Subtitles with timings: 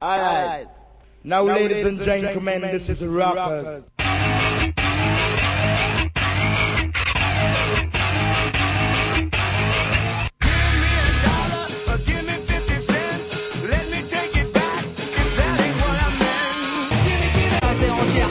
[0.00, 0.68] Alright.
[1.24, 3.90] Now, ladies and gentlemen, this is Rockers.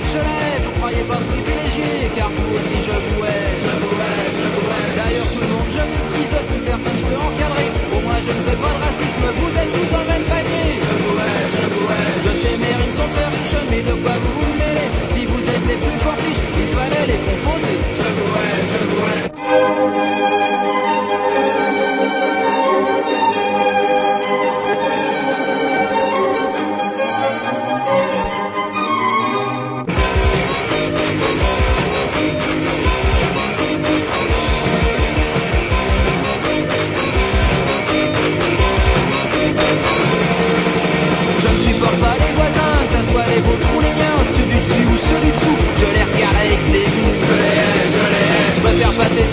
[0.10, 4.30] Je l'ai, vous croyez pas privilégié, car vous aussi je vous hais, je vous hais,
[4.40, 4.96] je vous hais.
[4.96, 7.68] D'ailleurs tout le monde je méprise, plus personne je peux encadrer.
[7.94, 9.57] Au moins je ne fais pas de racisme, vous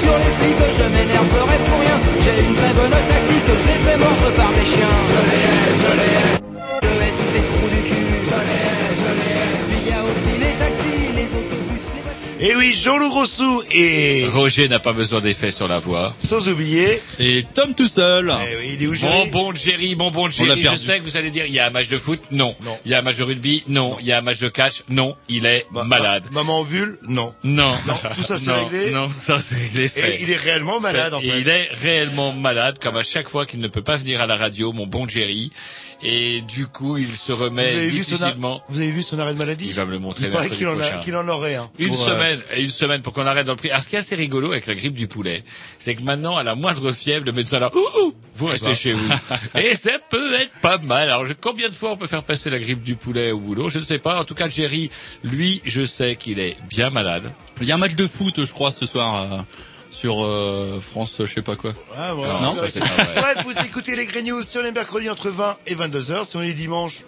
[0.01, 1.99] sur les flics, je m'énerverai pour rien.
[2.21, 4.97] J'ai une très bonne tactique, je les fais mordre par mes chiens.
[5.11, 6.44] Je les hais, je les hais.
[12.47, 16.15] Et oui, Jean-Loup Grossou et Roger n'a pas besoin d'effet sur la voix.
[16.19, 18.31] sans oublier, Et Tom tout seul.
[18.31, 20.77] eh oui, il est où Bon Jerry bon Jerry, bon bon On l'a Jerry, je
[20.77, 22.55] sais que vous allez dire il y a un match de foot, non.
[22.63, 22.79] Non.
[22.85, 23.97] Il y a un match de rugby, non.
[24.01, 25.17] Il y a un match de catch, non.
[25.31, 26.25] Il est Ma- malade.
[26.33, 27.35] ma- Maman Vule, non.
[27.45, 27.73] Non.
[27.87, 28.91] Non, tout ça, c'est Non, réglé.
[28.91, 29.87] Non, ça c'est réglé.
[29.97, 31.41] Et il est réellement malade en Et fait.
[31.41, 34.37] Il est réellement malade, comme à chaque fois qu'il ne peut pas venir à la
[34.37, 35.51] radio, mon bon Jerry.
[36.03, 38.57] Et du coup, il se Vous remet vu son, difficilement.
[38.57, 40.51] ar- vous avez vu son arrêt de maladie Il va me le montrer Il paraît
[40.51, 41.01] qu'il en, a- prochain.
[41.01, 41.71] qu'il en aurait un.
[41.79, 43.71] Une Pour, euh, semaine, et une semaine pour qu'on arrête dans le prix.
[43.71, 45.45] Alors, ce qui est assez rigolo avec la grippe du poulet,
[45.79, 48.93] c'est que maintenant, à la moindre fièvre, le médecin là, ouh, ouh, vous restez chez
[48.93, 49.09] vous.
[49.59, 51.09] et ça peut être pas mal.
[51.11, 53.69] Alors, je- combien de fois on peut faire passer la grippe du poulet au boulot?
[53.69, 54.21] Je ne sais pas.
[54.21, 54.91] En tout cas, Jerry,
[55.23, 57.33] lui, je sais qu'il est bien malade.
[57.61, 59.39] Il y a un match de foot, je crois, ce soir euh,
[59.95, 61.73] sur euh, France, je sais pas quoi.
[61.97, 62.41] Ah, voilà.
[62.41, 63.15] Non, ça, c'est pas vrai.
[63.17, 66.41] Bref, vous écoutez les Grey News sur les mercredis entre 20 et 22 heures, sur
[66.41, 67.03] les dimanches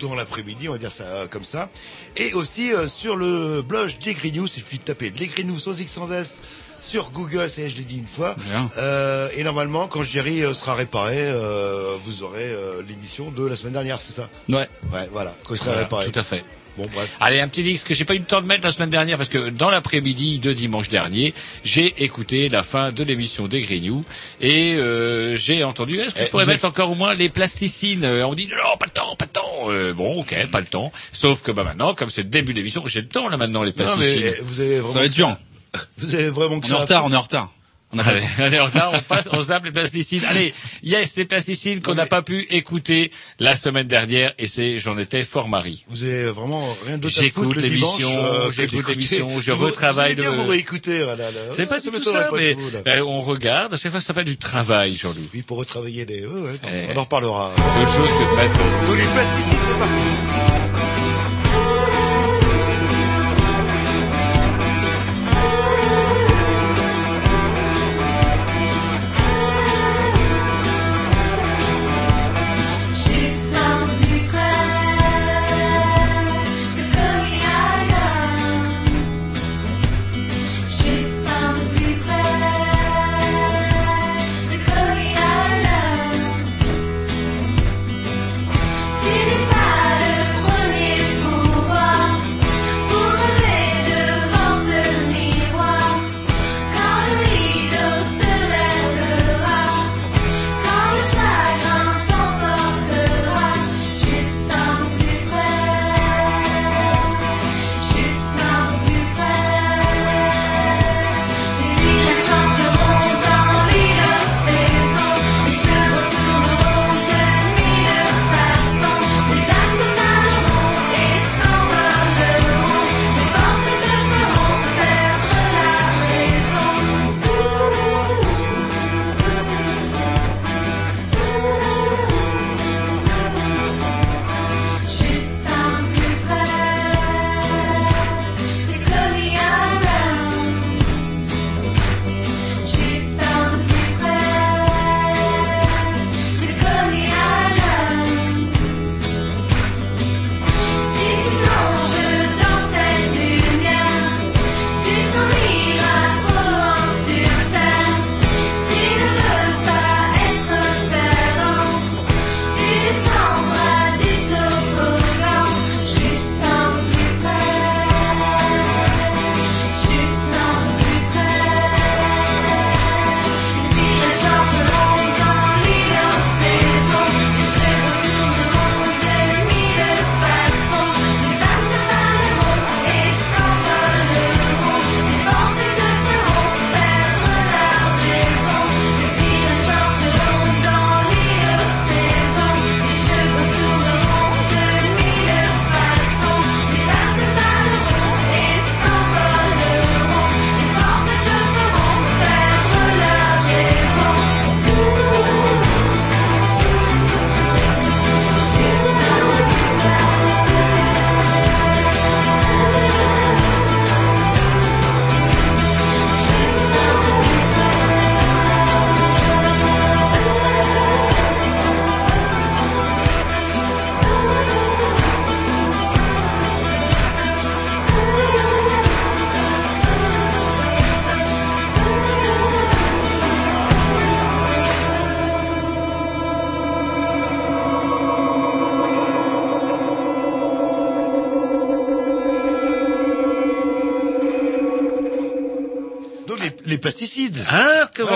[0.00, 1.68] dans l'après-midi, on va dire ça euh, comme ça.
[2.16, 5.44] Et aussi euh, sur le blog des Grey News, il suffit de taper les Grey
[5.44, 6.42] News sans X sans S
[6.80, 8.34] sur Google, ça est, je l'ai dit une fois.
[8.76, 13.54] Euh, et normalement, quand Jerry euh, sera réparé, euh, vous aurez euh, l'émission de la
[13.54, 14.28] semaine dernière, c'est ça?
[14.48, 14.68] Ouais.
[14.92, 16.10] Ouais, voilà, quand il sera Voilà, réparé.
[16.10, 16.42] tout à fait.
[16.78, 17.16] Bon, bref.
[17.20, 19.18] Allez, un petit disque que j'ai pas eu le temps de mettre la semaine dernière
[19.18, 21.34] parce que dans l'après-midi de dimanche dernier,
[21.64, 24.04] j'ai écouté la fin de l'émission des Grignoux
[24.40, 25.98] et euh, j'ai entendu.
[26.00, 28.04] Est-ce que Eh, je pourrais vous mettre êtes- encore au moins les plasticines?
[28.04, 29.70] Euh, On dit non, pas le temps, pas le temps.
[29.70, 30.90] Euh, bon, ok, pas le temps.
[31.12, 33.62] Sauf que bah maintenant, comme c'est le début de l'émission, j'ai le temps là maintenant
[33.62, 34.22] les Non, mais plasticines.
[34.24, 35.36] euh, vous avez vraiment Ça va être dur.
[35.98, 37.52] Vous avez vraiment que On est ça en retard, on est en retard.
[37.94, 38.26] On a Allez, temps.
[38.38, 40.22] allez, en retard, on passe, on zappe les plasticines.
[40.28, 44.96] Allez, yes, les plasticines qu'on n'a pas pu écouter la semaine dernière et c'est, j'en
[44.96, 45.84] étais fort mari.
[45.88, 47.98] Vous avez vraiment rien d'autre à J'écoute foutre le dimanche.
[48.00, 51.24] l'émission, euh, j'écoute l'émission, je Vous- retravaille Vous le- vous réécouter, là, là.
[51.54, 52.78] C'est pas du tout ça, mais vous, là.
[52.86, 55.28] euh, on regarde, à chaque fois ça s'appelle du travail, Jean-Loup.
[55.34, 56.24] Oui, pour retravailler les...
[56.26, 56.92] Ouais, ouais, Eh.
[56.94, 57.52] on en reparlera.
[57.56, 58.58] C'est autre chose que de mettre...
[58.88, 60.71] Donc les plasticides, c'est parti.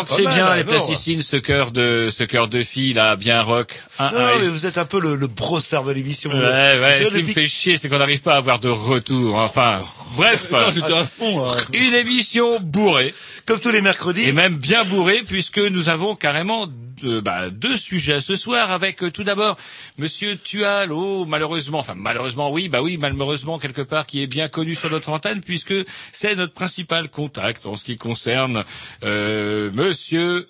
[0.09, 3.81] Hein, c'est bien, les plasticines, ce cœur de, ce cœur de fille, là, bien rock.
[3.99, 6.31] Hein, non, hein, mais et- vous êtes un peu le, le brossard de l'émission.
[6.31, 9.37] Ouais, ouais, ce qui me fait chier, c'est qu'on n'arrive pas à avoir de retour.
[9.37, 9.83] Enfin,
[10.17, 10.45] bref.
[10.51, 11.57] Putain, j'étais à fond, là.
[11.73, 13.15] Une émission bourrée,
[13.47, 14.23] Comme tous les mercredis.
[14.29, 16.67] et même bien bourrée, puisque nous avons carrément
[17.03, 19.57] deux, bah, deux sujets ce soir, avec euh, tout d'abord
[19.99, 24.49] Monsieur Tual, oh, malheureusement, enfin malheureusement oui, bah oui, malheureusement quelque part, qui est bien
[24.49, 25.75] connu sur notre antenne, puisque
[26.13, 28.65] c'est notre principal contact en ce qui concerne
[29.05, 30.49] euh, Monsieur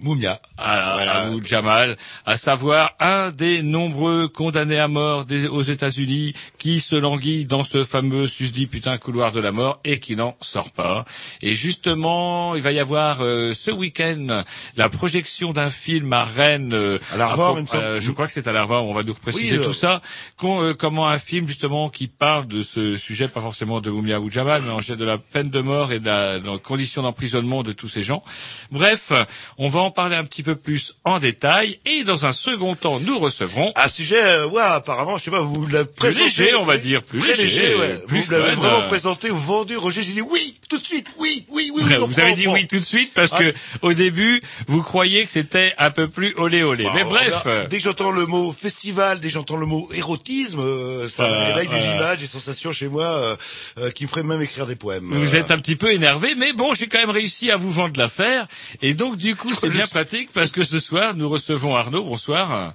[0.00, 0.40] Moumia.
[0.58, 1.12] à, Voilà.
[1.18, 1.96] à vous, Jamal,
[2.26, 7.64] à savoir un des nombreux condamnés à mort des- aux États-Unis qui se languit dans
[7.64, 11.04] ce fameux susdit putain couloir de la mort et qui n'en sort pas.
[11.42, 14.44] Et justement, il va y avoir euh, ce week-end
[14.76, 16.72] la projection d'un film à Rennes.
[16.72, 18.84] euh, À l'Arvor, euh, je crois que c'est à l'Arvor.
[18.86, 20.00] On va nous préciser Oui, euh, tout ça.
[20.36, 24.20] Qu'on, euh, comment un film justement qui parle de ce sujet, pas forcément de Moumia
[24.20, 26.58] ou Jamal, mais en fait de la peine de mort et de la, de la
[26.58, 28.22] condition d'emprisonnement de tous ces gens.
[28.70, 29.12] Bref,
[29.58, 33.00] on va en parler un petit peu plus en détail et dans un second temps,
[33.00, 36.24] nous recevrons Un sujet, euh, ouais, apparemment, je sais pas, vous l'avez plus présenté.
[36.24, 37.98] léger, on va dire, plus léger, léger, ouais.
[38.06, 39.76] plus vous l'avez vraiment présenté ou vendu.
[39.76, 41.82] Roger, j'ai dit oui, tout de suite, oui, oui, oui.
[41.86, 43.38] oui vous avez dit oui tout de suite parce Ah.
[43.38, 46.84] que au début, vous croyiez que c'était un peu plus olé olé.
[46.84, 47.46] Bah, Mais bref.
[47.68, 51.34] Dès que j'entends le mot festival, dès que j'entends le mot érotisme, euh, ça me
[51.34, 51.96] réveille des voilà.
[51.96, 53.36] images, des sensations chez moi euh,
[53.78, 55.10] euh, qui me feraient même écrire des poèmes.
[55.12, 57.98] Vous êtes un petit peu énervé, mais bon, j'ai quand même réussi à vous vendre
[57.98, 58.46] l'affaire.
[58.82, 62.74] Et donc, du coup, c'est bien pratique parce que ce soir, nous recevons Arnaud, bonsoir,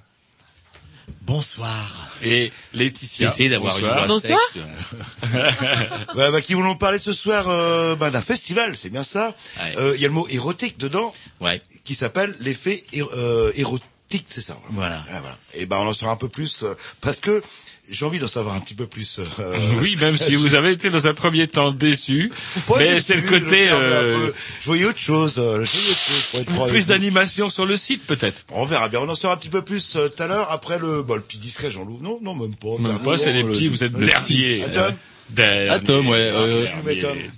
[1.21, 2.07] Bonsoir.
[2.23, 3.27] et Laetitia.
[3.27, 4.07] Essayez d'avoir une bonsoir.
[4.07, 4.39] voix Bonsoir.
[4.53, 6.05] sexe.
[6.15, 9.35] bah, bah, qui voulons parler ce soir euh, bah, d'un festival, c'est bien ça.
[9.59, 9.75] Ouais.
[9.77, 11.61] Euh, Il y a le mot érotique dedans, Ouais.
[11.83, 14.57] qui s'appelle l'effet é- euh, érotique, c'est ça.
[14.71, 15.03] Voilà.
[15.11, 15.37] Ah, voilà.
[15.53, 17.43] Et ben on en saura un peu plus euh, parce que
[17.91, 19.19] j'ai envie d'en savoir un petit peu plus.
[19.19, 22.31] euh, Oui, même si vous avez été dans un premier temps déçu,
[22.77, 25.35] mais c'est le côté euh, peu- Je voyais autre chose.
[25.37, 28.37] euh, je voyais autre chose pour être plus d'animation sur le site, peut-être.
[28.51, 28.99] On verra bien.
[29.01, 31.21] On en saura un petit peu plus euh, tout à l'heure après le, bah, le
[31.21, 31.99] petit discret Jean-Loup.
[32.01, 32.77] Non, non, même pas.
[32.79, 34.05] Même pas, c'est les petits, vous êtes le.
[34.05, 34.63] Derniers.
[35.69, 36.65] Atom, ouais, euh,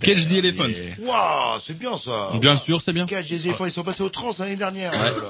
[0.02, 0.70] Catch the Elephant.
[1.02, 2.32] Waouh, c'est bien ça.
[2.40, 3.06] Bien sûr, c'est bien.
[3.06, 4.92] Cage des éléphants, ils sont passés au trans l'année dernière.
[4.96, 5.26] Oh.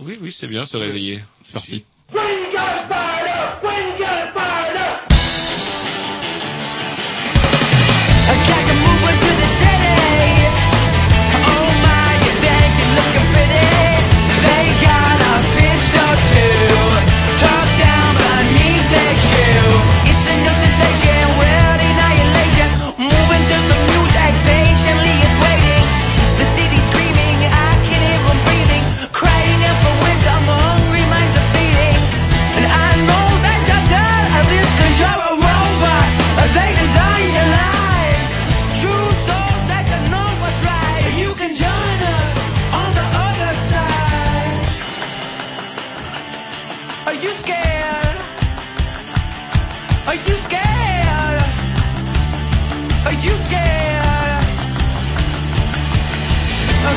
[0.00, 1.20] Oui, oui, c'est bien, se réveiller.
[1.42, 1.84] C'est parti.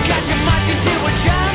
[0.07, 1.50] Got your mind to do a job.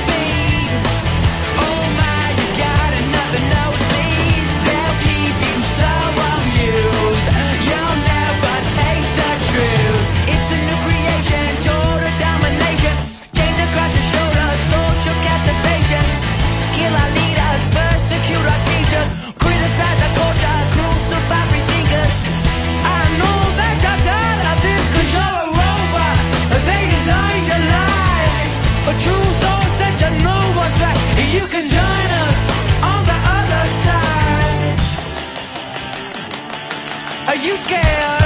[37.36, 38.25] Are you scared?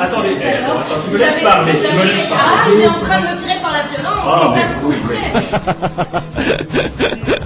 [0.00, 2.74] Attendez, attends, attends, tu me laisses parler, tu me laisses Ah, parler.
[2.76, 4.54] il est en train de me tirer par la violence, Ah,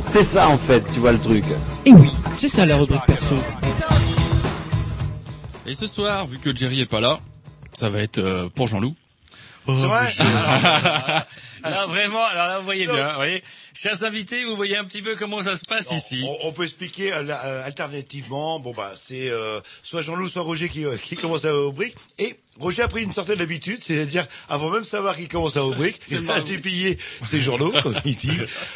[0.09, 1.45] c'est ça C'est en fait, tu vois le truc.
[1.87, 3.35] Et oui, c'est ça la rubrique perso.
[5.67, 7.19] Et ce soir, vu que Jerry est pas là,
[7.73, 8.95] ça va être euh, pour Jean-Loup.
[9.67, 10.13] C'est vrai
[11.65, 13.43] Là, vraiment, alors là, vous voyez bien, vous voyez.
[13.83, 16.25] Chers invités, vous voyez un petit peu comment ça se passe ici.
[16.25, 18.61] On, on peut expliquer euh, euh, alternativement.
[18.61, 21.97] Bon bah c'est euh, soit Jean-Loup, soit Roger qui, euh, qui commence à rubrique.
[22.21, 25.99] Et Roger a pris une certaine habitude, c'est-à-dire avant même savoir qui commence à rubrique,
[26.11, 28.31] il a dépillé ses journaux, comme il dit.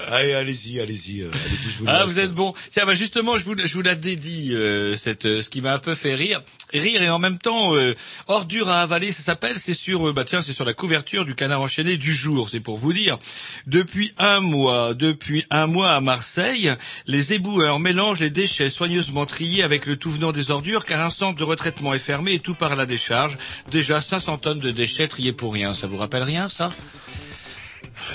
[0.08, 2.12] Allez, allez-y, allez-y, euh, allez-y, je vous Ah, laisse.
[2.12, 2.54] vous êtes bon.
[2.70, 5.74] Tiens, bah justement, je vous, je vous la dédie, euh, cette, euh, ce qui m'a
[5.74, 6.42] un peu fait rire.
[6.72, 7.94] Rire et en même temps, euh,
[8.26, 11.34] ordure à avaler, ça s'appelle, c'est sur, euh, bah tiens, c'est sur la couverture du
[11.34, 13.18] canard enchaîné du jour, c'est pour vous dire.
[13.66, 16.74] Depuis un mois, depuis un mois à Marseille,
[17.06, 21.10] les éboueurs mélangent les déchets soigneusement triés avec le tout venant des ordures car un
[21.10, 23.38] centre de retraitement est fermé et tout par la décharge.
[23.70, 25.74] Déjà 500 tonnes de déchets triés pour rien.
[25.74, 26.72] Ça vous rappelle rien, ça?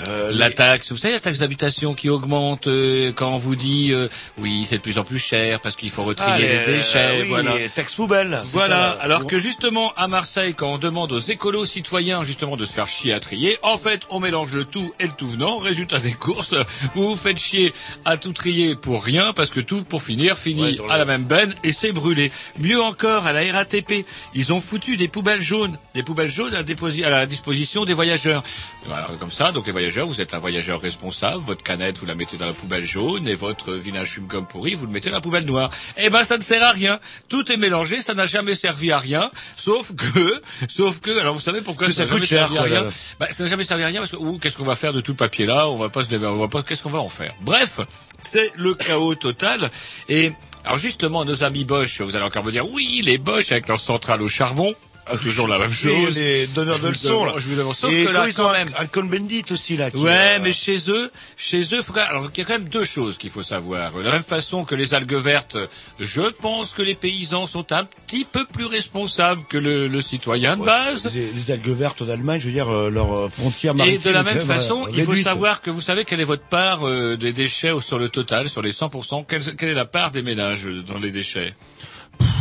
[0.08, 3.56] Euh, La les- taxe, vous savez la taxe d'habitation qui augmente euh, quand on vous
[3.56, 4.08] dit euh,
[4.38, 6.98] oui c'est de plus en plus cher parce qu'il faut retrier Ah, les, les- déchets,
[6.98, 7.54] euh, oui, voilà.
[7.96, 8.40] poubelles.
[8.44, 8.98] c'est Voilà, ça.
[9.02, 12.86] alors que justement à Marseille, quand on demande aux écolos citoyens justement de se faire
[12.86, 16.12] chier à trier, en fait on mélange le tout et le tout venant, résultat des
[16.12, 16.54] courses,
[16.94, 17.72] vous vous faites chier
[18.04, 21.24] à tout trier pour rien parce que tout pour finir finit Ouais, à la même
[21.24, 22.30] benne et c'est brûlé.
[22.58, 26.58] Mieux encore à la RATP, ils ont foutu des poubelles jaunes, des poubelles jaunes à,
[26.60, 28.42] à la disposition des voyageurs.
[28.86, 32.14] Voilà, comme ça, donc les voyageurs, vous êtes un voyageur responsable, votre canette vous la
[32.14, 35.22] mettez dans la poubelle jaune et votre fume comme pourri vous le mettez dans la
[35.22, 35.70] poubelle noire.
[35.96, 37.00] Eh ben ça ne sert à rien.
[37.30, 41.40] Tout est mélangé, ça n'a jamais servi à rien, sauf que, sauf que, alors vous
[41.40, 43.64] savez pourquoi ça ça n'a jamais coûte cher, servi à rien bah, Ça n'a jamais
[43.64, 45.68] servi à rien parce que ouh, qu'est-ce qu'on va faire de tout le papier là?
[45.68, 47.34] On va pas se on va pas qu'est-ce qu'on va en faire?
[47.40, 47.80] Bref,
[48.20, 49.70] c'est le chaos total.
[50.10, 50.32] Et
[50.66, 53.80] alors justement nos amis Bosch, vous allez encore me dire oui les Bosch avec leur
[53.80, 54.74] centrale au charbon,
[55.22, 56.14] toujours la même chose.
[56.16, 57.30] les donneurs de leçons, là.
[57.32, 59.44] demande- je vous demande- sauf Et que là, ils quand ont même- un, un Cohn-Bendit
[59.50, 59.90] aussi, là.
[59.90, 62.68] Qui, Ouais, euh, mais chez eux, chez eux, faut alors il y a quand même
[62.68, 63.92] deux choses qu'il faut savoir.
[63.92, 65.56] De la même façon que les algues vertes,
[66.00, 70.56] je pense que les paysans sont un petit peu plus responsables que le, le citoyen
[70.56, 71.12] de base.
[71.14, 74.02] Les, les algues vertes en Allemagne, je veux dire, euh, leur euh, frontière Et maritime.
[74.02, 76.86] de la même façon, euh, il faut savoir que vous savez quelle est votre part
[76.86, 79.24] euh, des déchets sur le total, sur les 100%.
[79.28, 81.54] Quelle, quelle est la part des ménages dans les déchets?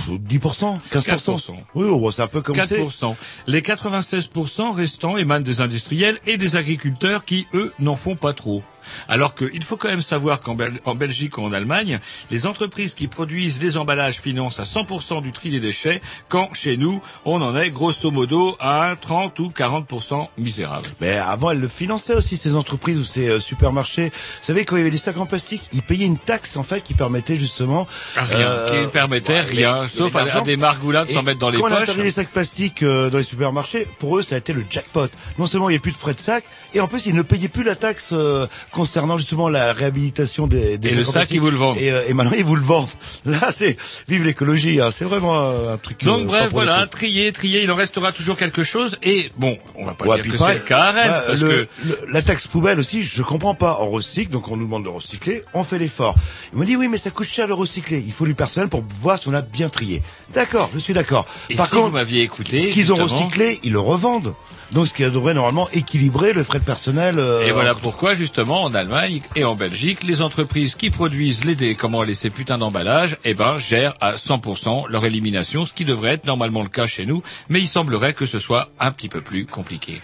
[0.10, 1.02] 10%, 15%.
[1.02, 1.56] 4%.
[1.76, 2.82] Oui, oh, c'est un peu comme c'est.
[2.82, 3.16] 4%.
[3.48, 8.64] Les 96% restants émanent des industriels et des agriculteurs qui, eux, n'en font pas trop.
[9.08, 12.94] Alors qu'il faut quand même savoir qu'en Bel- en Belgique ou en Allemagne, les entreprises
[12.94, 17.42] qui produisent les emballages financent à 100% du tri des déchets, quand chez nous, on
[17.42, 20.88] en est grosso modo à 30 ou 40% misérable.
[21.00, 24.10] Mais avant, elles le finançaient aussi, ces entreprises ou ces euh, supermarchés.
[24.10, 26.64] Vous savez, quand il y avait des sacs en plastique, ils payaient une taxe, en
[26.64, 27.88] fait, qui permettait justement...
[28.16, 31.40] Rien, euh, qui permettait ouais, rien, sauf à, à des margoulins de s'en Et mettre
[31.40, 31.82] dans les quand on a poches.
[31.84, 35.08] interdit les sacs plastiques euh, dans les supermarchés, pour eux, ça a été le jackpot.
[35.38, 36.44] Non seulement il n'y a plus de frais de sac,
[36.74, 40.78] et en plus, ils ne payaient plus la taxe euh, concernant justement la réhabilitation des,
[40.78, 41.78] des Et le sac, ils vous le vendent.
[41.78, 42.90] Et, euh, et maintenant, ils vous le vendent.
[43.26, 44.80] Là, c'est vive l'écologie.
[44.82, 44.90] Hein.
[44.98, 46.04] C'est vraiment euh, un truc.
[46.04, 48.98] Donc euh, pas bref, voilà, trier, trier, il en restera toujours quelque chose.
[49.04, 51.42] Et bon, on va pas Ouais, dire que c'est le cas à Rennes, ouais, parce
[51.42, 53.78] le- que le- la taxe poubelle aussi, je comprends pas.
[53.82, 56.16] On recycle, donc on nous demande de recycler, on fait l'effort.
[56.54, 58.04] Ils m'ont dit oui, mais ça coûte cher de recycler.
[58.06, 60.02] Il faut du personnel pour voir si on a bien trié.
[60.34, 61.26] D'accord, je suis d'accord.
[61.58, 64.34] Par si vous contre, m'aviez écouté, ce qu'ils ont recyclé, ils le revendent.
[64.74, 67.16] Donc ce qui devrait normalement équilibrer le frais de personnel.
[67.20, 71.56] euh, Et voilà pourquoi, justement, en Allemagne et en Belgique, les entreprises qui produisent les
[71.56, 75.84] dés, comment les ces putains d'emballages, eh ben, gèrent à 100% leur élimination, ce qui
[75.84, 79.10] devrait être normalement le cas chez nous, mais il semblerait que ce soit un petit
[79.10, 80.02] peu plus compliqué.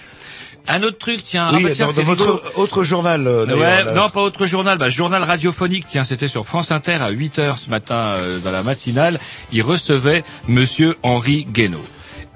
[0.70, 3.26] Un autre truc, tiens, Oui, ah bah tiens, dans, votre autre journal.
[3.26, 3.94] euh, Ouais, là.
[3.94, 7.58] non, pas autre journal, bah, journal radiophonique, tiens, c'était sur France Inter à 8 heures
[7.58, 9.18] ce matin, euh, dans la matinale,
[9.54, 11.86] il recevait monsieur Henri Guénaud.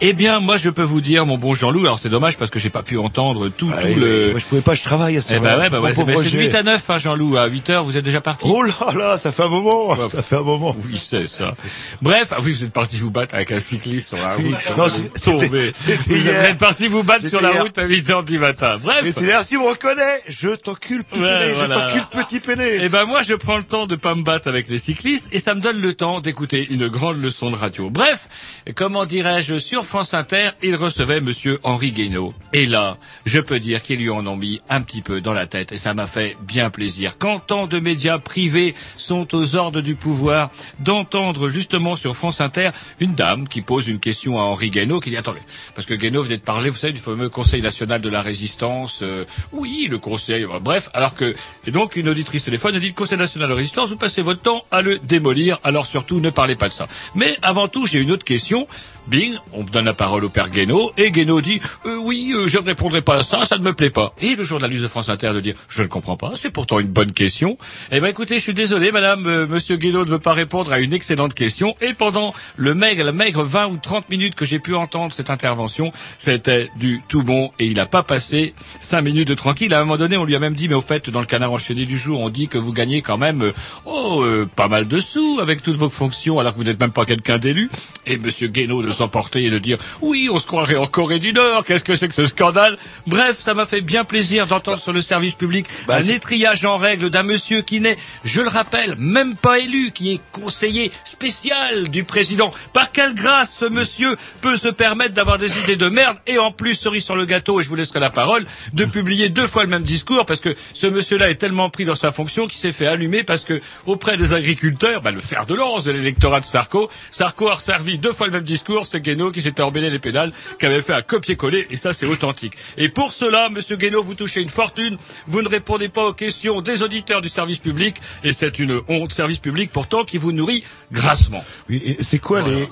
[0.03, 2.58] Eh bien, moi, je peux vous dire, mon bon Jean-Loup, alors c'est dommage parce que
[2.58, 4.31] j'ai pas pu entendre tout, Ah tout le...
[4.31, 6.08] Moi, je pouvais pas, je travaille à ce Eh ben ouais, bah ouais, c'est pauvre
[6.08, 6.47] mais c'est de Roger.
[6.47, 7.38] 8 à 9, hein, Jean-Loup.
[7.38, 9.95] À 8 heures, vous êtes déjà parti Oh là là, ça fait un moment.
[10.12, 10.76] Ça fait un moment.
[10.88, 11.54] Oui, c'est ça.
[12.02, 14.56] Bref, ah oui, vous êtes parti vous battre avec un cycliste sur la route.
[14.67, 15.71] Comme Non, c'était
[16.08, 16.45] Vous hier.
[16.45, 17.62] êtes parti vous battre sur la hier.
[17.62, 18.78] route à 8 heures du matin.
[18.82, 19.02] Bref.
[19.04, 21.89] Mais c'est si vous me reconnais, je t'encule petit Ouais, péné, voilà.
[21.89, 22.78] je t'encule petit péné.
[22.82, 25.38] Eh ben moi je prends le temps de pas me battre avec les cyclistes et
[25.38, 27.89] ça me donne le temps d'écouter une grande leçon de radio.
[27.91, 28.28] Bref,
[28.76, 32.34] comment dirais-je sur France Inter, il recevait monsieur Henri Guénaud.
[32.54, 35.47] Et là, je peux dire qu'ils lui en ont mis un petit peu dans la
[35.47, 37.17] tête et ça m'a fait bien plaisir.
[37.19, 40.49] Quand tant de médias privés sont aux ordres du pouvoir,
[40.80, 42.69] d'entendre justement sur France Inter
[43.01, 45.41] une dame qui pose une question à Henri Guénaud qui dit attendez,
[45.75, 49.01] parce que Guénaud venait de parler, vous savez, du fameux Conseil national de la résistance.
[49.01, 51.36] euh, oui, le Conseil, euh, bref, alors que
[51.67, 54.41] et donc une auditrice téléphone a dit Conseil national de la résistance, vous passez votre
[54.41, 56.88] temps à le démolir, alors surtout ne parlez pas de ça.
[57.13, 58.69] Mais avant tout, j'ai une autre question.
[59.08, 59.36] Bing,
[59.71, 63.01] donne la parole au père Guénaud, et Guénaud dit euh, oui, euh, je ne répondrai
[63.01, 64.13] pas à ça, ça ne me plaît pas.
[64.21, 66.88] Et le journaliste de France Inter de dire je ne comprends pas, c'est pourtant une
[66.88, 67.57] bonne question.
[67.91, 70.79] Eh ben écoutez, je suis désolé, madame, euh, monsieur Guénaud ne veut pas répondre à
[70.79, 71.75] une excellente question.
[71.81, 75.29] Et pendant le maigre, la maigre 20 ou 30 minutes que j'ai pu entendre cette
[75.29, 79.73] intervention, c'était du tout bon, et il n'a pas passé 5 minutes de tranquille.
[79.73, 81.51] À un moment donné, on lui a même dit, mais au fait, dans le canard
[81.51, 83.53] enchaîné du jour, on dit que vous gagnez quand même, euh,
[83.86, 86.91] oh, euh, pas mal de sous avec toutes vos fonctions, alors que vous n'êtes même
[86.91, 87.69] pas quelqu'un d'élu.
[88.05, 91.34] Et monsieur Guénaud de s'emporter et de dire, oui, on se croirait en Corée du
[91.34, 92.78] Nord, qu'est-ce que c'est que ce scandale?
[93.08, 96.78] Bref, ça m'a fait bien plaisir d'entendre sur le service public Bah, un étriage en
[96.78, 101.89] règle d'un monsieur qui n'est, je le rappelle, même pas élu, qui est conseiller spécial
[101.89, 102.52] du président.
[102.74, 106.52] Par quelle grâce ce monsieur peut se permettre d'avoir des idées de merde et en
[106.52, 109.63] plus, cerise sur le gâteau, et je vous laisserai la parole, de publier deux fois
[109.63, 112.71] le même discours parce que ce monsieur-là est tellement pris dans sa fonction qu'il s'est
[112.71, 116.45] fait allumer parce que auprès des agriculteurs, bah, le fer de lance de l'électorat de
[116.45, 120.00] Sarko, Sarko a servi deux fois le même discours, c'est Guénaud qui s'était embêté les
[120.00, 122.54] pédales, qui avait fait un copier-coller et ça c'est authentique.
[122.78, 126.62] Et pour cela, monsieur Guénaud, vous touchez une fortune, vous ne répondez pas aux questions
[126.62, 130.64] des auditeurs du service public et c'est une honte service public pourtant qui vous nourrit
[130.92, 131.44] grassement.
[131.70, 132.60] Oui, et c'est quoi Voilà.
[132.60, 132.68] les...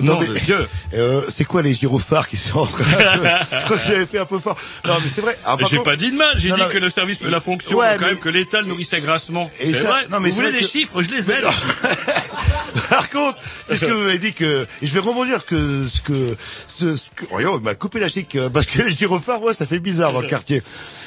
[0.00, 0.68] Nom de Dieu.
[0.94, 2.88] euh, c'est quoi les gyrophares qui sont en train de...
[3.60, 4.56] Je crois que j'avais fait un peu fort.
[4.86, 5.38] Non, mais c'est vrai.
[5.44, 7.40] Ah, J'ai contre- pas dit de mal, j'ai Non, dit non, que le service, la
[7.40, 9.50] fonction, Ouais, quand mais- même que l'État le nourrissait grassement.
[9.60, 10.06] C'est ça- vrai.
[10.10, 11.42] non, mais vous voulez des que- chiffres, je les ai.
[11.42, 11.48] Non.
[12.90, 16.96] Par contre, puisque vous m'avez dit que, et je vais rebondir que, ce que, ce,
[16.96, 19.66] ce que, oh, il m'a coupé la chic, euh, parce que les gyrophares, ouais, ça
[19.66, 20.62] fait bizarre dans le quartier.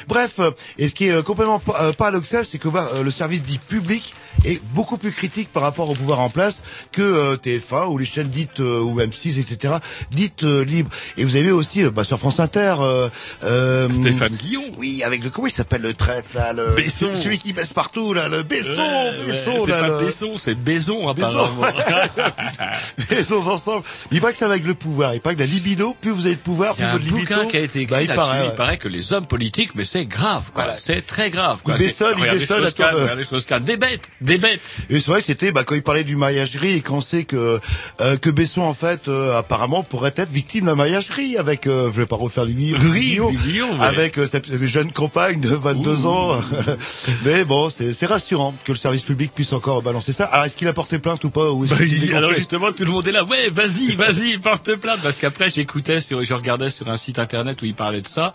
[0.08, 3.44] Bref, euh, et ce qui est euh, complètement pa- paradoxal, c'est que voir, le service
[3.44, 4.14] dit public
[4.46, 8.06] est beaucoup plus critique par rapport au pouvoir en place que euh, TF1 ou les
[8.06, 9.76] chaînes dites euh, ou M6 etc
[10.12, 13.10] dites euh, libres et vous avez aussi euh, bah, sur France Inter euh,
[13.44, 14.64] euh, Stéphane Guillon.
[14.78, 17.10] oui avec le comment il s'appelle le traître là le Besson.
[17.16, 20.34] celui- qui baisse partout là le Besson Ouais, ouais, Besson c'est là pas le- Besson,
[20.38, 21.08] c'est Besson.
[21.08, 21.62] apparemment.
[23.12, 23.84] Ils sont ensemble.
[24.12, 25.14] Il paraît que ça va avec le pouvoir.
[25.14, 26.92] Il paraît que la libido, plus vous avez de pouvoir, Il y plus a un
[26.94, 27.20] votre libido.
[27.36, 28.56] bouquin qui a été écrit bah, il paraît, Il ouais.
[28.56, 30.64] paraît que les hommes politiques, mais c'est grave, quoi.
[30.64, 30.78] Voilà.
[30.80, 31.76] C'est très grave, quoi.
[31.80, 33.64] Il il regardez Strauss-Kahn.
[33.64, 34.62] Des bêtes, des bêtes.
[34.90, 37.60] Et c'est vrai que c'était bah, quand il parlait du mariagerie et qu'on sait que
[38.02, 41.90] euh, que Besson en fait euh, apparemment pourrait être victime de la mariagerie avec euh,
[41.94, 46.40] je vais pas refaire livre du mais- avec euh, cette jeune compagne de 22 ans
[47.26, 50.56] mais bon c'est c'est rassurant que le service public puisse encore balancer ça alors est-ce
[50.56, 53.12] qu'il a porté plainte ou pas ou Bah, il- alors justement, tout le monde est
[53.12, 53.24] là.
[53.24, 55.00] Ouais, vas-y, vas-y, porte plainte.
[55.02, 58.34] Parce qu'après, j'écoutais sur, je regardais sur un site internet où il parlait de ça.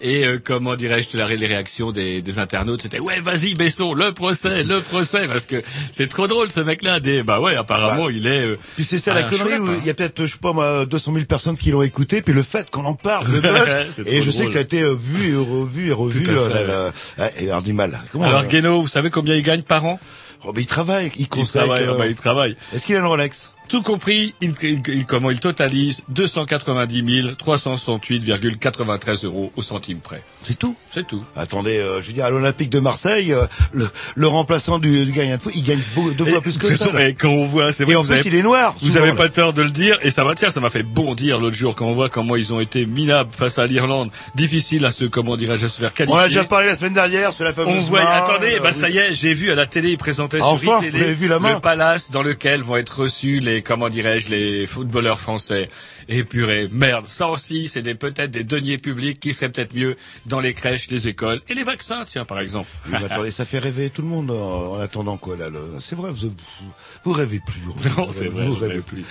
[0.00, 4.64] Et euh, comment dirais-je, les réactions des, des internautes, c'était ouais, vas-y, Besson, le procès,
[4.64, 5.62] le procès, parce que
[5.92, 7.00] c'est trop drôle ce mec-là.
[7.00, 8.40] Des, bah ouais, apparemment, il est.
[8.44, 9.78] euh, Puis c'est ça la connerie chouette, où hein.
[9.82, 12.32] il y a peut-être je sais pas moi 200 000 personnes qui l'ont écouté puis
[12.34, 14.94] le fait qu'on en parle le buzz et je sais que ça a été euh,
[14.98, 18.82] vu et revu et revu Tout à euh, fait, alors du mal comment Alors Guénaud,
[18.82, 20.00] vous savez combien il gagne par an?
[20.44, 22.56] Oh, mais il travaille il Il conseille travaille, euh, ah bah, il travaille.
[22.72, 23.52] est-ce qu'il a une Rolex?
[23.68, 30.22] Tout compris, il, il- comment il totalise 290 368,93 euros au centime près.
[30.42, 30.76] c'est tout?
[30.90, 31.22] C'est tout.
[31.36, 35.12] attendez euh, je veux dire à l'Olympique de Marseille euh, le, le remplaçant du, du
[35.12, 35.78] gardien de foot il gagne
[36.16, 38.22] deux fois plus que ça et quand on voit, c'est vrai, et en plus avez-
[38.28, 39.14] il est noir Vous avez là.
[39.14, 41.86] pas tort de le dire, et ça tiens, ça m'a fait bondir l'autre jour quand
[41.86, 45.66] on voit comment ils ont été minables face à l'Irlande, difficile à se, comment dirais-je,
[45.66, 46.18] à se faire on qualifier.
[46.18, 48.60] en a déjà parlé la semaine dernière sur la fameuse On voit, main, attendez, euh,
[48.62, 51.38] bah ça y est, j'ai vu à la télé, ils présentaient Enfin, sur vu la
[51.38, 55.68] main le palace dans lequel vont être reçus les, comment dirais-je, les footballeurs français.
[56.10, 59.96] Et purée, merde, ça aussi, c'est des, peut-être des deniers publics qui seraient peut-être mieux
[60.24, 62.68] dans les crèches, les écoles et les vaccins, tiens, par exemple.
[62.86, 65.50] Oui, mais attendez, ça fait rêver tout le monde en, en attendant quoi là.
[65.50, 66.70] le- C'est vrai, vous, vous,
[67.04, 67.60] vous rêvez plus.
[67.98, 69.04] Non, c'est vrai, Vous rêvez rêve plus.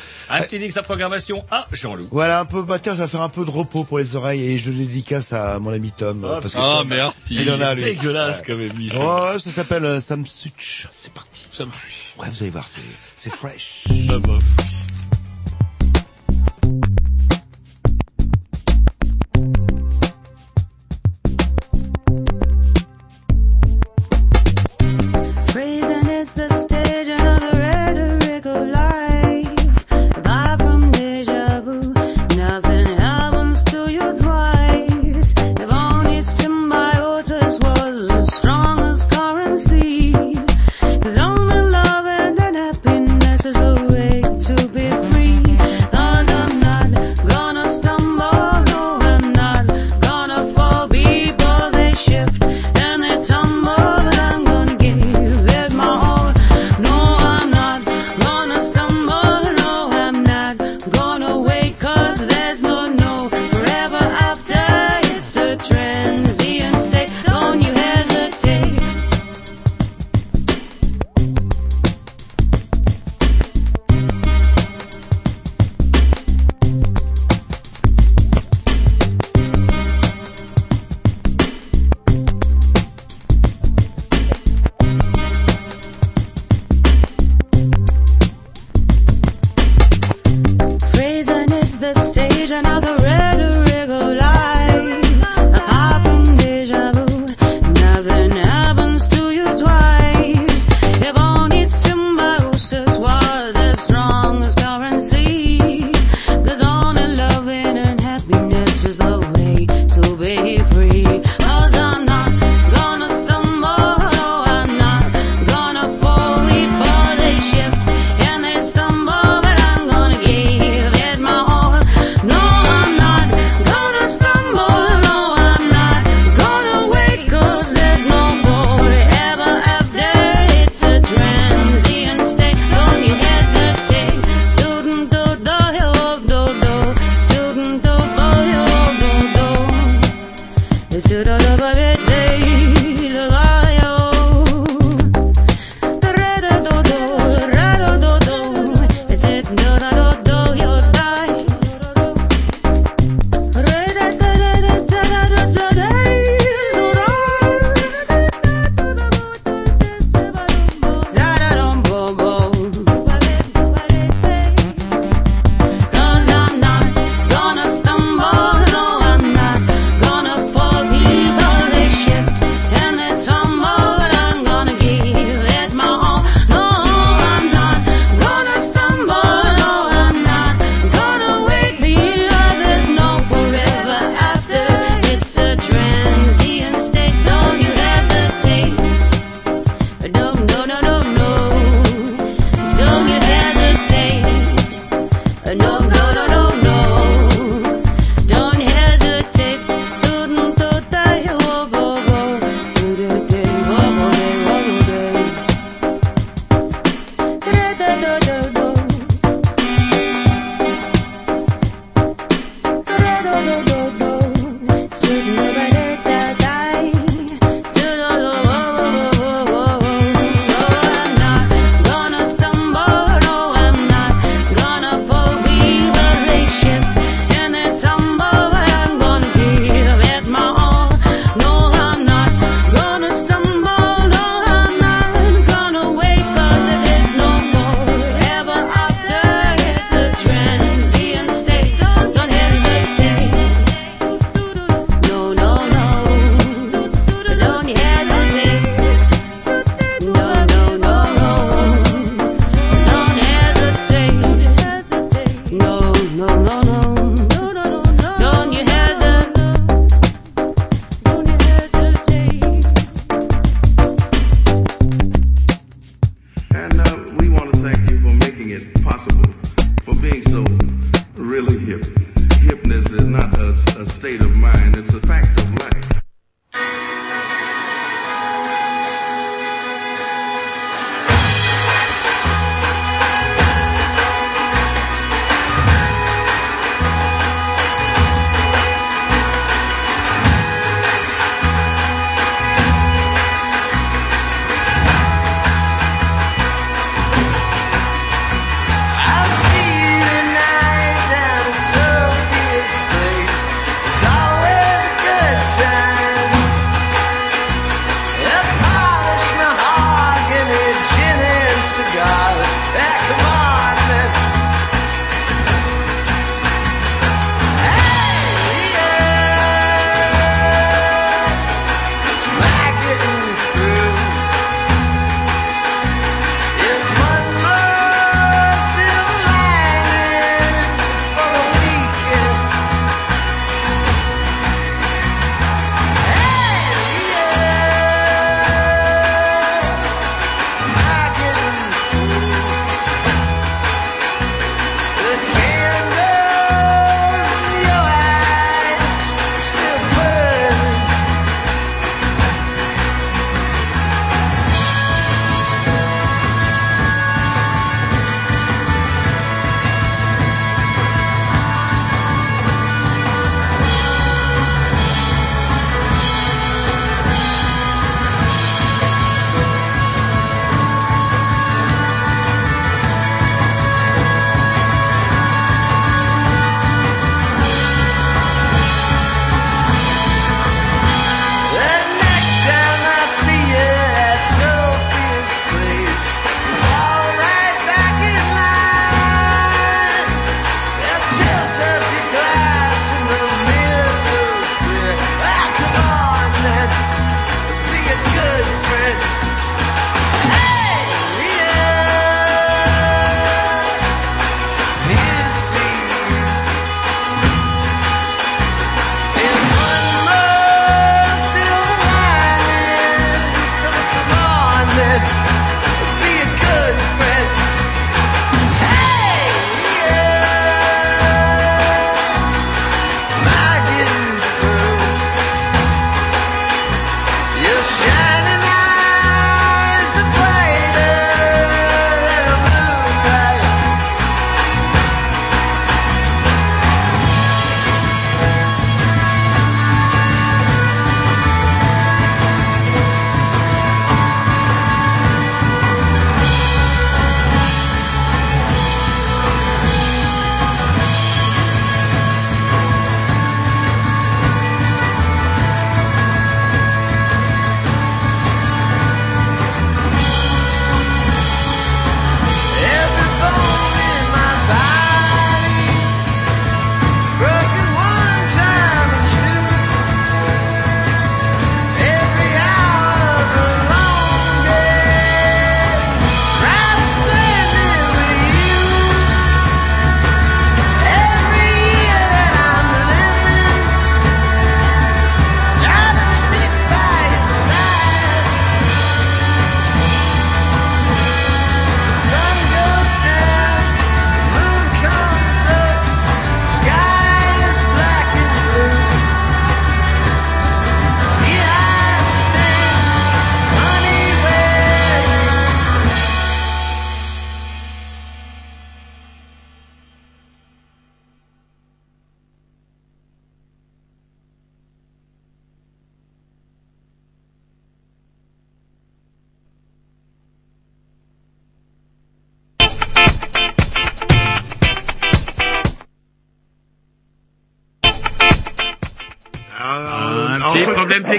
[0.58, 2.08] Link sa programmation à Jean-Loup.
[2.12, 2.64] Voilà un peu.
[2.64, 4.78] Bah tiens, je vais faire un peu de repos pour les oreilles et je le
[4.78, 7.36] dédicace à mon ami Tom parce que Tom, merci.
[7.36, 7.84] il en a C'est lui.
[7.84, 8.46] dégueulasse Ouais.
[8.48, 9.02] comme émission.
[9.06, 10.88] Oh, ça s'appelle euh, Sam Such.
[10.92, 11.48] C'est parti.
[11.60, 12.82] Me- Ouais, vous allez voir, c'est
[13.18, 13.88] c'est fresh.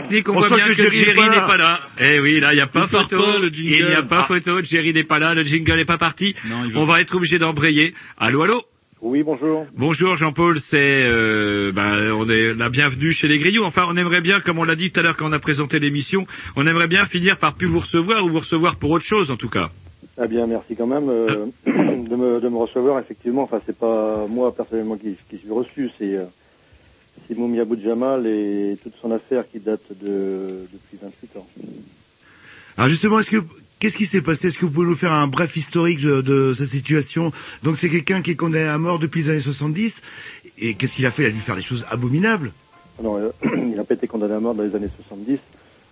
[0.09, 1.81] Technique, on, on voit sent bien que que, Jerry n'est pas là.
[2.01, 3.17] Eh oui, là, il n'y a pas Il photo.
[3.17, 3.75] pas, le jingle.
[3.77, 4.25] Il n'y a pas Ah.
[4.25, 6.35] photo, Jerry n'est pas là, le jingle n'est pas parti.
[6.47, 7.95] Non, on va être obligé d'embrayer.
[8.19, 8.63] Allô, allô
[9.01, 9.67] Oui, bonjour.
[9.77, 13.65] Bonjour Jean-Paul, c'est euh, ben, on est la bienvenue chez les Grillous.
[13.65, 15.79] Enfin, on aimerait bien, comme on l'a dit tout à l'heure quand on a présenté
[15.79, 19.31] l'émission, on aimerait bien finir par plus vous recevoir ou vous recevoir pour autre chose
[19.31, 19.71] en tout cas.
[20.21, 22.99] Eh bien, merci quand même euh, de, me, de me recevoir.
[22.99, 26.48] Effectivement, enfin, c'est pas moi personnellement qui, qui suis reçu, c'est euh, c'est
[27.35, 31.47] Moumi Abou Jamal et toute son affaire qui date de depuis 28 ans.
[32.77, 33.43] Alors justement, est-ce que
[33.79, 34.49] qu'est-ce qui s'est passé?
[34.49, 37.33] Est-ce que vous pouvez nous faire un bref historique de, de sa situation?
[37.63, 40.03] Donc c'est quelqu'un qui est condamné à mort depuis les années 70
[40.59, 41.25] et qu'est-ce qu'il a fait?
[41.25, 42.53] Il a dû faire des choses abominables.
[43.03, 45.39] Non, euh, il n'a pas été condamné à mort dans les années 70.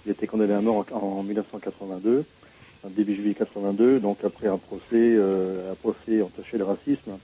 [0.07, 2.25] Il a été condamné à mort en, en 1982,
[2.85, 7.19] en début juillet 82, donc après un procès, euh, un procès entaché de racisme,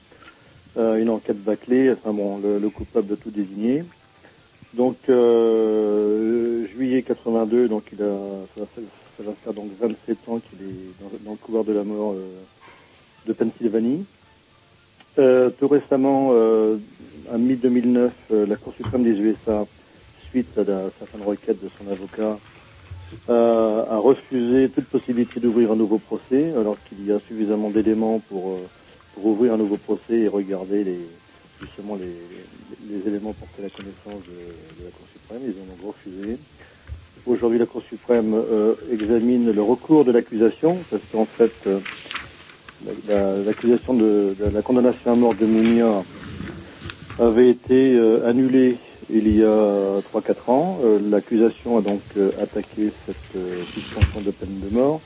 [0.77, 3.83] euh, une enquête bâclée, enfin bon, le, le coupable de tout désigné.
[4.73, 10.95] Donc euh, juillet 82, donc il a, ça va faire, donc 27 ans qu'il est
[10.99, 12.43] dans, le couloir de la mort euh,
[13.27, 14.05] de Pennsylvanie.
[15.19, 16.77] Euh, tout récemment, euh,
[17.31, 19.67] en mi-2009, euh, la Cour suprême des USA,
[20.29, 20.89] suite à la,
[21.23, 22.39] requêtes de son avocat,
[23.29, 28.19] euh, a refusé toute possibilité d'ouvrir un nouveau procès, alors qu'il y a suffisamment d'éléments
[28.21, 28.69] pour, euh,
[29.13, 31.09] pour ouvrir un nouveau procès et regarder les,
[31.61, 32.47] justement les,
[32.79, 35.43] les, éléments portés la connaissance de, la Cour suprême.
[35.45, 36.39] Ils en ont refusé.
[37.25, 41.81] Aujourd'hui, la Cour suprême euh, examine le recours de l'accusation, parce qu'en fait, euh,
[42.81, 46.05] la- la- l'accusation de, la condamnation à mort de Moumia
[47.17, 50.79] avait été euh, annulée il y a 3-4 ans.
[51.01, 52.03] L'accusation a donc
[52.39, 55.03] attaqué cette suspension de peine de mort.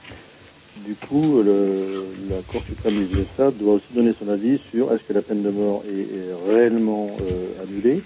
[0.86, 5.14] Du coup, la Cour suprême des USA doit aussi donner son avis sur est-ce que
[5.14, 8.04] la peine de mort est, réellement euh, annulée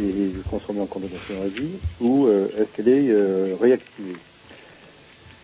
[0.00, 1.68] et transformée en condamnation à vie
[2.00, 4.16] ou euh, est-ce qu'elle est euh, réactivée.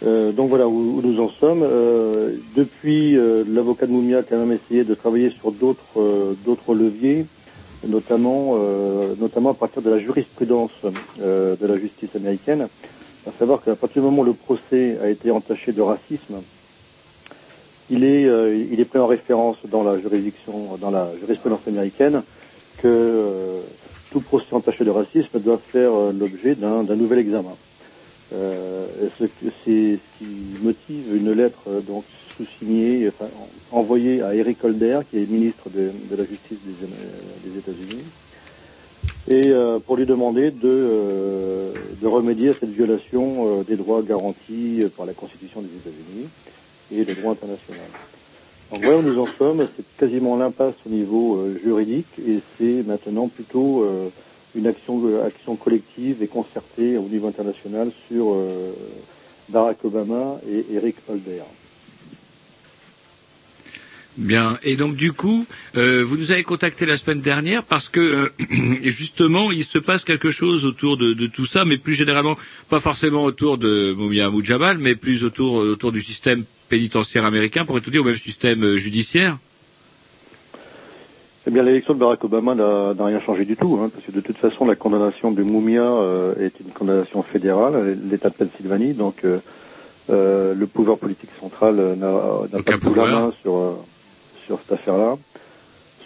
[0.03, 1.61] Donc voilà où, nous en sommes.
[2.55, 3.16] Depuis,
[3.49, 7.27] l'avocat de Moumia a quand même essayé de travailler sur d'autres d'autres leviers,
[7.87, 8.57] notamment
[9.19, 10.71] notamment à partir de la jurisprudence
[11.19, 12.69] de la justice américaine.
[13.27, 16.37] À savoir qu'à partir du moment où le procès a été entaché de racisme,
[17.91, 22.23] il est euh, pris en référence dans la juridiction dans la jurisprudence américaine
[22.79, 23.61] que euh,
[24.11, 27.55] tout procès entaché de racisme doit faire euh, l'objet d'un nouvel examen.
[28.33, 28.37] Ce,
[29.19, 29.29] c'est
[29.65, 32.05] ce qui motive une lettre donc
[32.37, 33.11] sous-signée,
[33.71, 36.59] envoyée à Eric Holder, qui est ministre de, la Justice
[37.45, 38.03] des États-Unis,
[39.29, 44.03] et euh, pour lui demander de, euh, de remédier à cette violation euh, des droits
[44.03, 46.29] garantis par la Constitution des États-Unis
[46.93, 47.87] et le droit international.
[48.71, 53.29] Donc voilà où nous en sommes, c'est quasiment l'impasse au niveau juridique et c'est maintenant
[53.29, 53.87] plutôt
[54.57, 58.37] une action, action collective et concertée au niveau international sur
[59.51, 61.43] Barack Obama et Eric Holder.
[64.17, 64.59] Bien.
[64.63, 65.45] Et donc du coup,
[65.77, 68.29] euh, vous nous avez contacté la semaine dernière parce que euh,
[68.83, 72.35] justement, il se passe quelque chose autour de, de tout ça, mais plus généralement,
[72.71, 77.67] pas forcément autour de Moumia Moudjabal, mais plus autour euh, autour du système pénitentiaire américain,
[77.67, 79.37] pour tout dire, ou même système judiciaire.
[81.47, 84.21] Eh bien, l'élection de Barack Obama n'a rien changé du tout, hein, parce que de
[84.21, 89.25] toute façon, la condamnation de Moumia euh, est une condamnation fédérale, l'État de Pennsylvanie, donc
[90.09, 93.09] le pouvoir politique central n'a pas Aucun tout la pouvoir.
[93.09, 93.77] main sur,
[94.47, 95.16] sur cette affaire-là.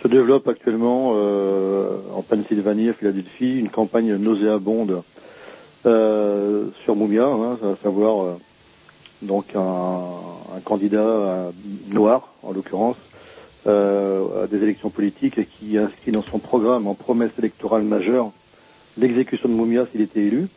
[0.02, 5.02] Se développe actuellement euh, en Pennsylvanie, à Philadelphie, une campagne nauséabonde
[5.86, 8.34] euh, sur Moumia, hein, à savoir euh,
[9.22, 11.50] donc un, candidat
[11.90, 12.96] noir, en l'occurrence,
[13.66, 18.32] à des élections politiques qui inscrit dans son programme en promesse électorale majeure
[18.98, 20.48] l'exécution de Moumia s'il était élu.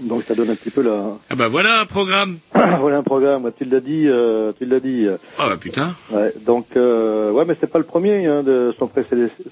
[0.00, 1.16] Donc ça donne un petit peu la...
[1.28, 2.38] Ah bah voilà un programme.
[2.54, 5.06] voilà un programme, tu l'as dit, euh, tu l'as dit.
[5.38, 5.94] Ah bah putain.
[6.10, 8.90] Ouais, donc, euh, ouais, mais c'est pas le premier hein, de son,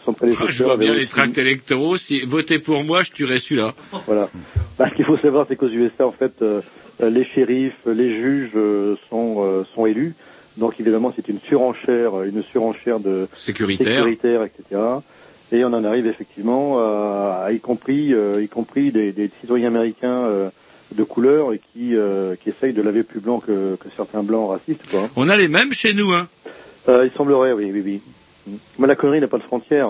[0.05, 0.46] son prédécesseur.
[0.49, 1.96] Ah, je vois bien les tracts électoraux.
[1.96, 3.74] Si votez pour moi, je tuerai celui-là.
[4.07, 4.28] Voilà.
[4.78, 6.61] Bah, ce qu'il faut savoir, c'est qu'aux USA, en fait, euh,
[7.03, 10.14] euh, les shérifs, les juges euh, sont, euh, sont élus.
[10.57, 14.05] Donc, évidemment, c'est une surenchère, une surenchère de Sécuritaire.
[14.05, 14.80] sécuritaire, etc.
[15.53, 19.68] Et on en arrive effectivement à, à y compris, euh, y compris des, des citoyens
[19.68, 20.51] américains euh,
[20.94, 24.51] de couleur et qui, euh, qui essayent de laver plus blanc que, que certains blancs
[24.51, 24.88] racistes.
[24.90, 25.09] Quoi.
[25.16, 26.28] On a les mêmes chez nous, hein.
[26.88, 28.55] Euh, il semblerait, oui, oui, oui.
[28.78, 29.88] Mais la connerie n'a pas de frontières.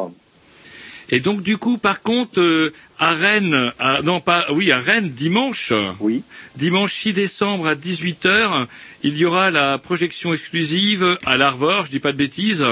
[1.11, 5.09] Et donc du coup, par contre, euh, à Rennes, à- non pas, oui, à Rennes,
[5.11, 6.23] dimanche, oui.
[6.57, 8.67] dimanche 6 décembre à 18 h
[9.03, 12.65] il y aura la projection exclusive à l'Arvor, je dis pas de bêtises.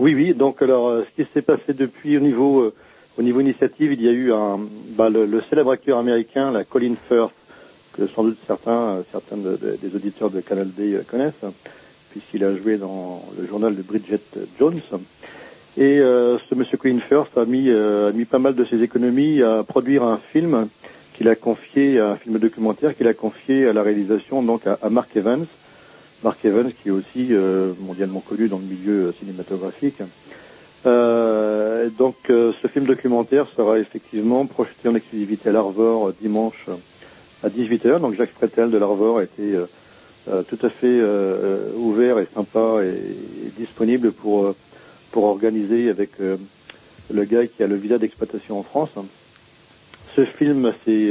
[0.00, 0.34] Oui, oui.
[0.34, 2.74] Donc, alors, euh, ce qui s'est passé depuis au niveau, euh,
[3.18, 4.58] au niveau initiative, il y a eu un,
[4.96, 7.34] bah, le, le célèbre acteur américain, la Colin Firth,
[7.94, 11.34] que sans doute certains, euh, certains de- de- des auditeurs de Canal D connaissent,
[12.10, 14.22] puisqu'il a joué dans le journal de Bridget
[14.58, 14.80] Jones.
[15.78, 18.82] Et euh, ce monsieur Colin Firth a mis, euh, a mis pas mal de ses
[18.82, 20.70] économies à produire un film
[21.14, 24.90] qu'il a confié, un film documentaire qu'il a confié à la réalisation donc à, à
[24.90, 25.46] Mark Evans.
[26.22, 30.02] Mark Evans qui est aussi euh, mondialement connu dans le milieu euh, cinématographique.
[30.86, 36.66] Euh, donc euh, ce film documentaire sera effectivement projeté en exclusivité à l'Arvor euh, dimanche
[37.42, 38.00] à 18h.
[38.00, 41.00] Donc Jacques Fretel de l'Arvor a été euh, tout à fait
[41.76, 44.54] ouvert et sympa et, et disponible pour,
[45.10, 48.90] pour organiser avec le gars qui a le visa d'exploitation en France.
[50.14, 51.08] ce film, c'est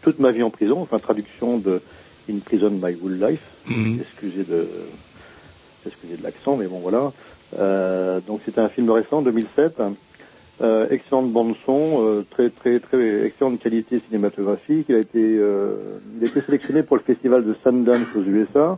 [0.00, 1.82] toute ma vie en prison, enfin traduction de
[2.28, 3.40] In Prison My Whole Life.
[3.68, 4.00] Mhm.
[4.00, 4.68] Excusez de,
[5.86, 7.12] excusez de l'accent, mais bon voilà.
[7.58, 9.80] Euh, donc c'était un film récent, 2007.
[10.60, 14.86] Euh, excellente bande son, euh, très très très excellente qualité cinématographique.
[14.88, 15.76] Il a été euh,
[16.16, 18.76] il a été sélectionné pour le festival de Sundance aux USA.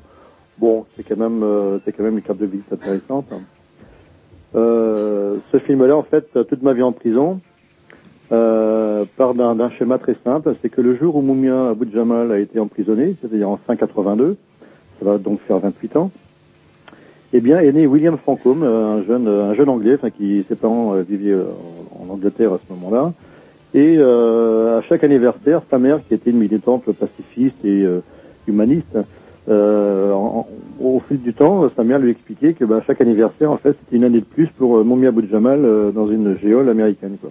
[0.58, 3.32] Bon, c'est quand même c'est quand même une carte de visite intéressante.
[4.52, 7.40] Ce film-là, en fait, toute ma vie en prison,
[8.32, 12.38] euh, part d'un schéma très simple, c'est que le jour où Moumia Abou Jamal a
[12.38, 14.36] été emprisonné, c'est-à-dire en 582,
[14.98, 16.10] ça va donc faire 28 ans,
[17.32, 20.56] eh bien, est né William Francombe, euh, un jeune, un jeune anglais, enfin qui ses
[20.56, 21.44] parents euh, vivaient euh,
[22.00, 23.12] en Angleterre à ce moment-là,
[23.72, 28.00] et euh, à chaque anniversaire, sa mère, qui était une militante pacifiste et euh,
[28.48, 28.96] humaniste,
[29.48, 30.12] euh,
[30.80, 33.96] au fil du temps, sa mère lui expliquait que bah, chaque anniversaire, en fait, c'était
[33.96, 37.16] une année de plus pour euh, Moumia Abou Jamal euh, dans une géole américaine.
[37.20, 37.30] Quoi.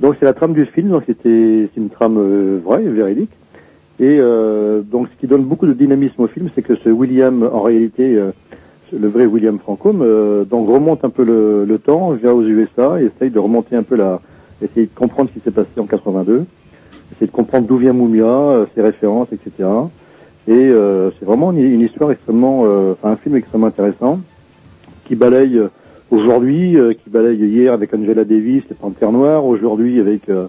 [0.00, 3.30] Donc c'est la trame du film, donc c'était c'est une trame euh, vraie, véridique.
[4.00, 7.48] Et euh, donc ce qui donne beaucoup de dynamisme au film, c'est que ce William,
[7.52, 8.32] en réalité, euh,
[8.92, 13.00] le vrai William Francombe, euh, donc remonte un peu le, le temps, vient aux USA,
[13.00, 14.20] et essaye de remonter un peu la,
[14.60, 16.44] essayer de comprendre ce qui s'est passé en 82,
[17.12, 19.68] essayer de comprendre d'où vient Moumia, euh, ses références, etc.
[20.48, 24.20] Et euh, c'est vraiment une, une histoire extrêmement, enfin un film extrêmement intéressant
[25.06, 25.60] qui balaye
[26.14, 30.46] aujourd'hui, euh, qui balaye hier avec Angela Davis, les Panthères Noires, aujourd'hui avec euh,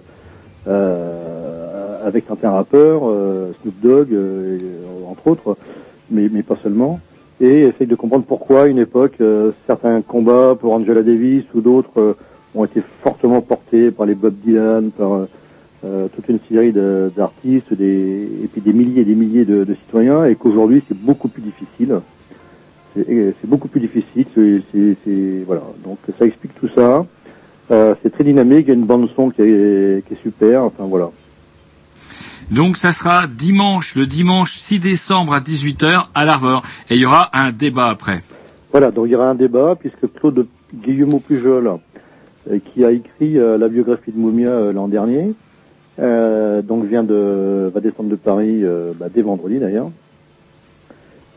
[0.68, 4.58] euh, avec certains rappeurs, euh, Snoop Dogg, euh,
[5.10, 5.56] entre autres,
[6.10, 7.00] mais, mais pas seulement,
[7.40, 9.18] et essaye de comprendre pourquoi à une époque
[9.66, 12.16] certains combats pour Angela Davis ou d'autres
[12.54, 15.26] ont été fortement portés par les Bob Dylan, par
[16.14, 19.74] toute une série de- d'artistes, des, et puis des milliers et des milliers de, de
[19.74, 22.00] citoyens, et qu'aujourd'hui c'est beaucoup plus difficile.
[22.96, 24.26] C'est et c'est beaucoup plus difficile.
[24.34, 25.62] c'est- voilà.
[25.84, 27.06] Donc ça explique tout ça.
[27.70, 28.64] Euh, c'est très dynamique.
[28.66, 30.64] Il y a une bande son qui est, qui est super.
[30.64, 31.10] Enfin voilà.
[32.50, 36.62] Donc ça sera dimanche, le dimanche 6 décembre à 18h à l'Arvor.
[36.90, 38.22] Et il y aura un débat après.
[38.70, 38.90] Voilà.
[38.90, 41.66] Donc il y aura un débat puisque Claude Guillemot Pujol,
[42.50, 45.32] euh, qui a écrit euh, la biographie de Moumia euh, l'an dernier,
[45.98, 49.90] euh, donc vient de va descendre de Paris euh, bah, dès vendredi d'ailleurs.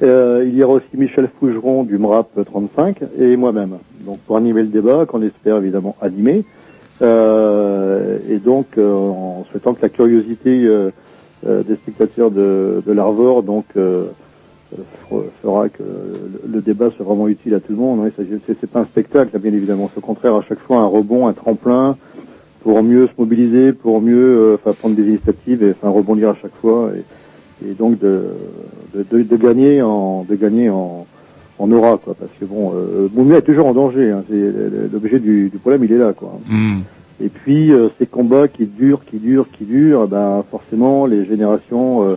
[0.02, 3.78] Euh, il y aura aussi Michel Fougeron du MRAP 35 et moi-même.
[4.02, 6.46] Donc pour animer le débat, qu'on espère évidemment animer.
[7.02, 10.70] Euh, et donc euh, en souhaitant que la curiosité
[11.46, 13.66] des spectateurs de, l'Arvor donc
[15.42, 15.84] fera que
[16.48, 18.10] le, débat soit vraiment utile à tout le monde.
[18.48, 19.90] C'est pas un spectacle, bien évidemment.
[19.94, 21.98] C'est au contraire à chaque fois un rebond, un tremplin
[22.62, 26.92] pour mieux se mobiliser, pour mieux prendre des initiatives et rebondir à chaque fois
[27.66, 28.24] et donc de,
[28.96, 31.06] de, de, de gagner en de gagner en,
[31.60, 34.24] en aura quoi parce que bon euh, Moumia est toujours en danger hein.
[34.30, 34.54] c'est
[34.92, 36.40] l'objet du, du problème il est là quoi
[37.24, 42.04] et puis euh, ces combats qui durent qui durent qui durent ben forcément les générations
[42.10, 42.16] euh,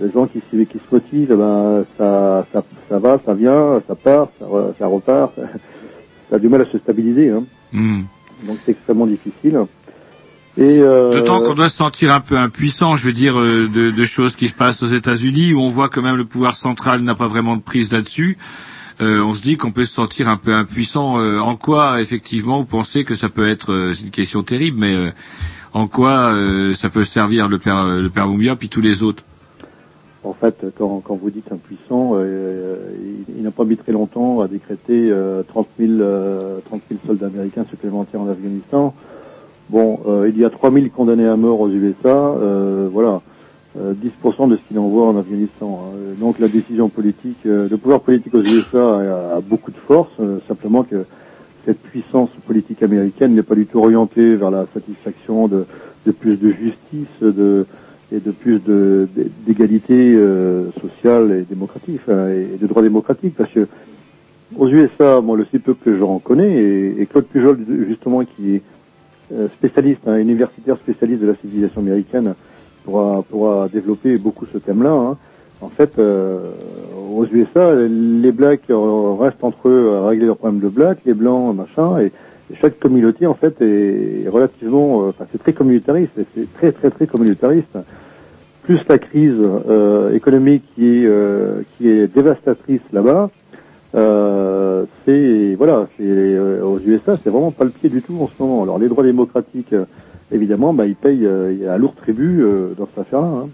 [0.00, 3.82] de gens qui, se- qui se motivent eh ben ça, ça ça va ça vient
[3.88, 4.46] ça part ça,
[4.78, 5.32] ça repart
[6.30, 7.42] ça a du mal à se stabiliser hein.
[7.72, 8.02] Hmm.
[8.46, 9.58] donc c'est extrêmement difficile
[10.58, 13.90] et euh, D'autant qu'on doit se sentir un peu impuissant, je veux dire, euh, de,
[13.90, 17.00] de choses qui se passent aux États-Unis, où on voit que même le pouvoir central
[17.00, 18.36] n'a pas vraiment de prise là-dessus.
[19.00, 21.18] Euh, on se dit qu'on peut se sentir un peu impuissant.
[21.18, 24.78] Euh, en quoi, effectivement, vous pensez que ça peut être, euh, c'est une question terrible,
[24.78, 25.10] mais euh,
[25.72, 29.24] en quoi euh, ça peut servir le père, le père Moumia puis tous les autres?
[30.24, 32.76] En fait, quand, quand vous dites impuissant, euh,
[33.28, 37.00] il, il n'a pas mis très longtemps à décréter euh, 30, 000, euh, 30 000
[37.06, 38.94] soldats américains supplémentaires en Afghanistan.
[39.72, 42.08] Bon, euh, il y a 3 000 condamnés à mort aux USA.
[42.08, 43.22] euh, voilà,
[43.80, 45.84] euh, 10% de ce qu'il envoie en Afghanistan.
[45.86, 45.96] hein.
[46.20, 48.98] Donc la décision politique, euh, le pouvoir politique aux USA
[49.34, 50.10] a, beaucoup de force.
[50.20, 51.06] euh, simplement que
[51.64, 55.64] cette puissance politique américaine n'est pas du tout orientée vers la satisfaction de,
[56.04, 57.64] de plus de justice, de
[58.14, 58.60] et de plus
[59.46, 63.66] d'égalité euh, sociale et démocratique, enfin, et de droits démocratiques, parce que
[64.58, 67.58] aux USA, moi, le si peu que j'en connais, et, et Claude Pujol,
[67.88, 68.62] justement, qui est
[69.54, 72.34] spécialiste, un universitaire spécialiste de la civilisation américaine,
[72.84, 74.92] pourra, pourra développer beaucoup ce thème-là.
[74.92, 75.16] hein.
[75.62, 76.50] En fait, euh,
[77.14, 81.14] aux USA, les blacks euh, restent entre eux à régler leurs problèmes de blacks, les
[81.14, 82.12] blancs, machin, et,
[82.60, 87.06] chaque communauté, en fait, est relativement, euh, enfin, c'est très communautariste, c'est très, très, très
[87.06, 87.78] communautariste.
[88.64, 93.30] Plus la crise euh, économique qui est, euh, qui est dévastatrice là-bas,
[93.94, 98.42] euh, c'est voilà, euh, aux USA, c'est vraiment pas le pied du tout en ce
[98.42, 98.62] moment.
[98.62, 99.84] Alors les droits démocratiques, euh,
[100.32, 103.26] évidemment, bah, ils payent, euh, un lourd tribut euh, dans cette affaire-là.
[103.28, 103.48] hein.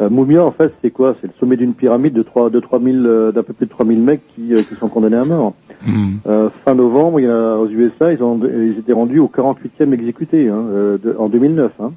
[0.00, 1.16] Euh, Moumia, en fait, c'est quoi?
[1.20, 4.00] C'est le sommet d'une pyramide de, 3, de 3000, euh, d'un peu plus de 3000
[4.00, 5.54] mecs qui, euh, qui sont condamnés à mort.
[6.28, 9.92] Euh, fin novembre, il y a, aux USA, ils, ont, ils étaient rendus au 48e
[9.92, 11.72] exécuté hein, euh, de- en 2009.
[11.80, 11.90] Hein.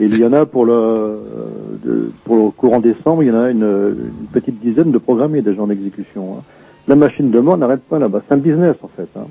[0.00, 3.40] Et il y en a pour le, euh, pour le courant décembre, il y en
[3.40, 6.36] a une, une petite dizaine de programmés déjà en exécution.
[6.38, 6.42] hein.
[6.86, 8.22] La machine de mort n'arrête pas là-bas.
[8.28, 9.08] C'est un business en fait.
[9.16, 9.26] Hein.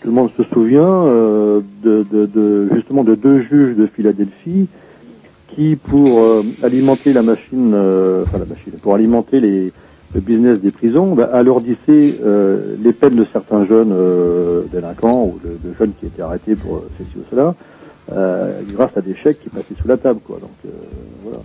[0.00, 4.68] Tout le monde se souvient euh, de, de, de- justement de deux juges de Philadelphie
[5.48, 9.70] qui, pour euh, alimenter la machine, euh, enfin la machine, pour alimenter les,
[10.14, 13.94] le business des prisons, bah, alourdissait euh, les peines de certains jeunes
[14.72, 17.54] délinquants ou de, de jeunes qui étaient arrêtés pour ceci ou cela,
[18.08, 20.38] grâce à des chèques qui passaient sous la table, quoi.
[20.40, 20.70] Donc euh,
[21.22, 21.44] voilà, ouais.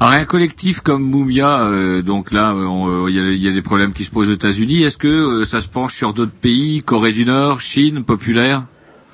[0.00, 3.48] Alors un collectif comme Moumia, euh, donc là, euh, euh, il y, a, il y
[3.48, 4.82] a des problèmes qui se posent aux États-Unis.
[4.82, 8.64] Est-ce que euh, ça se penche sur d'autres pays, Corée du Nord, Chine, populaire?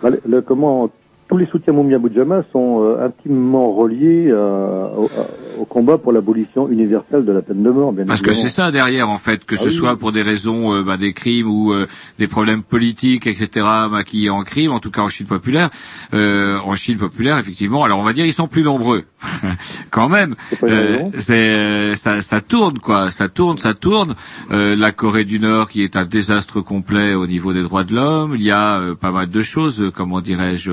[0.02, 0.90] Bah, le- le- comment
[1.32, 5.10] tous les soutiens Moumia Boudjama sont euh, intimement reliés euh, au,
[5.58, 8.70] au combat pour l'abolition universelle de la peine de mort, bien Parce que c'est ça
[8.70, 9.72] derrière, en fait, que Ah ce oui.
[9.72, 11.86] soit pour des raisons, euh, bah, des crimes ou euh,
[12.18, 15.70] des problèmes politiques, etc., maquillés en crime, en tout cas en Chine populaire.
[16.14, 19.04] Euh, en Chine populaire, effectivement, alors on va dire ils sont plus nombreux,
[19.90, 20.34] quand même.
[20.62, 24.14] Euh, c'est euh, ça, ça tourne quoi, ça tourne, ça tourne.
[24.50, 27.94] Euh, la Corée du Nord qui est un désastre complet au niveau des droits de
[27.94, 28.34] l'homme.
[28.34, 30.72] Il y a euh, pas mal de choses, euh, comment dirais-je.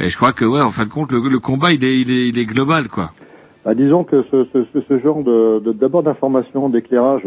[0.00, 2.28] Et je crois que ouais, en fin de compte, le, combat il est, il est,
[2.28, 3.12] il est global quoi.
[3.64, 7.22] Bah, disons que ce, ce, ce- genre de d'abord d'information, d'éclairage,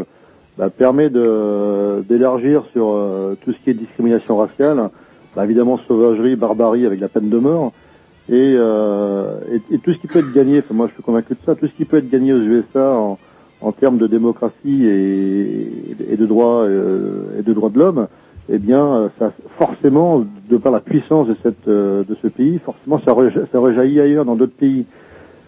[0.58, 4.90] bah, permet de d'élargir sur euh, tout ce qui est discrimination raciale,
[5.36, 7.72] bah, évidemment sauvagerie, barbarie avec la peine de mort,
[8.30, 9.38] et, euh,
[9.72, 10.60] et tout ce qui peut être gagné.
[10.60, 11.56] Enfin, moi, je suis convaincu de ça.
[11.56, 13.20] Tout ce qui peut être gagné aux USA en,
[13.62, 15.68] en termes de démocratie et,
[16.12, 18.08] et de droits euh, et de droits de l'homme,
[18.50, 22.60] eh bien, euh, ça forcément, de par la puissance de cette euh, de ce pays,
[22.60, 24.86] forcément, ça, reja- ça rejaillit ailleurs dans d'autres pays.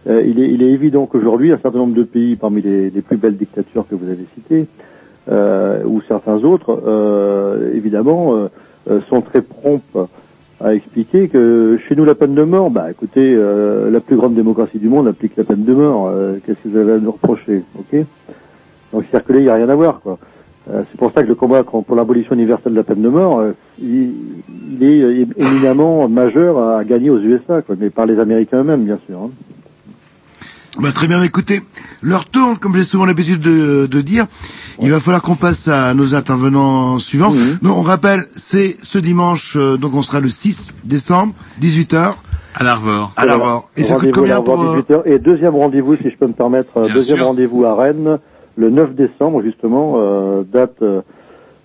[0.08, 3.02] Euh, il, est, il est évident qu'aujourd'hui, un certain nombre de pays, parmi les, les
[3.02, 4.68] plus belles dictatures que vous avez citées,
[5.32, 8.48] euh, ou certains autres, euh, évidemment,
[9.10, 9.98] sont très prompts
[10.62, 14.78] à expliquer que chez nous, la peine de mort, bah écoutez, la plus grande démocratie
[14.78, 16.14] du monde applique la peine de mort.
[16.46, 18.06] Qu'est-ce que vous avez à nous reprocher Ok?
[18.94, 20.20] Donc, là, il n'y a rien à voir, quoi.
[20.72, 23.10] Euh, c'est pour ça que le combat contre- pour l'abolition universelle de la peine de
[23.10, 24.12] mort, euh, il,
[24.72, 28.84] il est euh, éminemment majeur à gagner aux USA, quoi, mais par les Américains eux-mêmes,
[28.86, 29.20] bien sûr.
[29.20, 29.30] hein.
[30.82, 31.62] Bah, très bien, écoutez,
[32.02, 34.26] leur tourne, comme j'ai souvent l'habitude de, de dire.
[34.82, 37.32] Il va falloir qu'on passe à nos intervenants suivants.
[37.62, 42.12] Donc, on rappelle, c'est ce dimanche, euh, donc on sera le 6 décembre, 18h.
[42.56, 43.14] À l'Arvor.
[43.16, 43.70] À l'Arvor.
[43.78, 44.54] Et ça coûte Rendez-vous combien pour...
[44.62, 45.02] avant euh, 18h.
[45.06, 48.18] Et deuxième rendez-vous, si je peux me permettre, Bien deuxième rendez-vous à Rennes,
[48.58, 51.02] le 9 décembre, justement, euh, date euh,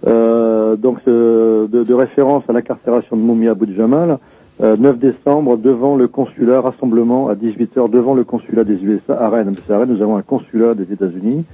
[0.06, 4.18] euh, donc euh, de, référence à l'incarcération de Moumia Boudjamal.
[4.62, 9.28] Euh, 9 décembre, devant le consulat, rassemblement à 18h devant le consulat des USA à
[9.30, 9.54] Rennes.
[9.66, 11.44] Qu'à Rennes, nous avons un consulat des États-Unis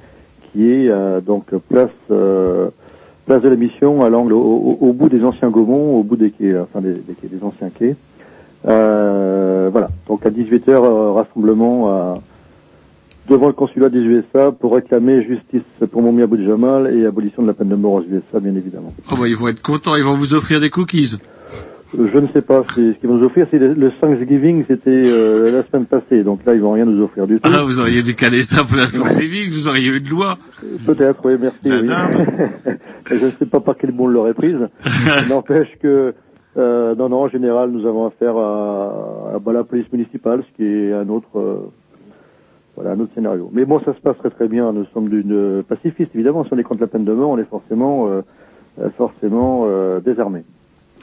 [0.53, 0.91] qui est
[1.25, 6.17] donc place place de la mission à l'angle au, bout des anciens Gaumont, au bout
[6.17, 7.95] des quais, enfin des, des quais, des anciens quais.
[8.65, 9.89] Voilà.
[10.09, 12.15] Donc à 18h, euh, rassemblement à-
[13.29, 17.55] devant le consulat des USA pour réclamer justice pour Moumia Boudjamal et abolition de la
[17.55, 18.93] peine de mort aux USA, bien évidemment.
[19.11, 21.17] Oh bah, ils vont être contents, ils vont vous offrir des cookies.
[21.99, 25.53] Euh, Je ne sais pas, ce qu'ils vont nous offrir, c'est le, Thanksgiving, c'était euh,
[25.53, 27.51] la semaine passée, donc là ils vont rien nous offrir du tout.
[27.53, 30.37] Ah, vous auriez dû caler ça pour la Thanksgiving, vous auriez eu de loi.
[30.85, 31.59] Peut-être, oui, merci.
[31.65, 31.89] oui.
[33.11, 34.59] Je ne sais pas par quel bon on l'aurait prise.
[35.29, 36.15] N'empêche que,
[36.57, 40.57] euh, non, non, en général, nous avons affaire à, à, bah, la police municipale, ce
[40.57, 41.71] qui est un autre, euh,
[42.77, 43.51] voilà, un autre scénario.
[43.53, 44.73] Mais bon, ça se passe très très bien.
[44.73, 46.45] Nous sommes d'une euh, pacifiste, évidemment.
[46.45, 48.21] Si on est contre la peine de mort, on est forcément, euh,
[48.81, 50.45] euh, forcément euh, désarmé.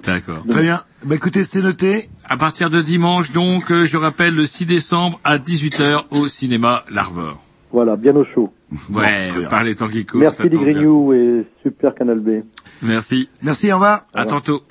[0.05, 0.43] D'accord.
[0.47, 0.81] Très bien.
[1.05, 2.09] Bah écoutez, c'est noté.
[2.29, 6.83] À partir de dimanche, donc, euh, je rappelle, le 6 décembre à 18h au cinéma
[6.91, 7.43] L'Arvor.
[7.71, 8.53] Voilà, bien au chaud.
[8.91, 10.21] Ouais, par les temps qui courent.
[10.21, 10.73] Merci ça tombe bien.
[10.73, 12.43] Grignou et super Canal B.
[12.81, 13.29] Merci.
[13.41, 14.05] Merci, au revoir.
[14.13, 14.61] À tantôt.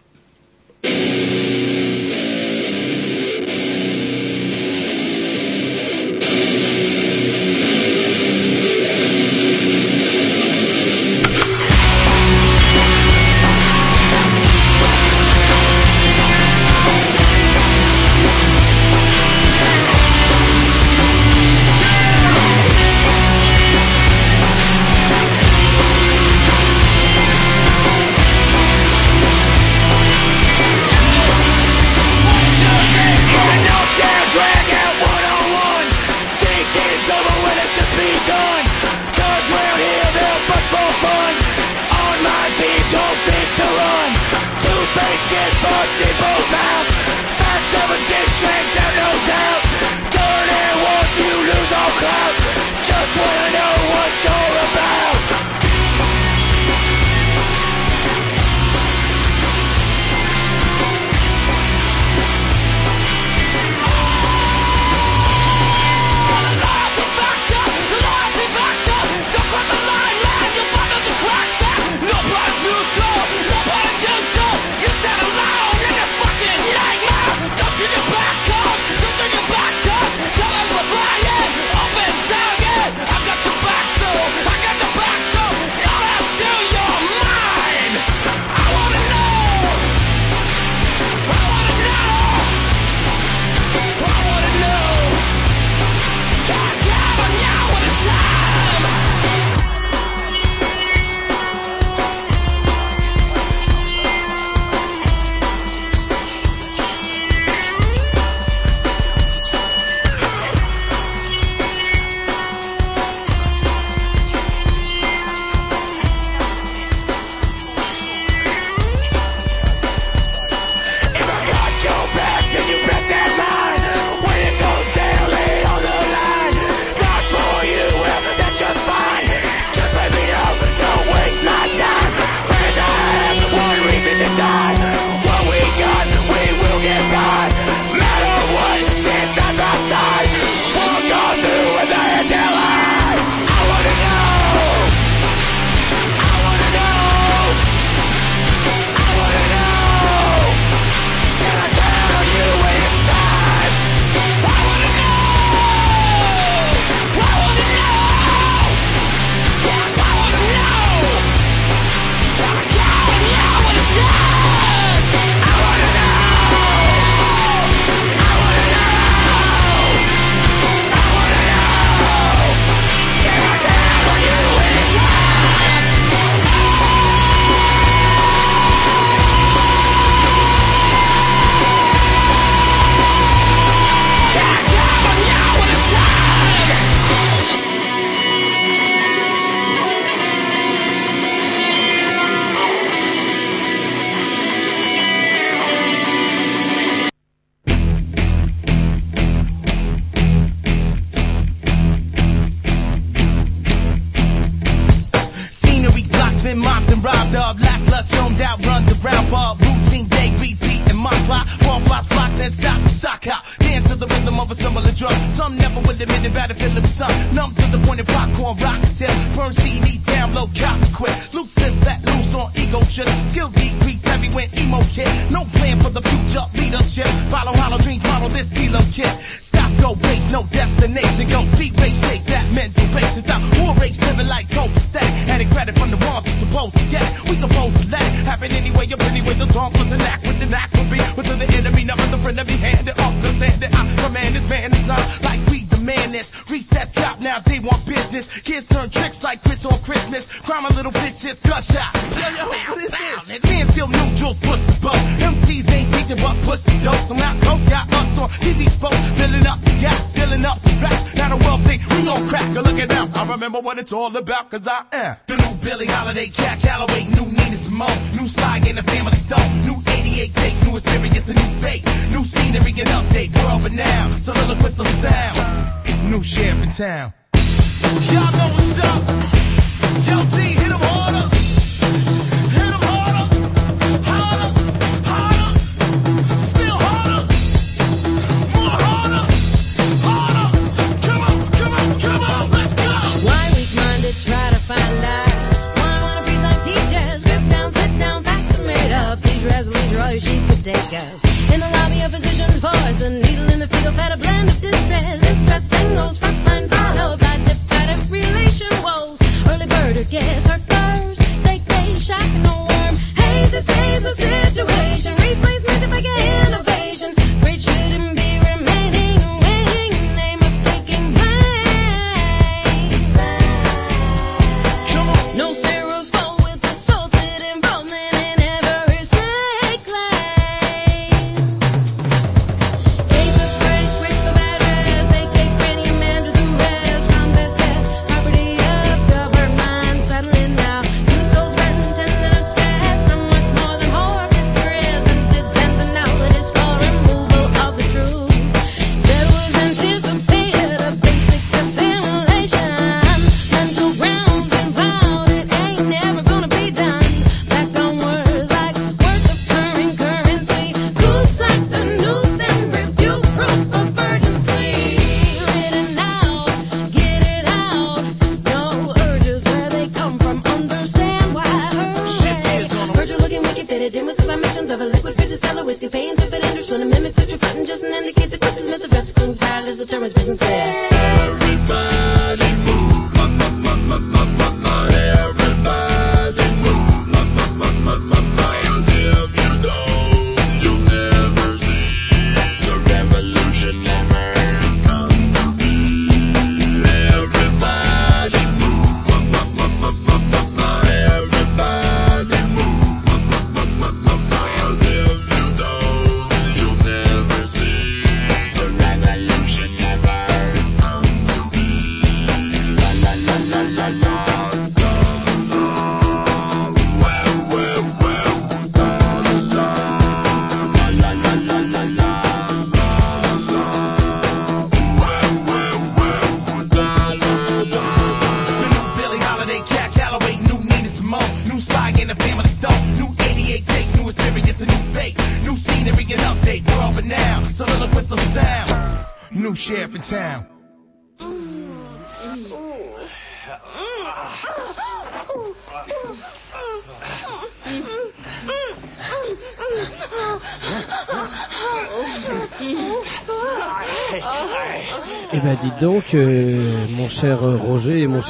[264.52, 264.84] kaza.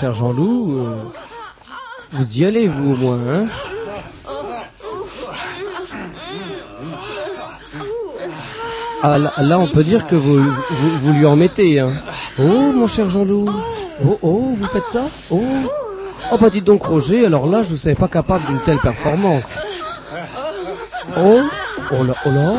[0.02, 0.78] cher Jean-Loup.
[0.80, 0.96] Euh,
[2.10, 3.44] vous y allez, vous, au moins, hein
[9.04, 10.42] ah, là, on peut dire que vous,
[11.12, 11.78] lui en mettez.
[11.78, 11.92] Hein.
[12.36, 13.48] Oh, mon cher Jean-Loup.
[14.04, 15.02] Oh, oh, vous faites ça?
[15.30, 15.40] Oh.
[16.32, 18.78] Oh, bah dites donc, Roger, alors là, je ne vous savais pas capable d'une telle
[18.78, 19.54] performance.
[21.16, 21.42] Oh,
[21.92, 22.54] oh là, oh là.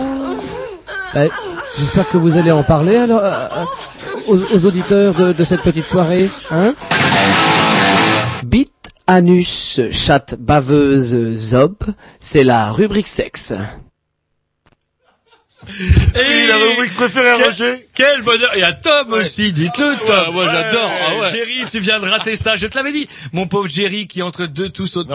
[1.14, 1.34] Bah,
[1.78, 3.48] j'espère que vous allez en parler euh, euh,
[4.28, 6.30] aux, auditeurs de, cette petite soirée.
[6.52, 6.74] Hein?
[9.14, 11.76] anus, chatte baveuse, zob,
[12.20, 13.54] c'est la rubrique sexe.
[16.16, 17.88] Et, la rubrique préférée à quel, Roger.
[17.94, 18.50] Quel bonheur.
[18.56, 20.26] Il y a Tom aussi, dites-le ah Tom.
[20.28, 20.92] Ah moi j'adore
[21.22, 24.22] ah Jerry, tu viens de rater ça, je te l'avais dit Mon pauvre Jerry qui
[24.22, 25.08] entre deux tous sautent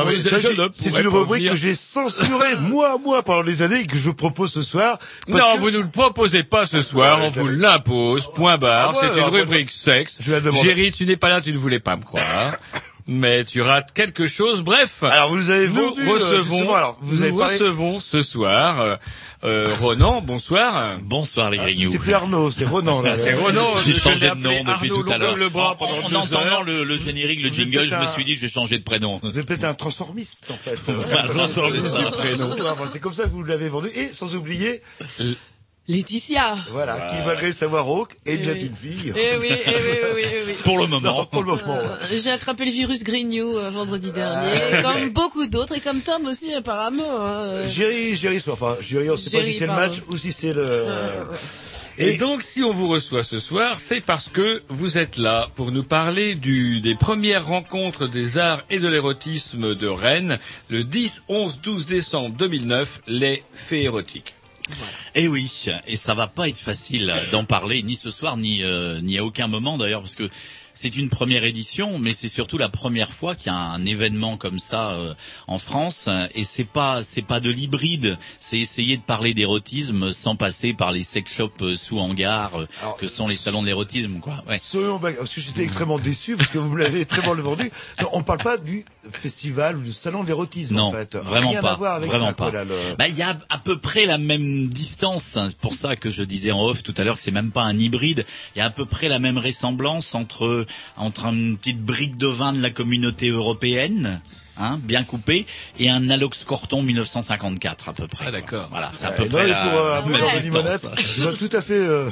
[0.72, 4.62] C'est une rubrique que j'ai censurée moi moi pendant les années que je propose ce
[4.62, 4.98] soir.
[5.28, 9.26] Non, vous nous le proposez pas ce soir, on vous l'impose, point barre, c'est une
[9.26, 10.18] rubrique sexe.
[10.20, 10.32] Je
[10.62, 12.54] Jerry, tu n'es pas là, tu ne voulais pas me croire.
[13.10, 15.02] Mais tu rates quelque chose, bref.
[15.02, 18.80] Alors, vous avez nous vendu, euh, recevons, alors, vous nous avez parlé- recevons ce soir,
[18.80, 18.96] euh,
[19.44, 20.98] euh, Ronan, bonsoir.
[21.00, 21.90] Bonsoir les grignoux.
[21.90, 23.18] C'est plus Arnaud, c'est Ronan, là.
[23.18, 25.30] C'est Ronan, J'ai changé de nom depuis Arnaud tout à l'heure.
[25.30, 28.02] comme le bras En, pendant en entendant le, le générique, le Vous jingle, je me
[28.02, 29.20] un- suis dit je vais changer de prénom.
[29.22, 30.78] Vous êtes peut-être un transformiste, en fait.
[31.18, 31.98] Un transformiste.
[31.98, 32.54] Ouais, prénom.
[32.92, 33.88] C'est comme ça que vous l'avez vendu.
[33.94, 34.82] Et sans oublier,
[35.88, 36.56] Laetitia.
[36.70, 38.66] voilà, qui malgré savoir rauque est bien Eh oui.
[38.66, 39.12] une fille.
[39.16, 40.52] Eh oui, eh oui, oui, oui.
[40.62, 41.24] Pour le Non, moment.
[41.24, 41.78] pour le moment.
[41.78, 44.50] Euh, J'ai attrapé le virus Grignou euh, vendredi dernier,
[44.82, 47.02] comme beaucoup d'autres, et comme Tom aussi apparemment.
[47.20, 47.68] hein, euh.
[47.68, 50.66] Jerry, Jerry, enfin, Jerry, on sait pas si c'est le match ou si c'est le...
[50.68, 51.38] Euh, ouais.
[52.00, 55.72] Et donc, si on vous reçoit ce soir, c'est parce que vous êtes là pour
[55.72, 61.22] nous parler du, des premières rencontres des arts et de l'érotisme de Rennes, le 10,
[61.28, 64.34] 11, 12 décembre 2009, les faits érotiques.
[65.14, 69.00] Eh oui, et ça va pas être facile d'en parler ni ce soir ni euh,
[69.00, 70.28] ni à aucun moment d'ailleurs parce que
[70.80, 74.36] c'est une première édition, mais c'est surtout la première fois qu'il y a un événement
[74.36, 75.14] comme ça euh,
[75.48, 76.08] en France.
[76.34, 80.92] Et c'est pas c'est pas de l'hybride, c'est essayer de parler d'érotisme sans passer par
[80.92, 82.66] les sex shops euh, sous hangar euh,
[83.00, 84.42] que sont les salons de l'érotisme, quoi.
[84.48, 84.58] Ouais.
[84.58, 87.70] Soyons bac- parce que j'étais extrêmement déçu parce que vous me l'avez très mal vendu.
[88.00, 91.16] Non, on parle pas du festival ou du salon de l'érotisme Non, en fait.
[91.16, 92.50] vraiment Rien pas, à voir avec vraiment ça, pas.
[92.50, 95.36] quoi, là, le- Bah, il y a à peu près la même distance.
[95.36, 95.46] hein.
[95.48, 97.62] C'est pour ça que je disais en off tout à l'heure que c'est même pas
[97.62, 98.24] un hybride.
[98.54, 100.66] Il y a à peu près la même ressemblance entre
[100.96, 104.20] entre une petite brique de vin de la communauté européenne.
[104.60, 105.46] Hein, bien coupé
[105.78, 108.24] et un Alox Corton 1954 à peu près.
[108.26, 108.66] Ah, d'accord.
[108.72, 110.82] Voilà, c'est à peu non, près mais la pour, euh, même distance.
[111.14, 112.10] limonette, tout à fait euh.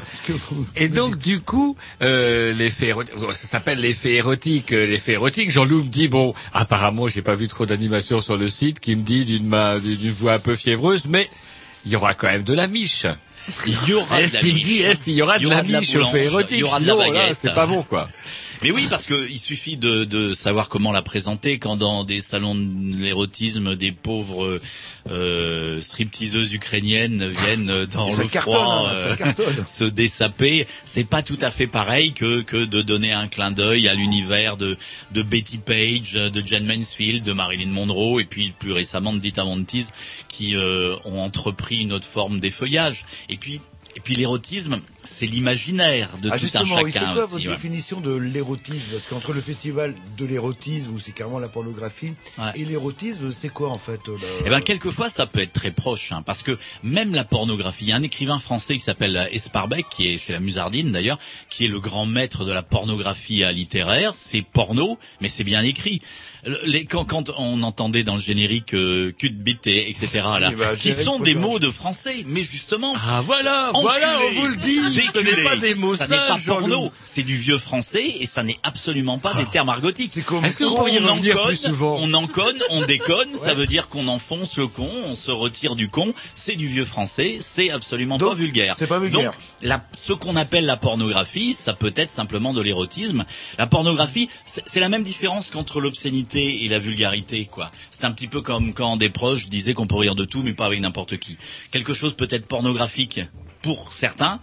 [0.76, 4.70] Et donc, du coup, euh, les faits érotiques, ça s'appelle les faits érotiques.
[4.72, 8.36] euh, Les faits érotiques, Jean-Loup me dit, bon, apparemment, j'ai pas vu trop d'animation sur
[8.36, 9.50] le site, qui me dit d'une
[9.80, 11.28] d'une voix un peu fiévreuse, mais
[11.84, 13.06] il y aura quand même de la miche.
[13.66, 14.64] Il y aura de Est-ce la qu'il miche.
[14.64, 16.50] dit, est-ce qu'il y aura de la aura de la miche au boulange, fait érotique
[16.52, 17.38] il y aura de la là, baguette.
[17.40, 18.08] c'est pas bon, quoi.
[18.66, 22.20] Mais oui, parce que il suffit de, de savoir comment la présenter quand dans des
[22.20, 24.60] salons de l'érotisme, des pauvres
[25.08, 29.34] euh, stripteaseuses ukrainiennes viennent dans le cartonne, froid hein, euh,
[29.68, 30.66] se dessaper.
[30.84, 34.56] C'est pas tout à fait pareil que que de donner un clin d'œil à l'univers
[34.56, 34.76] de
[35.12, 39.44] de Betty Page, de Jane Mansfield, de Marilyn Monroe et puis plus récemment de Dita
[39.44, 39.92] Von Teese
[40.26, 43.04] qui euh, ont entrepris une autre forme d'effeuillage.
[43.28, 43.60] Et puis
[43.96, 47.32] et puis l'érotisme, c'est l'imaginaire de Ah, tout un justement, oui, c'est chacun quoi aussi.
[47.34, 47.52] votre ouais.
[47.54, 48.90] définition de l'érotisme?
[48.92, 52.44] Parce qu'entre le festival de l'érotisme, où c'est carrément la pornographie, Ouais.
[52.56, 56.12] et l'érotisme, c'est quoi en fait le- Eh ben quelquefois ça peut être très proche,
[56.12, 59.86] hein, parce que même la pornographie, il y a un écrivain français qui s'appelle Esparbeck,
[59.88, 63.52] qui est chez la Musardine d'ailleurs, qui est le grand maître de la pornographie euh,
[63.52, 64.12] littéraire.
[64.16, 66.00] C'est porno, mais c'est bien écrit.
[66.44, 70.08] Le- Les, quand, quand on entendait dans le générique euh, cul de bite et etc.
[70.40, 72.94] là, bah, qui sont des mots de français, mais justement.
[72.98, 75.42] Ah, voilà, enculé, voilà, on vous le dit, ce n'est déculé.
[75.44, 79.18] pas des mots Ça n'est pas porno, c'est du vieux français et ça n'est absolument
[79.18, 80.16] pas des termes argotiques.
[80.16, 83.66] Est-ce que vous pourriez on le dire plus souvent on enconne, on déconne, ça veut
[83.66, 87.70] dire qu'on enfonce le con, on se retire du con, c'est du vieux français, c'est
[87.70, 88.74] absolument Donc, pas vulgaire.
[88.78, 89.32] c'est pas vulgaire.
[89.32, 93.24] Donc, la- ce qu'on appelle la pornographie, ça peut être simplement de l'érotisme.
[93.58, 97.70] La pornographie, c'est c'est la même différence qu'entre l'obscénité et la vulgarité, quoi.
[97.90, 100.52] C'est un petit peu comme quand des proches disaient qu'on peut rire de tout, mais
[100.52, 101.36] pas avec n'importe qui.
[101.70, 103.20] Quelque chose peut être pornographique
[103.62, 104.40] pour certains,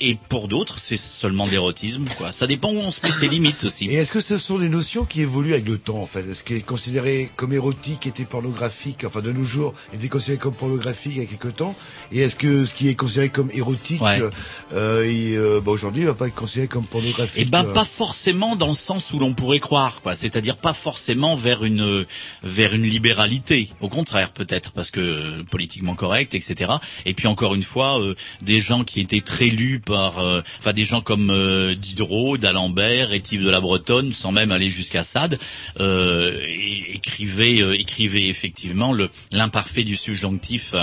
[0.00, 2.32] et pour d'autres, c'est seulement de l'érotisme, quoi.
[2.32, 3.86] Ça dépend où on se met ses limites aussi.
[3.86, 6.20] Et est-ce que ce sont des notions qui évoluent avec le temps en fait?
[6.30, 10.54] Est-ce qu'il est considéré comme érotique était pornographique, enfin de nos jours, était considéré comme
[10.54, 11.74] pornographique il y a quelque temps?
[12.12, 14.20] Et est-ce que ce qui est considéré comme érotique, Ouais.
[14.20, 14.30] euh,
[14.72, 15.04] euh,
[15.36, 18.68] euh, bah, aujourd'hui, va pas être considéré comme pornographique Eh ben euh, pas forcément dans
[18.68, 20.16] le sens où l'on pourrait croire, quoi.
[20.16, 22.06] C'est-à-dire pas forcément vers une
[22.42, 23.70] vers une libéralité.
[23.80, 26.72] Au contraire, peut-être parce que politiquement correct, etc.
[27.06, 30.72] Et puis encore une fois, euh, des gens qui étaient très lus par, euh, enfin
[30.72, 35.38] des gens comme euh, Diderot, d'Alembert, Rétif de la Bretonne, sans même aller jusqu'à Sade,
[35.80, 38.94] euh, é- écrivaient euh, écrivaient effectivement
[39.32, 40.74] l'imparfait du subjonctif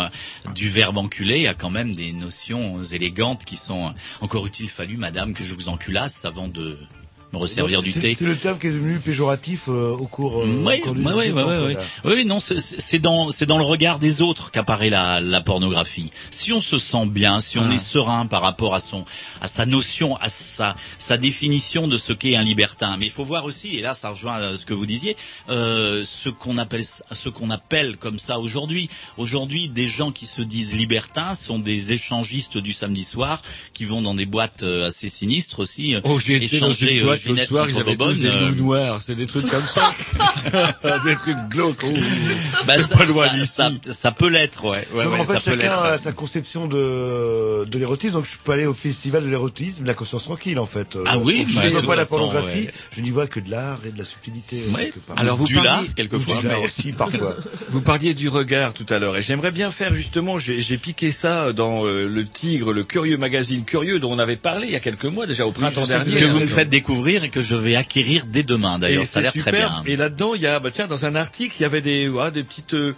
[0.53, 5.33] du verbe enculer a quand même des notions élégantes qui sont encore utile fallu, madame,
[5.33, 6.77] que je vous enculasse avant de
[7.33, 8.15] me resservir du C'est- thé.
[8.17, 10.41] C'est le terme qui est devenu péjoratif euh, au cours.
[10.41, 13.45] euh, Oui, au cours du- oui, oui, oui, temps, oui, non, c'est- c'est dans, c'est
[13.45, 16.11] dans le regard des autres qu'apparaît la, la pornographie.
[16.31, 17.73] Si on se sent bien, si on Ah.
[17.73, 19.03] est serein par rapport à son,
[19.41, 22.95] à sa notion, à sa, sa définition de ce qu'est un libertin.
[22.97, 25.17] Mais il faut voir aussi, et là, ça rejoint euh, ce que vous disiez,
[25.49, 28.89] euh, ce qu'on appelle, ce qu'on appelle comme ça aujourd'hui.
[29.17, 33.41] Aujourd'hui, des gens qui se disent libertins sont des échangistes du samedi soir,
[33.73, 35.93] qui vont dans des boîtes euh, assez sinistres aussi.
[35.95, 39.15] euh, Oh, j'ai échanger, euh, Ginette soir, ils avaient tous des euh, loups noirs, c'est
[39.15, 39.93] des trucs comme ça.
[41.05, 41.79] des trucs glauques.
[41.83, 41.93] oh.
[42.65, 43.51] Bah, ça, pas loin ça- d'ici.
[43.53, 44.87] ça- ça peut l'être, ouais.
[44.93, 48.13] ouais, en fait, ça chacun a sa conception de, de l'érotisme.
[48.13, 50.95] Donc, je peux aller au festival de l'érotisme, de la conscience tranquille, en fait.
[50.95, 52.73] Euh, Ah oui, je ne vois pas la pornographie, ouais.
[52.95, 54.57] je n'y vois que de l'art et de la subtilité.
[54.67, 55.17] euh, quelque part.
[55.19, 56.35] Alors, vous du parliez- lard, quelquefois.
[56.41, 57.35] Du lard aussi, parfois.
[57.69, 61.53] Vous parliez du regard tout à l'heure et j'aimerais bien faire justement, j'ai piqué ça
[61.53, 64.79] dans euh, le Tigre, le curieux magazine Curieux dont on avait parlé il y a
[64.79, 66.15] quelques mois déjà au printemps dernier.
[66.15, 68.79] que vous me faites découvrir et que je vais acquérir dès demain.
[68.79, 69.83] D'ailleurs, ça a l'air très bien.
[69.85, 72.31] Et là-dedans, il y a, bah, tiens, dans un article, il y avait des, ouais,
[72.31, 72.93] des petites, euh,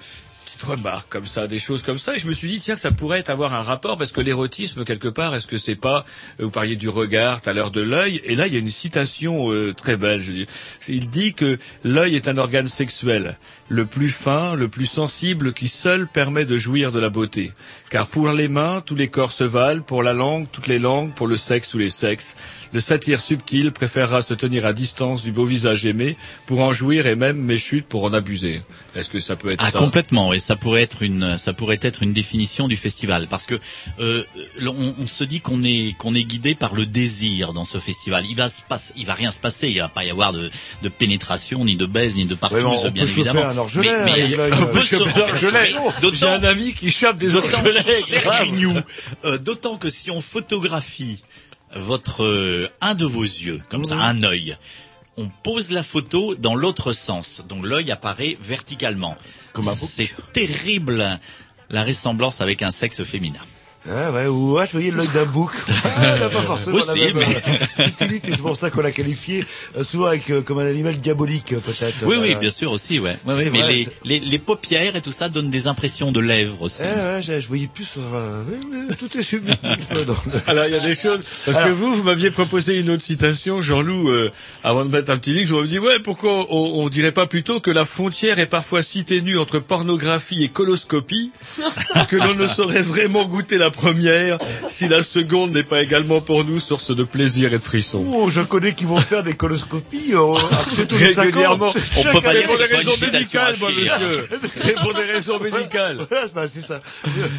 [0.46, 2.16] petites remarques comme ça, des choses comme ça.
[2.16, 5.08] Et je me suis dit, tiens, ça pourrait avoir un rapport parce que l'érotisme, quelque
[5.08, 6.06] part, est-ce que c'est pas,
[6.40, 8.22] euh, vous parliez du regard, tout à l'heure de l'œil?
[8.24, 10.22] Et là, il y a une citation euh, très belle.
[10.22, 10.46] Je dis,
[10.88, 13.38] il dit que l'œil est un organe sexuel,
[13.68, 17.52] le plus fin, le plus sensible, qui seul permet de jouir de la beauté.
[17.92, 21.14] Car pour les mains, tous les corps se valent, pour la langue, toutes les langues,
[21.14, 22.36] pour le sexe, tous les sexes.
[22.72, 26.16] Le satire subtil préférera se tenir à distance du beau visage aimé
[26.46, 28.62] pour en jouir et même méchute pour en abuser.
[28.96, 31.80] Est-ce que ça peut être Ah ça complètement et ça pourrait être une ça pourrait
[31.82, 33.60] être une définition du festival parce que
[34.00, 34.24] euh,
[34.62, 38.24] on, on se dit qu'on est qu'on est guidé par le désir dans ce festival.
[38.30, 40.52] Il va se passe il va rien se passer, il va pas y avoir de,
[40.84, 43.46] de pénétration ni de baise ni de partouze mais on bien évidemment.
[43.48, 45.76] un orgelet avec l'œil, on peut choper se- un orgelet.
[46.14, 47.82] J'ai un ami qui chope des orgelets.
[49.26, 51.24] euh, d'autant que si on photographie
[51.76, 54.58] votre euh, un de vos yeux comme ça un œil
[55.20, 59.18] on pose la photo dans l'autre sens, donc l'œil apparaît verticalement.
[59.76, 61.20] C'est terrible
[61.70, 63.42] la ressemblance avec un sexe féminin.
[63.92, 65.52] Ah ouais, ou ouais, je voyais l'œil d'un bouc.
[66.02, 68.92] Ah, elle a pas forcément Aussi, la même, mais- euh, c'est pour ça qu'on l'a
[68.92, 69.44] qualifié
[69.78, 72.06] euh, souvent avec euh, comme un animal diabolique peut-être.
[72.06, 73.18] Oui, oui, bien sûr aussi, ouais.
[73.26, 76.20] Ouais, ouais, mais vrai, les, les, les paupières et tout ça donnent des impressions de
[76.20, 76.82] lèvres aussi.
[76.84, 78.44] Eh ouais, je, je voyais plus euh,
[78.98, 80.06] tout est subjectif le...
[80.48, 83.62] Alors il y a des choses parce que vous vous m'aviez proposé une autre citation
[83.62, 84.32] Jean-Loup euh,
[84.64, 87.26] avant de mettre un petit link je vous dit ouais pourquoi on, on dirait pas
[87.26, 91.32] plutôt que la frontière est parfois si ténue entre pornographie et coloscopie
[92.10, 94.38] que l'on ne saurait vraiment goûter la première
[94.70, 98.06] si la seconde n'est pas également pour nous source de plaisir et de frisson.
[98.14, 101.26] Oh, je connais qui vont faire des coloscopies euh, après tous les 50.
[101.26, 104.28] Régulièrement, on peut pas dire pour que des raisons médicales, moi, monsieur.
[104.56, 105.98] C'est pour des raisons médicales.
[106.10, 106.82] Voilà, bah, c'est ça.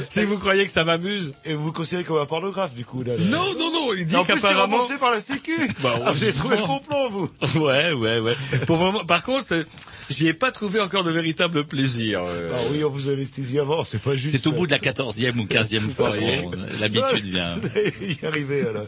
[0.09, 1.32] Si vous croyez que ça m'amuse.
[1.45, 3.14] Et vous vous considérez comme un pornographe, du coup, là.
[3.16, 3.22] là.
[3.24, 4.80] Non, non, non, il dit En plus, c'est qu'apparemment...
[5.01, 5.53] par la Sécu.
[5.82, 7.30] Bah, ah, vous avez trouvé le plan, vous.
[7.61, 8.34] Ouais, ouais, ouais.
[8.66, 9.64] Pour le moment, par contre,
[10.11, 12.22] j'y ai pas trouvé encore de véritable plaisir.
[12.24, 12.51] euh.
[12.53, 14.32] Ah oui, on vous anesthésie avant, c'est pas juste.
[14.32, 16.12] C'est au bout de la quatorzième ou quinzième fois
[16.80, 17.57] l'habitude vient.
[18.01, 18.86] y arriver, alors.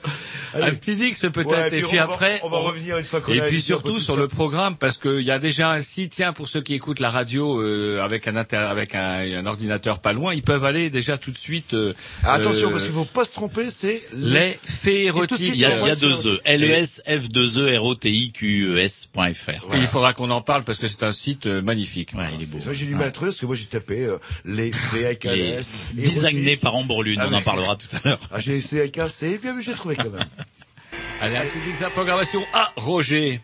[0.55, 3.21] Un petit dix peut-être, Ouais, et puis on va- après, on va revenir une fois
[3.21, 5.81] qu'on et a puis surtout tout sur le programme, parce qu'il y a déjà un
[5.81, 9.47] site, tiens, pour ceux qui écoutent la radio euh, avec un inter- avec un, un
[9.47, 11.73] ordinateur pas loin, ils peuvent aller déjà tout de suite.
[11.75, 11.93] euh,
[12.23, 14.59] Attention, euh, parce qu'il faut pas se tromper, c'est les
[15.39, 16.41] Il y a, il y a deux E.
[16.45, 19.75] L-E-S, F-2-E, R-O-T-I-Q-E-S.fr.
[19.75, 22.13] Et il faudra qu'on en parle parce que c'est un site euh, magnifique.
[22.15, 22.61] Ouais, il est beau.
[22.61, 25.41] Ça, j'ai dû mettre parce que moi j'ai tapé euh, les faits avec un Il
[25.41, 25.75] est S.
[25.95, 28.21] designé par Amborlune, Ah, on en mais- parlera tout à l'heure.
[28.31, 30.25] Ah, j'ai essayé avec un C, bien vu, j'ai trouvé quand même.
[31.21, 32.43] Allez, un petit la programmation.
[32.53, 33.41] Ah, Roger.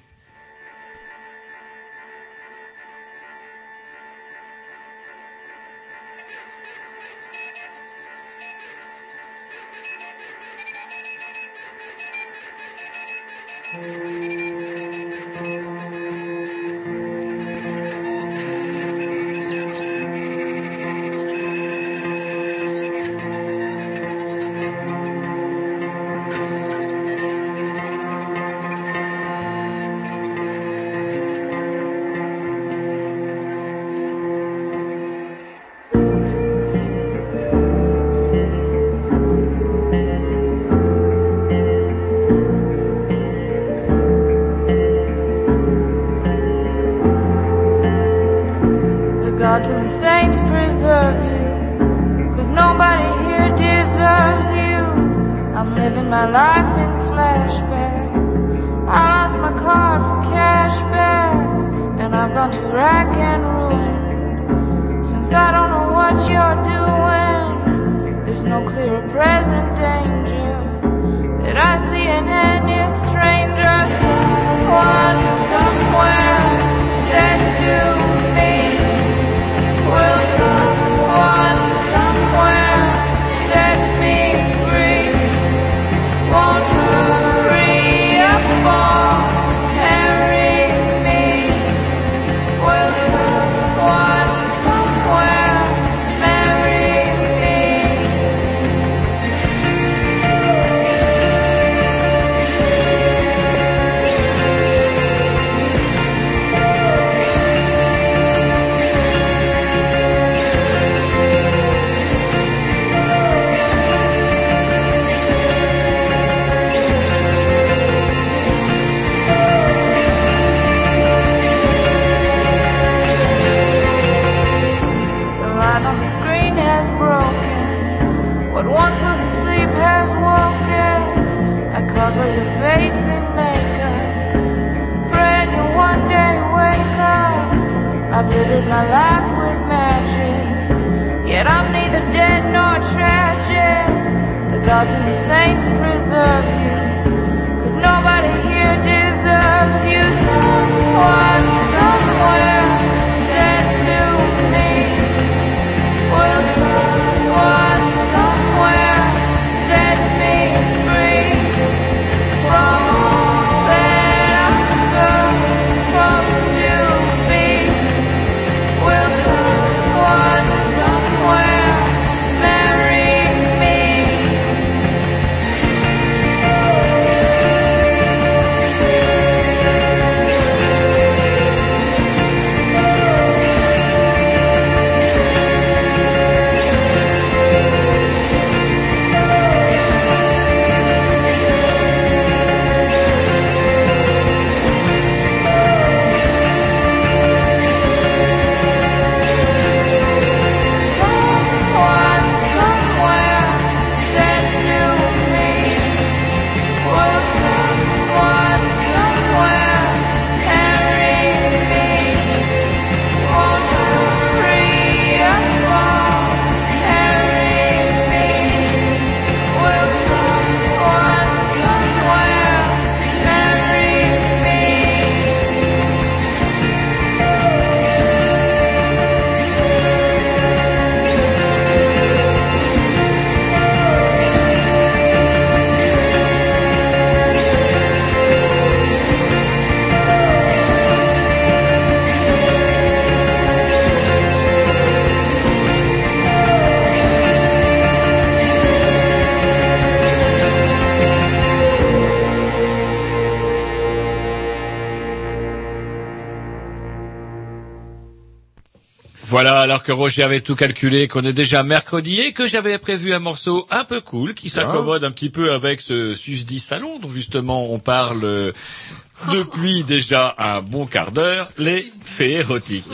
[259.69, 263.19] Alors que Roger avait tout calculé, qu'on est déjà mercredi et que j'avais prévu un
[263.19, 267.71] morceau un peu cool qui s'accommode un petit peu avec ce susdit salon dont justement
[267.71, 268.53] on parle euh,
[269.31, 272.87] depuis déjà un bon quart d'heure, les fées érotiques.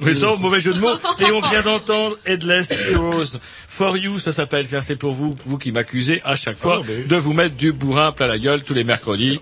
[0.00, 0.94] Mais sans mauvais jeu de mots.
[1.18, 3.36] Et on vient d'entendre Headless Heroes.
[3.68, 4.66] For You, ça s'appelle.
[4.66, 7.56] Ça, C'est pour vous, vous qui m'accusez à chaque fois Ah, mais- de vous mettre
[7.56, 9.38] du bourrin plein la gueule tous les mercredis.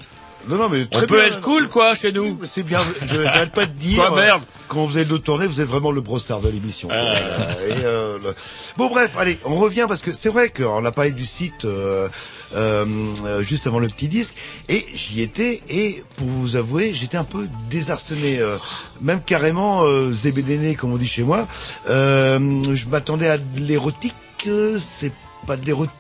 [0.49, 1.27] Non, non, mais On très peut bien.
[1.27, 2.41] être cool, quoi, chez nous.
[2.45, 4.05] C'est bien, je n'arrête pas de dire.
[4.05, 6.89] Quoi, merde euh, Quand vous êtes de tournée, vous êtes vraiment le brossard de l'émission.
[6.93, 6.95] Ah.
[6.95, 7.15] Euh,
[7.83, 8.35] euh, le-
[8.77, 12.09] Bon, bref, allez, on revient parce que c'est vrai qu'on a parlé du site euh,
[12.55, 12.85] euh,
[13.27, 14.33] euh, juste avant le petit disque
[14.69, 18.41] et j'y étais et pour vous avouer, j'étais un peu désarçonné,
[19.01, 21.49] même carrément euh, zébédéné comme on dit chez moi.
[21.89, 22.39] Euh,
[22.73, 24.15] je m'attendais à de l'érotique,
[24.79, 25.13] c'est
[25.49, 25.95] pas de l'érotique.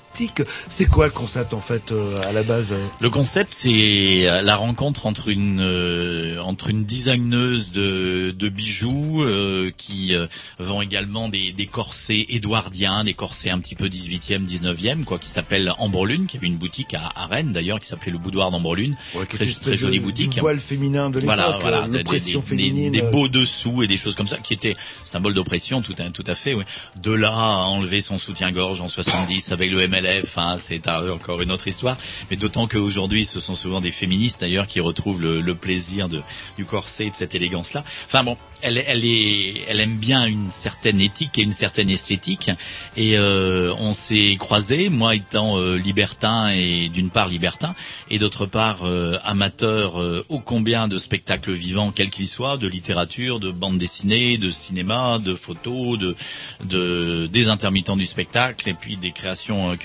[0.68, 4.42] C'est quoi le concept en fait euh, à la base euh Le concept, c'est euh,
[4.42, 10.26] la rencontre entre une euh, entre une designeuse de, de bijoux euh, qui euh,
[10.58, 15.28] vend également des, des corsets édouardiens, des corsets un petit peu 18e, 19e, quoi, qui
[15.30, 18.96] s'appelle Ambrelune, qui avait une boutique à, à Rennes d'ailleurs, qui s'appelait le Boudoir d'Ambrelune,
[19.14, 20.38] Ouais, très, très jolie du boutique.
[20.38, 22.92] voile féminin de l'époque, Voilà, voilà, des- l'oppression des, féminine.
[22.92, 26.24] des, beaux dessous et des choses comme ça, qui étaient symbole d'oppression, tout, à- tout
[26.26, 26.52] à fait.
[26.52, 26.64] Oui.
[27.02, 29.80] De là à enlever son soutien-gorge en 70 avec le
[30.10, 31.96] MLF, hein, c'est encore une autre histoire.
[32.30, 36.22] Mais d'autant qu'aujourd'hui, ce sont souvent des féministes d'ailleurs qui retrouvent le, le plaisir de,
[36.56, 37.84] du corset et de cette élégance-là.
[38.06, 42.50] Enfin bon, elle, elle est, elle aime bien une certaine éthique et une certaine esthétique.
[42.96, 47.74] Et euh, on s'est croisés, moi étant euh, libertin et d'une part libertin,
[48.10, 52.68] et d'autre part euh, amateur euh, ô combien de spectacles vivants, quels qu'ils soient, de
[52.68, 56.16] littérature, de bande dessinée, de cinéma, de photos, de,
[56.64, 59.76] de des intermittents du spectacle et puis des créations euh,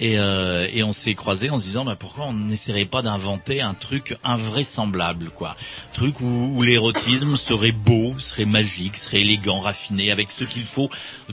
[0.00, 3.60] Et, euh, et on s'est croisés en se disant bah, pourquoi on n'essaierait pas d'inventer
[3.60, 5.56] un truc invraisemblable, quoi,
[5.92, 10.90] truc où, où l'érotisme serait beau, serait magique, serait élégant, raffiné, avec ce qu'il faut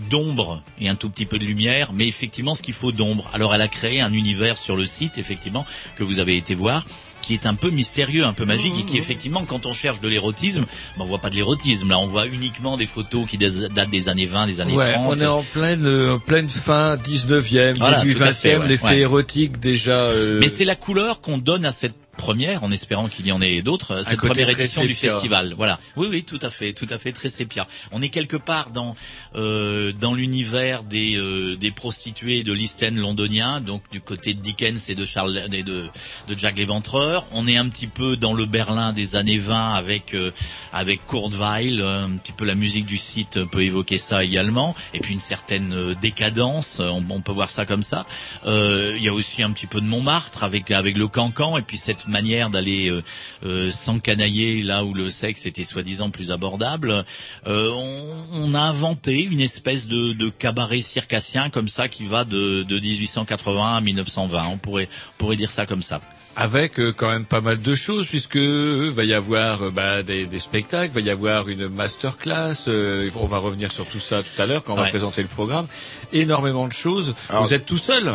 [0.09, 3.29] d'ombre et un tout petit peu de lumière, mais effectivement ce qu'il faut d'ombre.
[3.33, 6.86] Alors elle a créé un univers sur le site, effectivement, que vous avez été voir
[7.21, 10.07] qui est un peu mystérieux, un peu magique, et qui effectivement, quand on cherche de
[10.07, 10.65] l'érotisme,
[10.97, 11.89] ben, on voit pas de l'érotisme.
[11.89, 15.05] Là, on voit uniquement des photos qui datent des années 20, des années Ouais, 30.
[15.07, 18.57] on est en pleine, euh, en pleine fin 19e, Voilà, début tout à 20e, fait,
[18.57, 18.97] ouais, les faits ouais.
[18.99, 19.91] érotiques déjà.
[19.97, 23.41] euh, Mais c'est la couleur qu'on donne à cette première, en espérant qu'il y en
[23.41, 25.53] ait d'autres, cette première édition du festival.
[25.55, 25.79] Voilà.
[25.95, 27.67] Oui, oui, tout à fait, tout à fait, très sépia.
[27.91, 28.95] On est quelque part dans
[29.35, 34.41] euh, dans l'univers des euh, des prostituées de l'East End londonien, donc du côté de
[34.41, 35.87] Dickens et de Charles et de
[36.27, 37.25] de Jack l'Éventreur.
[37.31, 40.31] On est un petit peu dans le Berlin des années 20 avec euh,
[40.73, 44.75] avec Kurt Weill, euh, un petit peu la musique du site peut évoquer ça également,
[44.93, 48.05] et puis une certaine euh, décadence, on, on peut voir ça comme ça.
[48.45, 51.61] Euh, Il y a aussi un petit peu de Montmartre avec avec le cancan, et
[51.61, 53.04] puis cette manière d'aller euh,
[53.46, 57.05] euh, s'encanailler là où le sexe était soi-disant plus abordable.
[57.47, 62.24] Euh, on, on a inventé une espèce de, de cabaret circassien comme ça qui va
[62.25, 64.46] de, de 1880 à 1920.
[64.51, 66.01] On pourrait on pourrait dire ça comme ça.
[66.39, 70.39] Avec euh, quand même pas mal de choses, puisque va y avoir bah, des, des
[70.39, 72.54] spectacles, va y avoir une masterclass.
[72.67, 75.28] euh, on va revenir sur tout ça tout à l'heure quand on va présenter le
[75.28, 75.66] programme.
[76.13, 77.16] Énormément de choses.
[77.34, 78.12] Vous êtes tout seul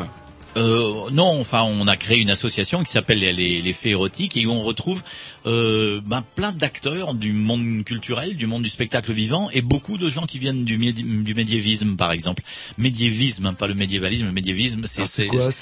[0.59, 4.45] Euh, non, enfin, on a créé une association qui s'appelle les, les, Fées érotiques et
[4.45, 5.03] où on retrouve
[5.47, 10.11] euh, ben, plein d'acteurs du monde culturel, du monde du spectacle vivant et beaucoup de
[10.11, 12.43] gens qui viennent du, médi- du médiévisme, par exemple.
[12.77, 15.07] Médiévisme, hein, pas le médiévalisme, le médiévisme, c'est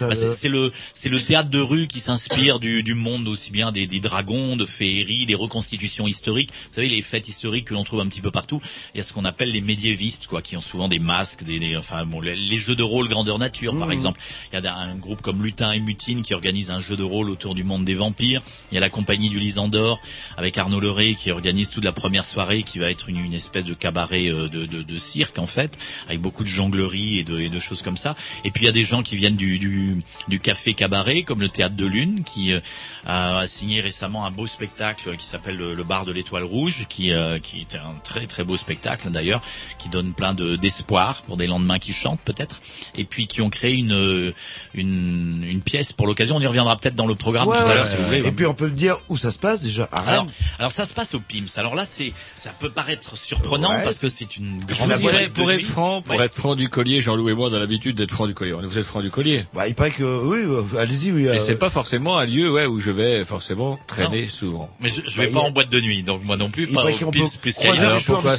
[0.09, 0.15] bah,
[0.49, 4.01] le- c'est le théâtre de rue qui s'inspire du, du monde aussi bien des, des
[4.01, 6.51] dragons, de féeries, des reconstitutions historiques.
[6.71, 8.61] Vous savez, les fêtes historiques que l'on trouve un petit peu partout.
[8.95, 11.61] Il y a ce qu'on appelle les médiévistes, quoi, qui ont souvent des masques, des,
[11.61, 13.93] des- enfin bon, les, les jeux de rôle grandeur nature, par Mhm.
[13.93, 14.21] exemple.
[14.53, 17.31] Il y a un groupe comme Lutin et Mutine qui organise un jeu de rôle
[17.31, 18.43] autour du monde des vampires.
[18.71, 20.01] Il y a la compagnie du Lisandor
[20.37, 23.75] avec Arnaud Leray qui organise toute la première soirée qui va être une, espèce de
[23.75, 28.17] cabaret euh, de, cirque en fait, avec beaucoup de jonglerie et de, choses comme ça.
[28.45, 30.03] Et puis il y a des gens qui viennent du,
[30.43, 32.61] café cabaret comme le théâtre de Lune qui euh,
[33.07, 37.39] a signé récemment un beau spectacle qui s'appelle le, bar de l'étoile rouge qui, euh,
[37.39, 39.43] qui est un très très beau spectacle d'ailleurs
[39.79, 42.61] qui donne plein de d'espoir pour des lendemains qui chantent peut-être
[42.95, 44.33] et puis qui ont créé une
[44.75, 47.67] une, une pièce pour l'occasion on y reviendra peut-être dans le programme Ouais, tout à
[47.67, 47.75] ouais.
[47.75, 49.89] l'heure si vous voulez Et puis on peut dire où ça se passe déjà.
[49.93, 50.27] à alors,
[50.59, 51.47] alors ça se passe au PIMS.
[51.57, 53.83] Alors là, c'est, ça peut paraître surprenant Ouais.
[53.85, 56.25] parce que c'est une Je grande vous dirais, boîte pour être franc, pour Ouais.
[56.27, 58.53] être franc du collier, Jean-Loup et moi, on a l'habitude d'être franc du collier.
[58.53, 59.45] Vous êtes franc du collier.
[59.55, 61.25] Bah, il paraît que oui, euh, allez-y, oui.
[61.25, 64.69] Et euh, c'est pas forcément un lieu ouais, où je vais forcément traîner souvent.
[64.81, 66.51] Mais je, je vais Bah, pas y a- en boîte de nuit, donc moi non
[66.51, 68.03] plus, Il pas au PIMS peut plus qu'ailleurs.
[68.05, 68.37] pourquoi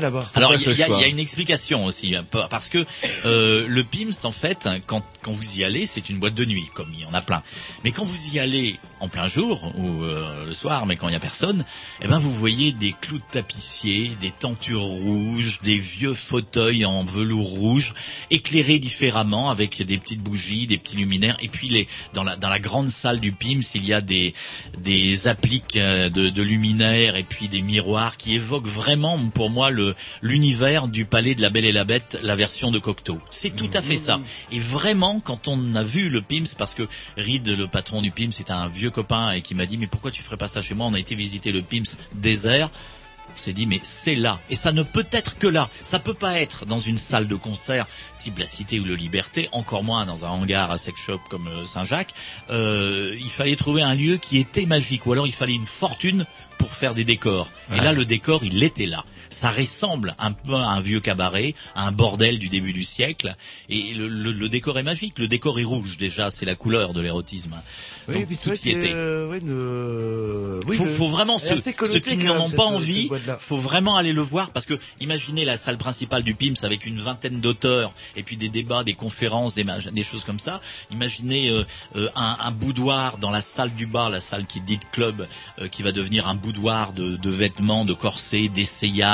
[0.00, 0.30] là-bas.
[0.34, 2.84] Alors il y, a- il choix y a une explication aussi, hein, pa- parce que
[3.24, 6.68] euh, le PIMS en fait, quand, quand vous y allez, c'est une boîte de nuit,
[6.74, 7.42] comme il y en a plein.
[7.82, 11.12] Mais quand vous y allez en plein jour ou euh, le soir, mais quand il
[11.12, 11.64] y a personne,
[12.02, 17.04] eh ben vous voyez des clous de tapissier, des tentures rouges, des vieux fauteuils en
[17.04, 17.94] velours rouge,
[18.30, 21.36] éclairés différemment avec des petites bougies, des petits luminaires.
[21.40, 24.34] Et puis les dans la dans la grande salle du PIMS, il y a des
[24.78, 29.70] des appliques euh, de, de luminaires et puis des miroirs qui évoquent vraiment pour moi
[29.70, 33.20] le l'univers du palais de la Belle et la Bête, la version de Cocteau.
[33.30, 34.20] C'est tout à fait ça.
[34.52, 36.82] Et vraiment, quand on a vu le PIMS, parce que
[37.16, 40.10] Reed, le patron du PIMS, c'est un vieux copain et qui m'a dit mais pourquoi
[40.10, 40.86] tu ferais pas ça chez moi?
[40.86, 42.70] On a été visiter le PIMS désert.
[43.34, 45.68] On s'est dit mais c'est là et ça ne peut être que là.
[45.84, 47.86] Ça peut pas être dans une salle de concert
[48.18, 51.48] type la Cité ou le Liberté, encore moins dans un hangar à sex shop comme
[51.48, 52.14] euh, Saint-Jacques.
[52.50, 56.24] Euh, il fallait trouver un lieu qui était magique ou alors il fallait une fortune
[56.56, 57.50] pour faire des décors.
[57.74, 59.04] Et là le décor il était là.
[59.30, 63.34] Ça ressemble un peu à un vieux cabaret, à un bordel du début du siècle.
[63.68, 65.18] Et le, le- le décor est magique.
[65.18, 67.54] Le décor est rouge déjà, c'est la couleur de l'érotisme.
[68.08, 68.92] Oui, Donc tout y était.
[69.50, 73.08] euh, oui, faut, faut vraiment ceux, ceux qui n'en ont pas envie,
[73.40, 76.98] faut vraiment aller le voir parce que imaginez la salle principale du PIMS avec une
[76.98, 80.60] vingtaine d'auteurs et puis des débats, des conférences, des, des choses comme ça.
[80.92, 81.64] Imaginez euh,
[81.96, 85.26] euh, un, un boudoir dans la salle du bar, la salle qui est dite club,
[85.60, 88.48] euh, qui va devenir un boudoir de, de vêtements, de corsets,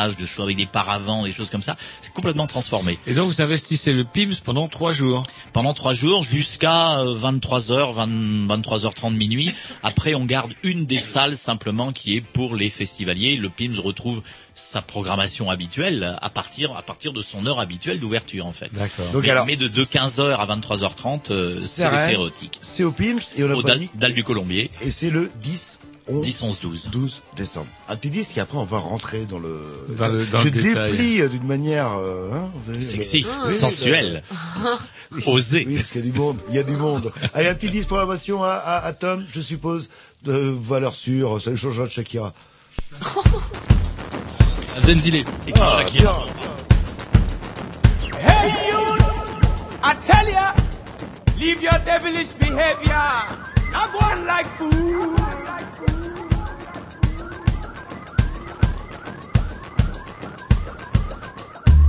[0.09, 1.77] de choses avec des paravents, des choses comme ça.
[2.01, 2.99] C'est complètement transformé.
[3.07, 5.23] Et donc vous investissez le PIMS pendant trois jours.
[5.53, 8.07] Pendant trois jours jusqu'à 23h,
[8.49, 9.53] 23h30 minuit.
[9.83, 13.37] Après, on garde une des salles simplement qui est pour les festivaliers.
[13.37, 14.23] Le PIMS retrouve
[14.55, 18.71] sa programmation habituelle à partir à partir de son heure habituelle d'ouverture en fait.
[18.73, 19.07] D'accord.
[19.13, 22.59] Donc mais, alors- mais de, de 15h à 23h30, euh, c'est érotique.
[22.61, 23.91] C'est au PIMS et on a Au Dalle, dit.
[23.95, 26.89] Dalle du Colombier, Et c'est le 10, 11, 10, 11, 12.
[26.91, 27.67] 12 décembre.
[27.89, 29.65] Un petit disque et après on va rentrer dans le.
[29.97, 30.91] Dans le- dans Je le détail.
[30.91, 31.93] déplie euh, d'une manière.
[31.99, 34.23] euh, hein, vous Sexy, euh, oui, sensuel,
[35.13, 35.65] oui, osé.
[35.67, 36.39] Oui, parce qu'il y a du monde.
[36.49, 37.13] Il y a du monde.
[37.35, 39.91] Allez, un petit disque pour l'innovation à, à, à Tom, je suppose,
[40.25, 41.41] de valeur sûre.
[41.41, 42.33] Ça ne changera de Shakira.
[44.81, 45.17] Zenzile.
[45.17, 45.25] Et
[45.61, 46.13] Ah, Shakira.
[46.13, 46.23] bien.
[48.25, 49.01] Hey youth,
[49.85, 50.55] I tell ya,
[51.39, 53.25] leave your devilish behavior.
[53.73, 55.17] Not one like fool.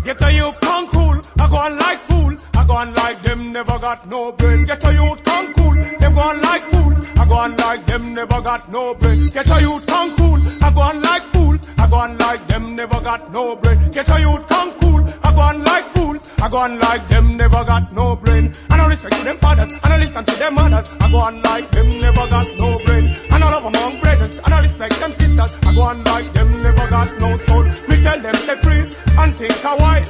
[0.04, 2.36] Get a youth come cool, I go on like fool.
[2.56, 4.64] I I go on like them never got no brain.
[4.64, 7.06] Get a youth come cool, them go on like fools.
[7.18, 9.28] I go on like them never got no brain.
[9.28, 11.63] Get a youth come cool, I go on like fools.
[11.94, 13.92] I go on like them never got no brain.
[13.92, 16.28] Get a youth come cool, I go on like fools.
[16.42, 18.52] I go on like them never got no brain.
[18.72, 20.92] I respect to them fathers, I listen to them mothers.
[21.00, 23.16] I go on like them never got no brain.
[23.30, 25.56] I love among brothers, I respect them sisters.
[25.62, 27.64] I go on like them never got no soul.
[27.64, 30.06] Me tell them say freeze and think a while.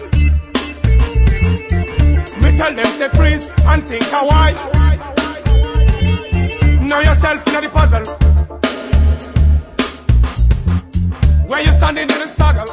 [2.41, 4.55] Me tell them say freeze and think a while.
[6.88, 8.32] Know yourself in the puzzle.
[11.48, 12.65] Where you standing in the struggle.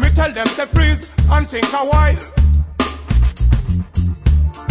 [0.00, 2.16] Me tell them say freeze and think a while.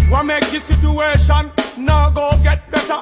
[0.09, 2.99] What make the situation now go get better?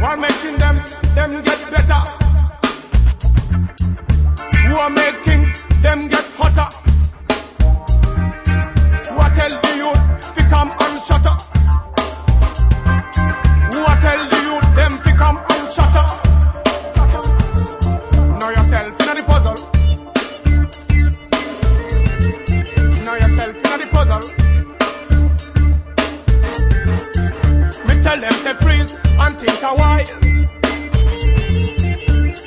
[0.00, 0.76] What making them
[1.14, 2.00] them get better?
[4.74, 5.48] What make things
[5.82, 6.68] them get hotter?
[9.16, 11.40] What tell the youth fi come and shut up?
[13.72, 14.33] What tell
[14.88, 16.10] them fi come and shut up?
[18.38, 19.58] Know yourself in the puzzle.
[23.04, 24.24] Know yourself in the puzzle.
[27.86, 28.92] Me tell them say freeze
[29.22, 30.10] and think a while.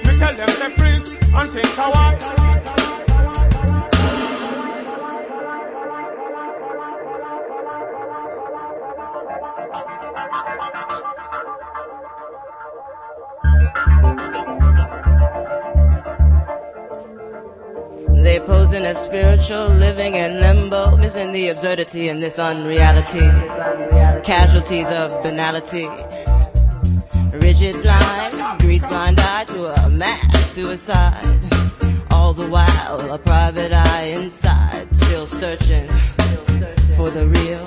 [0.05, 2.36] Me tell them say freeze and think a while.
[18.45, 23.27] Posing as spiritual, living in limbo, missing the absurdity in this unreality.
[24.23, 25.88] Casualties of banality.
[27.34, 31.26] Rigid lines, grease blind eye to a mass suicide.
[32.11, 35.89] All the while, a private eye inside, still searching
[36.95, 37.65] for the real.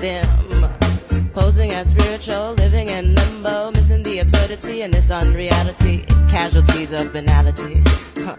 [0.00, 6.04] Them posing as spiritual, living in limbo, missing the absurdity in this unreality.
[6.28, 7.82] Casualties of banality.
[8.24, 8.36] Huh.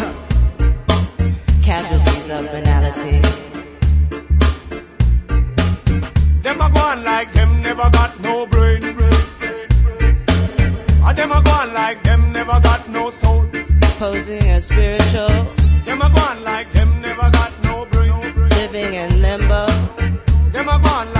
[0.00, 0.12] Huh.
[1.62, 3.20] Casualties of banality.
[6.42, 8.82] Them a go on like them never got no brain.
[11.06, 13.46] And them a go on like them never got no soul.
[13.98, 15.28] Posing as spiritual,
[15.84, 18.12] Them a go on like them never got no brain.
[18.58, 19.66] living in limbo,
[20.52, 21.19] Them a go on like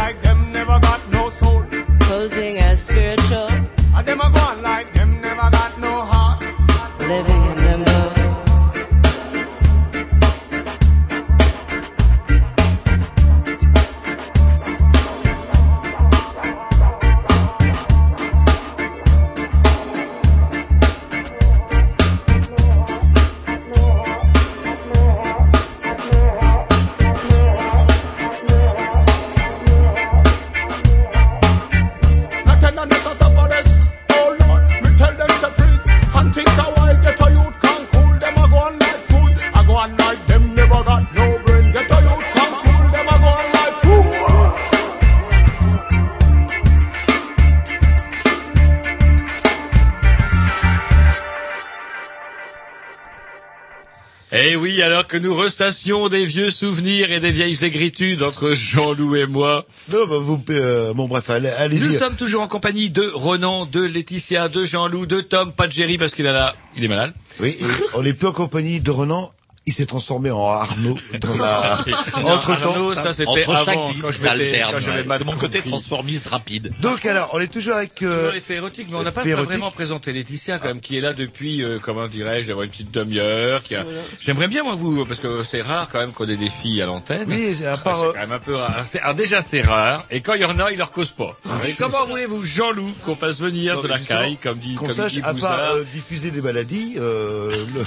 [55.21, 59.65] nous ressassions des vieux souvenirs et des vieilles aigritudes entre Jean-Loup et moi.
[59.93, 61.81] Non, bah, vous, euh, bon bref, allez- allez-y.
[61.87, 65.73] Nous sommes toujours en compagnie de Ronan, de Laetitia, de Jean-Loup, de Tom, pas de
[65.73, 67.13] Jerry parce qu'il a là, il est malade.
[67.41, 67.65] Oui, et
[67.95, 69.31] on n'est plus en compagnie de Renan.
[69.71, 71.79] Il s'est transformé en Arnaud dans la...
[72.25, 72.71] entre temps.
[72.73, 74.75] Arnaud, ça, c'était Entre avant, chaque quand disque, ça alterne.
[75.17, 76.73] C'est mon côté transformiste rapide.
[76.81, 78.03] Donc alors, on est toujours avec...
[78.03, 80.99] euh, Toujours les faits érotiques, mais on n'a pas, vraiment présenté Laetitia, quand même, qui
[80.99, 83.63] est là depuis, euh, comment dirais-je, d'avoir une petite demi-heure.
[83.63, 83.85] Qui a...
[84.19, 86.87] J'aimerais bien, moi, vous, parce que c'est rare quand même qu'on ait des filles à
[86.87, 87.29] l'antenne.
[87.29, 88.85] Oui, c'est à part, C'est euh, quand même un peu rare.
[89.03, 90.05] Alors déjà, c'est rare.
[90.11, 91.39] Et quand il y en a, il leur cause pas.
[91.69, 94.87] Et comment voulez-vous, Jean-Loup, qu'on fasse venir Non, de mais la caille, comme dit, Qu'on
[94.87, 97.85] comme sache, dit à part euh, diffuser des maladies, euh, le...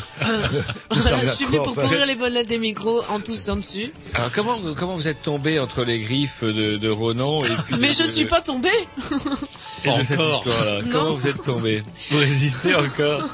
[0.93, 3.91] Je suis venu pour pourrir les bonnets des micros en toussant dessus.
[4.13, 7.89] Alors comment, comment vous êtes tombé entre les griffes de, de Ronan et puis Mais
[7.89, 8.41] de- je ne de- suis pas
[10.03, 10.81] cette Encore.
[10.91, 13.21] Comment vous êtes tombé Vous résistez encore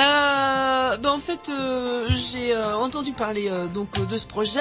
[0.00, 4.60] Euh, ben en fait, euh, j'ai euh, entendu parler euh, donc euh, de ce projet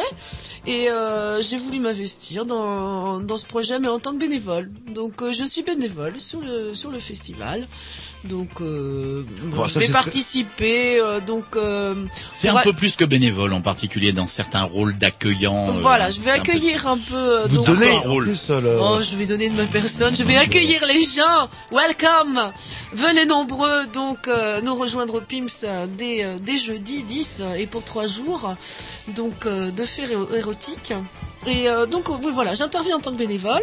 [0.66, 4.72] et euh, j'ai voulu m'investir dans, dans ce projet, mais en tant que bénévole.
[4.96, 7.68] Donc euh, je suis bénévole sur le sur le festival.
[8.24, 11.00] Donc, euh, Bon, ça, je vais très- participer.
[11.00, 11.94] euh, donc, euh,
[12.34, 15.70] C'est un va- peu plus que bénévole, en particulier dans certains rôles d'accueillant.
[15.70, 17.44] euh, Voilà, je vais un peu- accueillir un peu.
[17.48, 20.16] Vous donc- donnez En plus, euh, le- Oh, je vais donner de ma personne.
[20.16, 21.48] Je vais accueillir les gens.
[21.72, 22.52] Welcome.
[22.94, 27.68] Venez nombreux donc euh, nous rejoindre au PIMS euh, dès, dès jeudi 10 euh, et
[27.68, 28.56] pour trois jours
[29.16, 30.94] donc euh, de faits éro- érotiques.
[31.46, 33.62] Et euh, donc euh, oui, voilà, j'interviens en tant que bénévole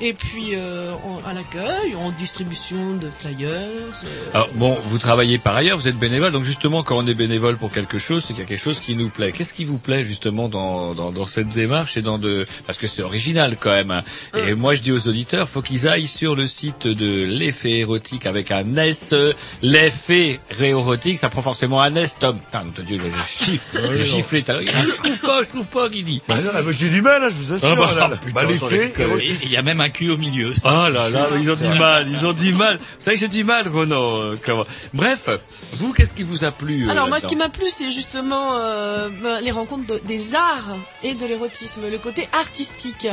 [0.00, 3.48] et puis euh, en- à l'accueil, en distribution de flyers.
[3.50, 7.14] euh, Alors bon, vous travaillez par ailleurs, vous êtes bénévole, donc justement quand on est
[7.14, 9.32] bénévole pour quelque chose, c'est qu'il y a quelque chose qui nous plaît.
[9.32, 12.86] Qu'est-ce qui vous plaît justement dans, dans, dans cette démarche et dans de parce que
[12.88, 13.92] c'est original quand même.
[13.92, 14.00] hein.
[14.34, 18.26] Et moi je dis aux auditeurs, faut qu'ils aillent sur le site de l'effet érotique
[18.26, 19.32] avec un S, euh,
[19.62, 22.38] l'effet réérotique, ça prend forcément un S, Tom.
[22.38, 24.62] Putain, de Dieu, je chiffre, à l'heure.
[24.66, 26.20] Je trouve pas, je trouve pas, Guidi.
[26.28, 27.68] Bah non, j'ai du mal, là, je vous assure.
[27.70, 29.40] Ah bah, là, putain, Bah, les faits, érotiques.
[29.42, 30.52] Il y a même un cul au milieu.
[30.64, 32.78] Oh là là, ils ont du mal, ils ont du mal.
[32.98, 34.20] C'est vrai que j'ai du mal, Renan.
[34.20, 34.64] euh, comment-
[34.94, 35.28] Bref,
[35.74, 38.56] vous, qu'est-ce qui vous a plu euh, Alors moi, ce qui m'a plu, c'est justement
[38.56, 43.06] euh, ben, les rencontres de- des arts et de l'érotisme, le côté artistique.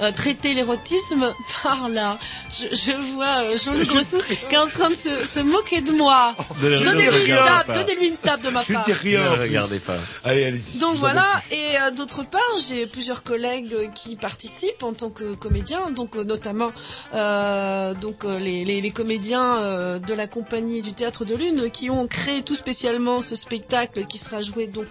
[0.00, 2.18] Euh, traiter l'érotisme par là.
[2.50, 4.18] Je, je vois euh, Jean-Luc Grosso
[4.48, 6.34] qui est en train de se, se moquer de moi.
[6.62, 8.84] Le Donnez-lui une tape, donnez-lui une tape de ma Je part.
[8.84, 9.24] dis rien.
[9.24, 9.96] Ne regardez pas.
[10.24, 10.78] Allez, allez-y.
[10.78, 15.10] Donc Je voilà, et euh, d'autre part, j'ai plusieurs collègues euh, qui participent en tant
[15.10, 16.72] que comédiens, donc euh, notamment
[17.14, 22.42] euh, donc euh, les, comédiens de la compagnie du théâtre de Lune qui ont créé
[22.42, 24.86] tout spécialement ce spectacle qui sera joué donc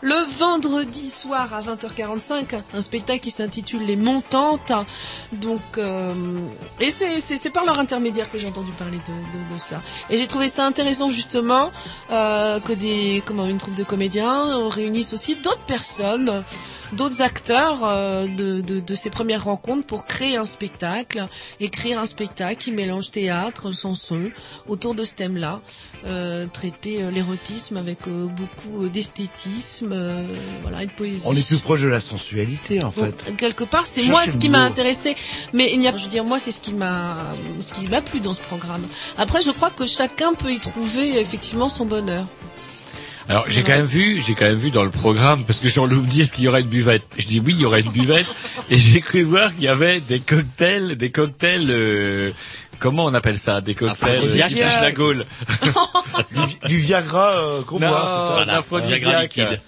[0.00, 4.72] le vendredi soir à 20h45, un spectacle qui s'intitule Les Montantes.
[5.32, 5.60] Donc
[6.80, 9.82] et c'est par leur intermédiaire que j'ai entendu parler de, de, ça.
[10.08, 11.70] Et j'ai trouvé ça intéressant justement
[12.08, 16.42] que des comment une troupe de comédiens réunissent aussi d'autres personnes,
[16.92, 21.26] d'autres acteurs euh, de, de, de ces premières rencontres pour créer un spectacle,
[21.60, 24.30] écrire un spectacle qui mélange théâtre, chanson
[24.68, 25.60] autour de ce thème-là,
[26.06, 30.26] euh, traiter euh, l'érotisme avec euh, beaucoup d'esthétisme, euh,
[30.62, 31.24] voilà, et de poésie.
[31.26, 33.36] On est plus proche de la sensualité, en Donc, fait.
[33.36, 35.14] quelque part, c'est moi ce qui m'a intéressé,
[35.52, 37.16] mais il n'y a, je veux dire, moi, c'est ce qui m'a,
[37.60, 38.86] ce qui m'a plu dans ce programme.
[39.18, 42.26] Après, je crois que chacun peut y trouver effectivement son bonheur.
[43.28, 46.02] Alors j'ai quand même vu, j'ai quand même vu dans le programme parce que Jean-Loup
[46.02, 47.02] me dit est-ce qu'il y aura une buvette?
[47.16, 48.26] Je dis oui, il y aura une buvette
[48.70, 51.68] et j'ai cru voir qu'il y avait des cocktails, des cocktails.
[51.70, 52.30] euh,
[52.80, 53.62] comment on appelle ça?
[53.62, 55.24] Des cocktails euh, qui touchent la gaule.
[56.30, 59.00] Du, du Viagra euh, qu'on Non, boit, c'est ça Voilà, d'aphrodisiaque.
[59.00, 59.60] Viagra liquide.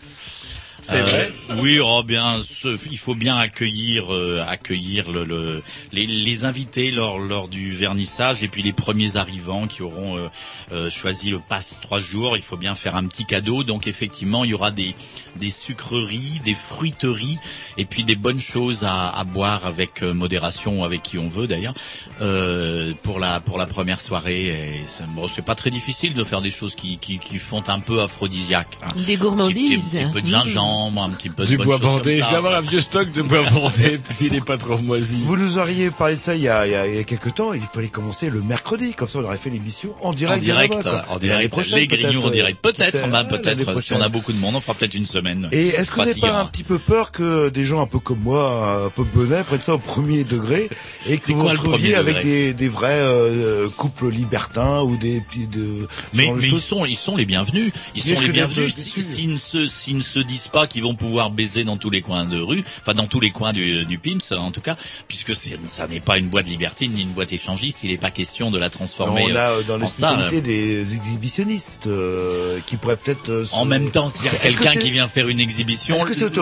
[0.89, 1.33] C'est Euh, vrai.
[1.59, 6.91] Oui, oh bien, ce- il faut bien accueillir, euh, accueillir le, le- les, les invités
[6.93, 10.29] lors, lors du vernissage et puis les premiers arrivants qui auront euh,
[10.73, 12.37] euh, choisi le pass trois jours.
[12.37, 13.65] Il faut bien faire un petit cadeau.
[13.65, 14.95] Donc effectivement, il y aura des,
[15.37, 17.39] des sucreries, des fruiteries
[17.79, 21.49] et puis des bonnes choses à, à boire avec euh, modération, avec qui on veut
[21.49, 21.75] d'ailleurs,
[22.21, 24.75] euh, pour la pour la première soirée.
[25.17, 28.03] Bon, c'est pas très difficile de faire des choses qui qui, qui font un peu
[28.03, 28.79] aphrodisiaque.
[28.83, 28.89] hein.
[29.07, 29.97] Des gourmandises.
[29.97, 30.31] Un petit, petit peu de Mmh.
[30.77, 32.13] Gingembre, un petit peu de Du bois bandé.
[32.13, 35.23] Je vais avoir un vieux stock de bois bandé s'il n'est pas trop moisi.
[35.25, 37.05] Vous nous auriez parlé de ça il y a, il y a, il y a
[37.05, 37.53] quelques temps.
[37.53, 38.95] Il fallait commencer le mercredi.
[38.95, 40.39] Comme ça, on aurait fait l'émission en direct.
[40.39, 42.61] en direct, en direct, les grignons en direct.
[42.61, 45.49] Peut-être, bah, peut-être, si on a beaucoup de monde, on fera peut-être une semaine.
[45.53, 47.99] Et est-ce que vous n'avez pas un petit peu peur que des gens un peu
[47.99, 50.69] comme moi, un peu bonnet, prennent ça au premier degré
[51.09, 55.21] et que C'est vous quoi retrouviez avec des, des vrais euh, couples libertins ou des
[55.21, 55.87] petits de.
[56.13, 57.73] Mais, mais ils sont, ils sont les bienvenus.
[57.95, 58.75] Ils Mais sont les bienvenus.
[58.75, 61.91] Si- S'ils ne se, s'ils ne se disent pas qu'ils vont pouvoir baiser dans tous
[61.91, 64.77] les coins de rue, enfin dans tous les coins du, du PIMS en tout cas,
[65.09, 68.11] puisque c'est, ça n'est pas une boîte libertine ni une boîte échangiste, il n'est pas
[68.11, 69.27] question de la transformer.
[69.33, 73.29] on a euh, dans spécialités des exhibitionnistes euh, qui pourraient peut-être.
[73.31, 75.97] euh, se- En même temps, s'il y a que quelqu'un qui vient faire une exhibition,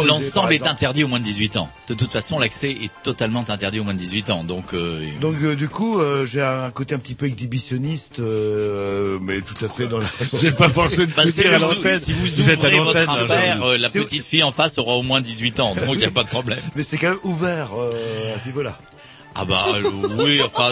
[0.06, 1.68] l'ensemble est interdit au moins de 18 ans.
[1.88, 4.44] De toute façon, l'accès est totalement interdit au moins de 18 ans.
[4.44, 9.18] Donc, euh, Donc euh, du coup, euh, j'ai un côté un petit peu exhibitionniste, euh,
[9.20, 10.06] mais tout à fait dans la.
[10.32, 12.00] C'est pas forcément bah, de si, dire à vous, l'antenne.
[12.00, 15.02] si vous, Vous êtes à votre euh, la C'est- petite fille en face aura au
[15.02, 15.74] moins 18 ans.
[15.74, 16.58] Donc, il n'y a pas de problème.
[16.74, 18.78] Mais c'est quand même ouvert euh, à ce niveau-là.
[19.34, 19.64] Ah bah
[20.18, 20.70] oui, enfin,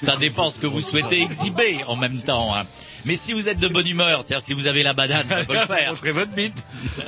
[0.00, 2.54] ça dépend ce que vous souhaitez exhiber en même temps.
[2.54, 2.64] hein.
[3.06, 5.54] Mais si vous êtes de bonne humeur, c'est-à-dire si vous avez la banane, ça peut
[5.54, 5.92] le faire.
[5.92, 6.56] Montrez votre bite.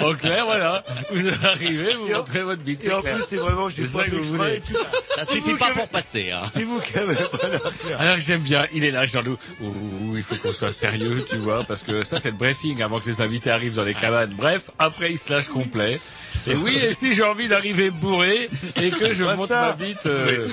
[0.00, 0.84] En clair, voilà.
[1.12, 2.84] Vous arrivez, vous en- montrez votre bite.
[2.84, 3.16] Et en clair.
[3.16, 4.60] plus, c'est vraiment, j'ai pas ça que vous voulez.
[4.60, 4.74] tout.
[5.16, 6.30] Ça suffit pas avez- pour passer.
[6.30, 6.42] Hein.
[6.54, 8.00] C'est vous qui avez pas l'affaire.
[8.00, 11.36] Alors j'aime bien, il est là Jean-Loup, où, où il faut qu'on soit sérieux, tu
[11.38, 14.34] vois, parce que ça c'est le briefing avant que les invités arrivent dans les cabanes.
[14.36, 16.00] Bref, après il se lâche complet.
[16.46, 18.48] Et oui, et si j'ai envie d'arriver bourré
[18.80, 19.74] et que je monte ça.
[19.78, 20.46] ma bite, euh,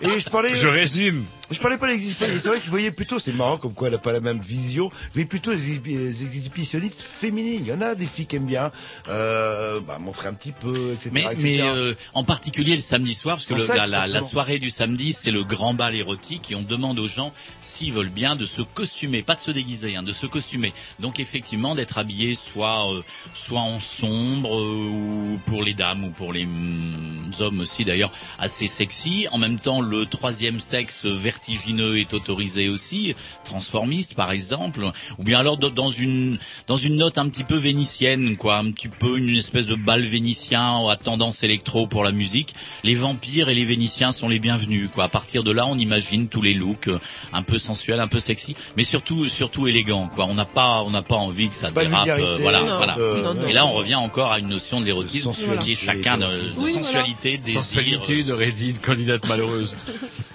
[0.00, 0.20] Et
[0.54, 1.24] je résume.
[1.50, 2.40] Je parlais pas d'exhibitionnistes.
[2.42, 4.40] C'est vrai que je voyais plutôt, c'est marrant comme quoi elle a pas la même
[4.40, 7.60] vision, mais plutôt des exhibi- des exhibitionnistes féminines.
[7.60, 8.72] Il y en a des filles qui aiment bien
[9.08, 11.10] euh, bah, montrer un petit peu, etc.
[11.12, 11.36] Mais, etc.
[11.42, 14.06] mais euh, en particulier le samedi soir, parce que Son le- sexe, la, la- la
[14.06, 14.26] forcément.
[14.28, 18.08] soirée du samedi, c'est le grand bal érotique et on demande aux gens s'ils veulent
[18.08, 20.72] bien de se costumer, pas de se déguiser, hein, de se costumer.
[21.00, 23.02] Donc effectivement d'être habillé soit euh,
[23.34, 28.10] soit en sombre euh, ou pour les dames ou pour les mm, hommes aussi d'ailleurs
[28.38, 29.26] assez sexy.
[29.30, 31.04] En même temps, le troisième sexe
[31.34, 34.84] vertigineux est autorisé aussi, transformiste par exemple,
[35.18, 38.88] ou bien alors dans- une dans une note un petit peu vénitienne, quoi, un petit
[38.88, 42.54] peu une espèce de bal vénitien à tendance électro pour la musique.
[42.84, 45.04] Les vampires et les vénitiens sont les bienvenus, quoi.
[45.04, 46.98] À partir de là, on imagine tous les looks euh,
[47.32, 50.26] un peu sensuels, un peu sexy, mais surtout surtout élégants, quoi.
[50.26, 52.96] On n'a pas on n'a pas envie que ça Pas dérape, euh, voilà, non, voilà.
[52.98, 53.46] euh, non, non.
[53.48, 56.28] Et là, on revient encore à une notion de l'érotisme qui est chacun de, de
[56.56, 56.72] Oui, voilà.
[56.84, 57.60] sensualité, désir.
[57.60, 58.24] Sensualité
[58.56, 59.74] dit une candidate malheureuse.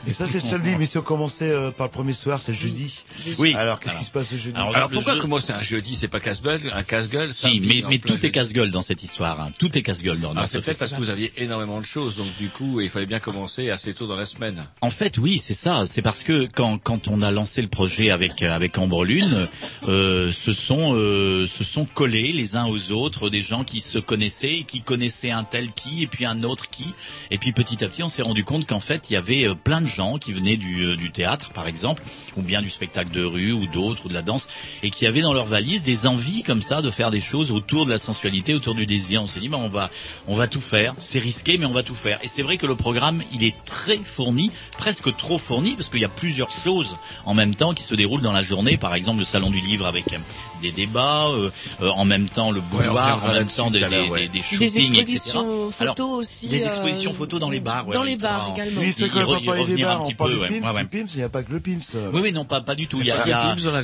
[0.08, 2.58] Et ça, c'est samedi, mais si on commençait euh, par le premier soir, c'est le
[2.58, 2.96] jeudi.
[3.38, 3.54] Oui.
[3.56, 6.20] Alors, qu'est-ce qui se passe le jeudi Alors, pourquoi jeu- commencer un jeudi C'est pas
[6.20, 9.40] casse-gueule, un casse-gueule Si, mais, tout est casse-gueule dans cette histoire.
[9.40, 9.52] Hein.
[9.60, 11.86] Tout est casse-gueule dans, dans Ah, ce c'est peut-être parce que vous aviez énormément de
[11.86, 14.66] choses, donc du coup, il fallait bien commencer assez tôt dans la semaine.
[14.82, 15.86] En fait, oui, c'est ça.
[15.86, 19.48] C'est parce que quand, quand on a lancé le projet avec euh, avec Ambre Lune,
[19.88, 24.00] euh, se sont euh, se sont collés les uns aux autres des gens qui se
[24.00, 26.86] connaissaient, qui connaissaient un tel qui et puis un autre qui,
[27.32, 29.82] et puis petit à petit, on s'est rendu compte qu'en fait, il y avait plein
[29.82, 32.04] de gens qui venaient du euh, du théâtre, par exemple,
[32.38, 34.48] ou bien du spectacle de rue ou d'autres ou de la danse,
[34.84, 37.86] et qui avaient dans leur valise des envies comme ça de faire des choses autour
[37.86, 39.22] de la sensualité, autour du désir.
[39.24, 39.90] On s'est dit, bah, on va
[40.28, 40.94] on va tout faire.
[41.00, 42.20] C'est risqué, mais on va tout faire.
[42.24, 46.00] Et c'est vrai que le programme, il est très fourni, presque trop fourni, parce qu'il
[46.02, 46.96] y a plusieurs choses
[47.26, 48.78] en même temps qui se déroulent dans la journée.
[48.78, 50.18] Par exemple, le salon du livre avec euh,
[50.62, 51.50] des débats, euh,
[51.82, 54.28] euh, en même temps le boulevard, en même temps des, des, ouais.
[54.28, 55.88] des, des Des shootings, expositions etc.
[55.88, 56.48] photos aussi.
[56.50, 58.82] Des euh, expositions photos dans les bars, ouais, dans les bars également.
[58.82, 61.44] Oui, c'est Il- quand il on bars, parle ouais, ouais, Pimps, il n'y a pas
[61.44, 61.94] que le Pimps.
[61.96, 62.10] euh.
[62.14, 63.00] Oui, oui, non, pas, pas du tout.
[63.00, 63.32] Il y a, il y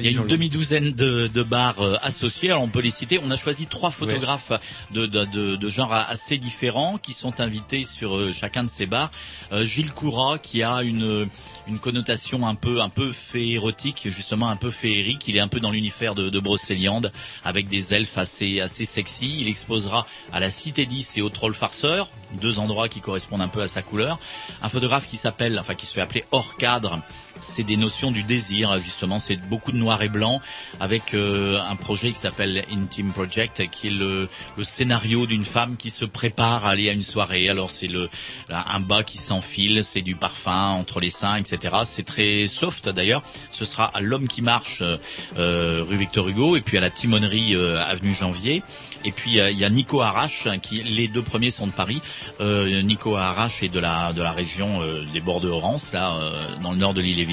[0.05, 2.51] il y une demi-douzaine de, de bars euh, associés.
[2.51, 3.19] Alors, on peut les citer.
[3.23, 4.51] On a choisi trois photographes
[4.91, 8.85] de, de, de, de genres assez différents qui sont invités sur euh, chacun de ces
[8.85, 9.11] bars.
[9.51, 11.27] Euh, Gilles Coura, qui a une,
[11.67, 15.27] une connotation un peu, un peu féérotique, justement un peu féerique.
[15.27, 17.11] Il est un peu dans l'univers de, de Brocéliande,
[17.43, 19.37] avec des elfes assez, assez sexy.
[19.39, 23.47] Il exposera à la Cité 10 et au Troll Farceur, deux endroits qui correspondent un
[23.47, 24.19] peu à sa couleur.
[24.61, 26.99] Un photographe qui s'appelle, enfin qui se fait appeler hors cadre.
[27.39, 29.19] C'est des notions du désir, justement.
[29.19, 30.41] C'est beaucoup de noir et blanc,
[30.79, 35.77] avec euh, un projet qui s'appelle Intime Project, qui est le, le scénario d'une femme
[35.77, 37.49] qui se prépare à aller à une soirée.
[37.49, 38.09] Alors c'est le
[38.49, 41.75] un bas qui s'enfile, c'est du parfum entre les seins, etc.
[41.85, 43.21] C'est très soft d'ailleurs.
[43.51, 44.97] Ce sera à l'homme qui marche, euh,
[45.37, 48.63] euh, rue Victor Hugo, et puis à la timonerie euh, avenue Janvier.
[49.03, 51.71] Et puis euh, il y a Nico Arrache, hein, qui les deux premiers sont de
[51.71, 52.01] Paris.
[52.39, 54.81] Euh, Nico Arrache est de la de la région
[55.13, 56.13] des bords de Orance, là,
[56.61, 57.25] dans le nord de l'île et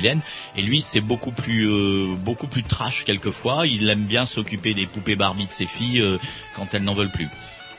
[0.57, 3.67] Et lui, c'est beaucoup plus euh, beaucoup plus trash quelquefois.
[3.67, 6.19] Il aime bien s'occuper des poupées Barbie de ses filles euh,
[6.55, 7.29] quand elles n'en veulent plus.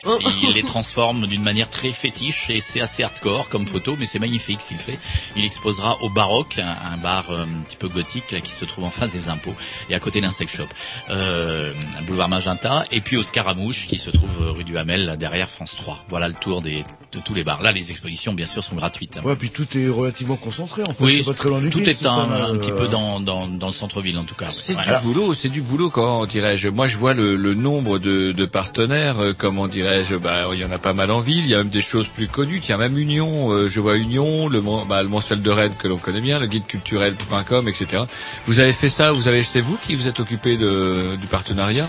[0.42, 4.18] Il les transforme d'une manière très fétiche et c'est assez hardcore comme photo, mais c'est
[4.18, 4.98] magnifique ce qu'il fait.
[5.36, 8.64] Il exposera au Baroque, un, un bar euh, un petit peu gothique là, qui se
[8.64, 9.54] trouve en face des impôts
[9.90, 10.64] et à côté d'un sex shop,
[11.10, 15.06] euh, un boulevard Magenta, et puis au Scaramouche qui se trouve euh, rue du Hamel
[15.06, 16.04] là, derrière France 3.
[16.08, 16.82] Voilà le tour des,
[17.12, 17.62] de tous les bars.
[17.62, 19.16] Là, les expositions bien sûr sont gratuites.
[19.16, 19.22] hein.
[19.24, 21.04] Ouais, puis tout est relativement concentré, en fait.
[21.04, 23.46] Oui, c'est pas très loin du tout est ça, un, euh, petit peu dans, dans,
[23.46, 24.50] dans le centre-ville en tout cas.
[24.50, 24.82] C'est Ouais.
[24.98, 26.68] du boulot, c'est du boulot, comment dirais-je.
[26.68, 30.64] Moi, je vois le, le nombre de, de partenaires, euh, comment dirais-je, bah, il y
[30.64, 32.68] en a pas mal en ville, il y a même des choses plus connues, il
[32.68, 35.88] y a même Union, euh, je vois Union, le, bah, le mensuel de Rennes que
[35.88, 38.04] l'on connaît bien, le guide culturel.com, etc.
[38.46, 41.86] Vous avez fait ça, vous avez, c'est vous qui vous êtes occupé de, du partenariat?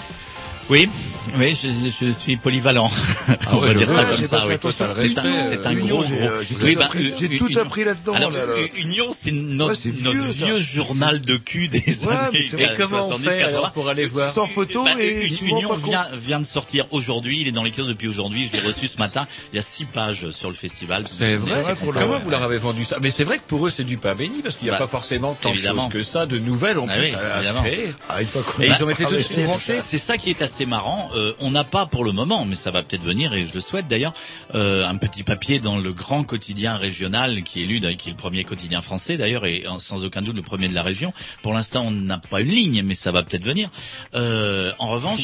[0.68, 0.90] Oui,
[1.38, 1.70] oui, je,
[2.06, 2.90] je suis polyvalent.
[3.52, 4.56] On ouais, va dire vois, ça comme ça, oui.
[4.96, 6.04] C'est un, un euh, gros,
[6.64, 7.62] Oui, tout bah, appris- euh, j'ai euh, tout Union.
[7.62, 8.54] appris là-dedans, Alors, là, là.
[8.78, 11.78] Union, c'est notre, Ouais, c'est notre vieux, vieux journal de cul des
[12.08, 12.74] Ouais, années c'est vrai.
[12.74, 13.58] Et comment on 70, fait 80.
[13.60, 17.42] alors pour aller voir Sans photo Bah, et Union pas vient, vient de sortir aujourd'hui,
[17.42, 19.62] il est dans les kiosques depuis aujourd'hui, je l'ai reçu ce matin, il y a
[19.62, 21.06] six pages sur le festival.
[21.08, 21.76] C'est vrai.
[21.94, 22.98] Comment vous leur avez vendu ça?
[23.04, 24.86] Mais c'est vrai que pour eux c'est du pain béni parce qu'il n'y a Bah,
[24.86, 27.94] pas forcément tant de choses que ça, de nouvelles en Ah plus oui, à, créer.
[28.10, 29.80] Ah, une fois qu'on Et a ils ont été tous branchés.
[29.80, 31.10] C'est ça qui est assez marrant.
[31.16, 33.60] Euh, on n'a pas pour le moment, mais ça va peut-être venir et je le
[33.60, 34.14] souhaite d'ailleurs,
[34.54, 38.18] euh, un petit papier dans le grand quotidien régional qui est lu, qui est le
[38.18, 41.12] premier quotidien français d'ailleurs et sans aucun doute le premier de la région.
[41.42, 43.70] Pour l'instant, on n'a pas une ligne, mais ça va peut-être venir.
[44.14, 45.20] Euh, en revanche,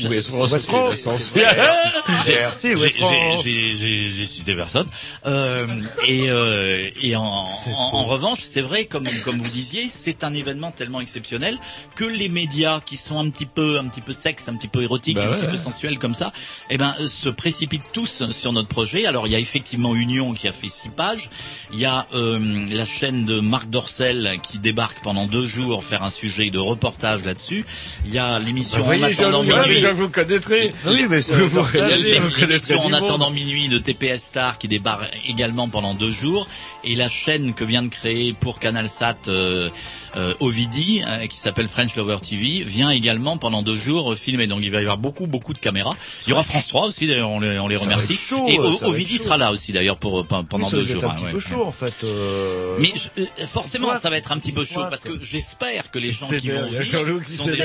[2.26, 2.34] j'ai-
[2.74, 3.44] Ouest j'ai- France.
[3.46, 4.88] j'ai- j'ai j'ai cité personne.
[5.28, 5.68] Euh,
[6.08, 7.48] et euh, et en, en,
[7.94, 11.58] en revanche, c'est vrai, comme comme vous disiez, c'est un événement tellement exceptionnel
[11.96, 14.82] que les médias qui sont un petit peu un petit peu sexe, un petit peu
[14.82, 16.32] érotiques, bah un petit peu sensuels comme ça,
[16.70, 19.06] eh ben euh, se précipitent tous sur notre projet.
[19.06, 21.30] Alors il y a effectivement Union qui a fait six pages.
[21.74, 22.40] Il y a euh,
[22.70, 27.26] la chaîne de Marc Dorcel qui débarque pendant deux jours faire un sujet de reportage
[27.26, 27.66] là-dessus.
[28.06, 29.84] Il y a l'émission En attendant minuit.
[29.94, 30.74] vous connaîtrez.
[30.86, 32.94] Oui, mais vous vous régalez, vous connaîtrez En monde.
[32.96, 36.48] attendant minuit de TPS Star qui débarque également pendant deux jours
[36.84, 39.70] et la chaîne que vient de créer pour CanalSat euh,
[40.18, 44.48] euh, Ovidi euh, qui s'appelle French Lover TV vient également pendant deux jours euh, filmer
[44.48, 45.92] donc il va y avoir beaucoup beaucoup de caméras
[46.26, 48.84] il y aura France 3 aussi d'ailleurs on les, on les remercie chaud, et O-
[48.86, 51.16] Ovidi sera là aussi d'ailleurs pour euh, pendant Oui, deux va être jours un hein,
[51.16, 51.44] petit ouais, peu ouais.
[51.44, 51.94] chaud en fait.
[52.04, 52.76] euh.
[52.80, 56.00] mais je- euh, forcément, ça va être un petit peu chaud parce que j'espère que
[56.00, 57.64] les gens C'est qui vont venir sont des gens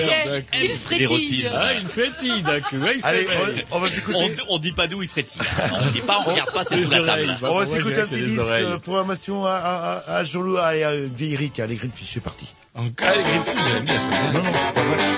[0.85, 0.99] frétille.
[0.99, 1.59] l'érotisme.
[1.61, 3.65] Ah, frétille il Allez, s'éveille.
[3.71, 4.35] on, va s'écouter.
[4.49, 5.41] On, dit pas d'où il frétille.
[5.87, 7.37] On dit pas, on regarde pas, c'est sous la table.
[7.43, 10.59] On va s'écouter un petit c'est disque, programmation à, à, à, à Jean-Loup.
[10.59, 12.36] Allez, euh, vieille Rick, hein, les Greenfish, c'est parti.
[12.79, 14.33] En cas, les Greenfish, j'aime bien, j'aime bien.
[14.33, 15.17] Non, non, c'est pas vrai.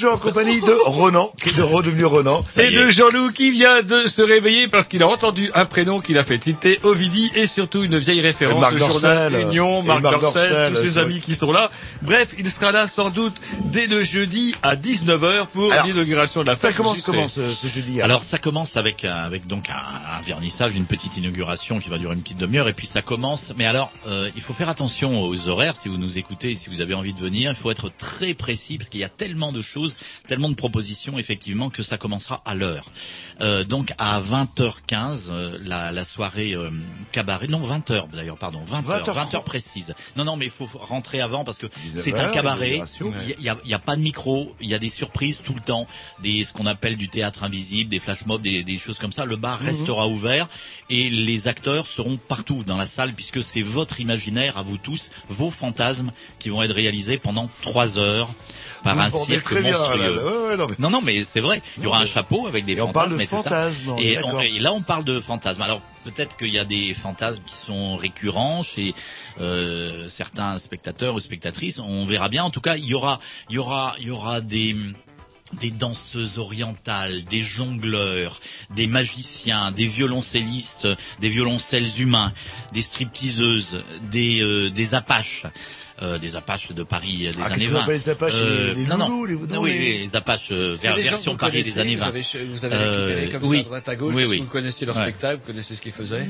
[0.00, 2.42] Toujours en compagnie de Ronan, qui est de redevenu Ronan.
[2.58, 6.16] Et de Jean-Loup qui vient de se réveiller parce qu'il a entendu un prénom qu'il
[6.16, 10.48] a fait tilter, Ovidi, et surtout une vieille référence au journal Union, Marc, Marc Dorcel,
[10.48, 11.70] Dorcel, tous ses amis qui sont là.
[12.00, 13.34] Bref, il sera là sans doute
[13.72, 18.00] dès le jeudi à 19h pour l'inauguration de la Ça commence comment ce, ce jeudi
[18.02, 21.98] Alors ça commence avec un- avec donc un, un vernissage, une petite inauguration qui va
[21.98, 23.52] durer une petite demi-heure et puis ça commence.
[23.56, 26.80] Mais alors euh, il faut faire attention aux horaires si vous nous écoutez, si vous
[26.80, 29.62] avez envie de venir, il faut être très précis parce qu'il y a tellement de
[29.62, 29.96] choses,
[30.28, 32.84] tellement de propositions effectivement que ça commencera à l'heure.
[33.40, 36.70] Euh, donc à 20h15 euh, la, la soirée euh,
[37.12, 39.30] cabaret, non 20h d'ailleurs pardon 20h 20h.
[39.30, 39.94] 20h précise.
[40.16, 42.66] Non non mais il faut rentrer avant parce que 19h, c'est un cabaret.
[42.70, 43.12] l'inauguration.
[43.38, 44.78] Il y a- il y a, il y a pas de micro, il y a
[44.78, 45.86] des surprises tout le temps,
[46.22, 49.24] des ce qu'on appelle du théâtre invisible, des flash mobs, des, des choses comme ça.
[49.24, 50.48] Le bar restera ouvert
[50.88, 55.10] et les acteurs seront partout dans la salle puisque c'est votre imaginaire à vous tous,
[55.28, 58.28] vos fantasmes qui vont être réalisés pendant trois heures
[58.82, 59.98] par Vous un cirque bien, monstrueux.
[59.98, 60.22] là, là.
[60.22, 61.60] Ouais, ouais, non, mais- Non, non, mais c'est vrai.
[61.76, 63.42] Il y aura un chapeau avec des Et fantasmes de et tout ça.
[63.42, 65.60] fantasmes, Et, on- et là, on parle de fantasmes.
[65.62, 68.94] Alors, peut-être qu'il y a des fantasmes qui sont récurrents chez
[69.40, 71.78] euh, certains spectateurs ou spectatrices.
[71.78, 72.44] On verra bien.
[72.44, 73.18] En tout cas, il y aura,
[73.48, 74.74] il y aura, il y aura des
[75.78, 78.40] danseuses orientales, des jongleurs,
[78.74, 80.88] des magiciens, des violoncellistes,
[81.20, 82.32] des violoncelles humains,
[82.72, 85.44] des stripteaseuses, des, euh, des apaches.
[86.02, 87.80] Euh, des Apaches de Paris euh, des Ah, années qu'est-ce qu'on 20.
[87.82, 89.08] appelle les Apaches, les- les non, non.
[89.08, 91.94] loulous, les- non, oui, les- oui, les Apaches euh, ver- version vous Paris des années
[91.96, 92.06] vous 20.
[92.08, 93.56] avez- Vous avez récupéré comme oui.
[93.58, 94.38] ça à droite à gauche, oui, parce oui.
[94.38, 95.02] que vous connaissiez leur Ouais.
[95.02, 96.26] spectacle, vous connaissez ce qu'ils faisaient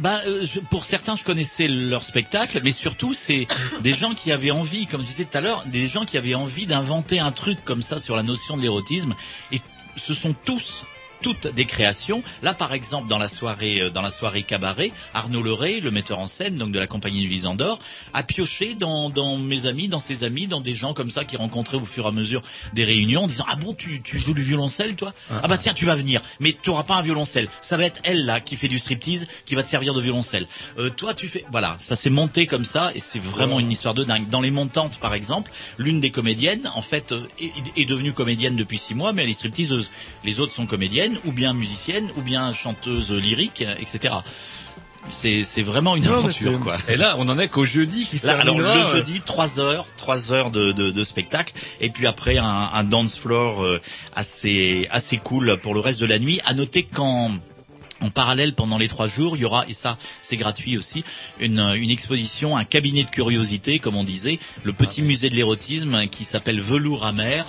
[0.00, 3.46] Bah, euh, je- pour certains, je connaissais leur spectacle, mais surtout, c'est
[3.80, 6.34] des gens qui avaient envie, comme je disais tout à l'heure, des gens qui avaient
[6.34, 9.14] envie d'inventer un truc comme ça sur la notion de l'érotisme.
[9.52, 9.60] Et
[9.96, 10.84] ce sont tous
[11.24, 12.22] toutes des créations.
[12.42, 16.18] Là, par exemple, dans la soirée, euh, dans la soirée cabaret, Arnaud Leray, le metteur
[16.18, 17.78] en scène, donc de la compagnie du Lisandor,
[18.12, 21.38] a pioché dans, dans mes amis, dans ses amis, dans des gens comme ça qui
[21.38, 22.42] rencontraient au fur et à mesure
[22.74, 25.14] des réunions, en disant ah bon, tu, tu joues du violoncelle, toi?
[25.42, 27.48] Ah bah tiens, tu vas venir, mais tu auras pas un violoncelle.
[27.62, 30.46] Ça va être elle là qui fait du striptease, qui va te servir de violoncelle.
[30.78, 33.94] Euh, toi, tu fais, voilà, ça s'est monté comme ça et c'est vraiment une histoire
[33.94, 34.28] de dingue.
[34.28, 38.56] Dans les montantes, par exemple, l'une des comédiennes, en fait, euh, est, est devenue comédienne
[38.56, 39.90] depuis six mois, mais elle est stripteaseuse.
[40.22, 44.14] Les autres sont comédiennes, ou bien musiciennes, ou bien chanteuses lyriques, euh, etc.
[45.08, 46.78] C'est c'est vraiment une aventure, quoi.
[46.88, 49.60] Et là, on en est qu'au jeudi qui se Là, alors le euh, jeudi, trois
[49.60, 53.80] heures, trois heures de, de, de spectacle, et puis après un, un dance floor euh,
[54.16, 56.40] assez assez cool pour le reste de la nuit.
[56.46, 57.30] À noter qu'en
[58.00, 61.04] en parallèle, pendant les trois jours, il y aura, et ça c'est gratuit aussi,
[61.38, 66.06] une, une exposition, un cabinet de curiosité, comme on disait, le petit musée de l'érotisme
[66.06, 67.44] qui s'appelle Velours amer.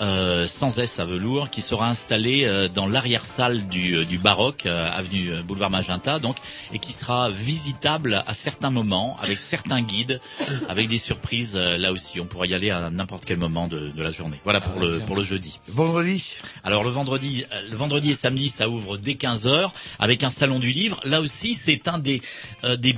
[0.00, 4.66] Euh, sans S à velours, qui sera installé euh, dans l'arrière-salle du, euh, du baroque,
[4.66, 6.36] euh, avenue euh, boulevard Magenta, donc,
[6.72, 10.20] et qui sera visitable à certains moments, avec certains guides,
[10.68, 11.54] avec des surprises.
[11.56, 14.40] euh, là aussi, on pourra y aller à n'importe quel moment de, de la journée.
[14.44, 15.60] Voilà pour le pour le jeudi.
[15.68, 16.36] Vendredi?
[16.64, 20.30] Alors le vendredi, euh, le vendredi et samedi, ça ouvre dès 15 heures avec un
[20.30, 21.00] salon du livre.
[21.04, 22.20] Là aussi, c'est un des
[22.64, 22.96] euh, des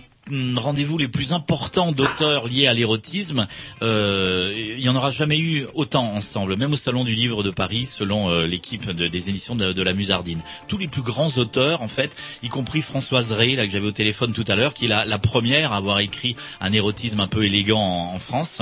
[0.57, 3.47] rendez-vous les plus importants d'auteurs liés à l'érotisme.
[3.83, 7.51] Euh, il y en aura jamais eu autant ensemble, même au salon du livre de
[7.51, 10.41] Paris, selon euh, l'équipe de- des éditions de, de la Musardine.
[10.69, 13.93] Tous les plus grands auteurs, en fait, y compris Françoise Ray, là que j'avais au
[13.93, 17.29] téléphone tout à l'heure, qui est la, la première à avoir écrit un érotisme un
[17.29, 18.61] peu élégant en, en France,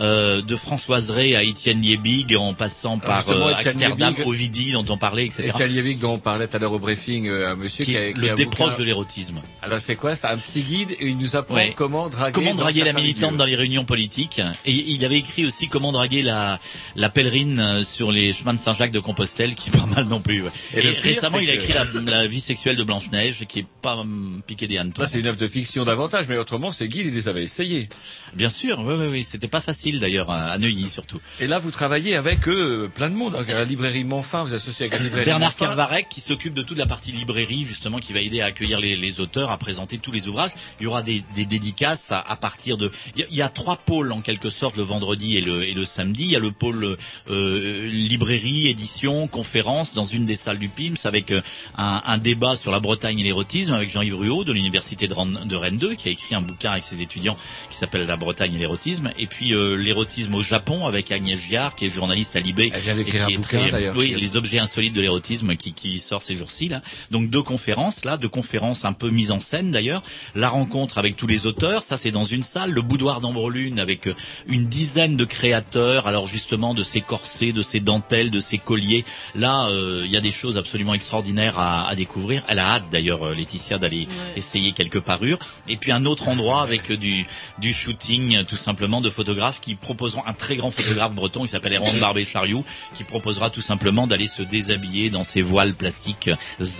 [0.00, 4.84] euh, de Françoise Ray à Étienne Liebig, en passant par euh, Amsterdam, Liebig- Ovidie, dont
[4.88, 5.48] on parlait, etc.
[5.48, 7.96] Étienne Liebig dont on parlait tout à l'heure au briefing, euh, un monsieur Qui qui,
[7.96, 8.78] a écrit le déproche bouquin.
[8.80, 9.40] de l'érotisme.
[9.62, 11.74] Alors c'est quoi C'est un petit guide et il nous apprend Ouais.
[11.76, 14.40] comment draguer, Comment draguer la militante dans les réunions politiques.
[14.66, 16.58] Et il avait écrit aussi comment draguer la,
[16.96, 20.20] la pèlerine euh, sur les chemins de Saint-Jacques de Compostelle, qui est pas mal non
[20.20, 20.42] plus.
[20.42, 20.50] ouais.
[20.74, 21.86] Et récemment, c'est il a que- écrit la,
[22.20, 25.04] la vie sexuelle de Blanche-Neige, qui est pas hum, piqué des hannetons.
[25.06, 27.88] C'est une œuvre de fiction davantage, mais autrement, ces guides, ils les avaient essayés.
[28.34, 29.24] Bien sûr, oui, oui, oui.
[29.24, 31.20] C'était pas facile d'ailleurs à à Neuilly surtout.
[31.40, 33.34] Et là, vous travaillez avec eux, plein de monde.
[33.34, 35.66] À la librairie Monfin, vous associez avec la librairie Bernard Monfin.
[35.66, 38.96] Kervarek qui s'occupe de toute la partie librairie justement qui va aider à accueillir les,
[38.96, 40.52] les auteurs, à présenter tous les ouvrages.
[40.80, 42.90] Il y aura des, des dédicaces à, à partir de.
[43.16, 45.64] Il y, a, il y a trois pôles en quelque sorte le vendredi et le,
[45.66, 46.24] et le samedi.
[46.24, 46.96] Il y a le pôle
[47.30, 51.40] euh, librairie, édition, conférence dans une des salles du PIMS avec euh,
[51.76, 55.46] un, un débat sur la Bretagne et l'érotisme avec Jean-Yves Ruot de l'université de, Rennes-
[55.46, 57.36] de Rennes 2 qui a écrit un bouquin avec ses étudiants
[57.70, 59.10] qui s'appelle La Bretagne et l'érotisme.
[59.18, 62.80] Et puis euh, l'érotisme au Japon avec Agnès Giard qui est journaliste à Libé Elle
[62.82, 66.22] vient d'écrire un est bouquin, très- oui, les objets insolites de l'érotisme qui, qui sort
[66.22, 66.80] ces jours-ci là.
[67.10, 70.02] Donc deux conférences là, deux conférences un peu mises en scène d'ailleurs.
[70.34, 72.70] La rencontre avec tous les auteurs, ça c'est dans une salle.
[72.70, 74.14] Le boudoir d'Ambrelune avec euh,
[74.46, 76.06] une dizaine de créateurs.
[76.06, 79.04] Alors justement de ces corsets, de ces dentelles, de ces colliers.
[79.34, 82.44] Là, euh, il y a des choses absolument extraordinaires à, à découvrir.
[82.48, 84.06] Elle a hâte d'ailleurs euh, Laetitia d'aller
[84.36, 85.38] essayer quelques parures.
[85.68, 87.26] Et puis un autre endroit avec du
[87.58, 91.74] du shooting tout simplement de photographes qui proposeront un très grand photographe breton qui s'appelle
[91.74, 92.64] Erwan Barbé Chariou
[92.94, 96.30] qui proposera tout simplement d'aller se déshabiller dans ces voiles plastiques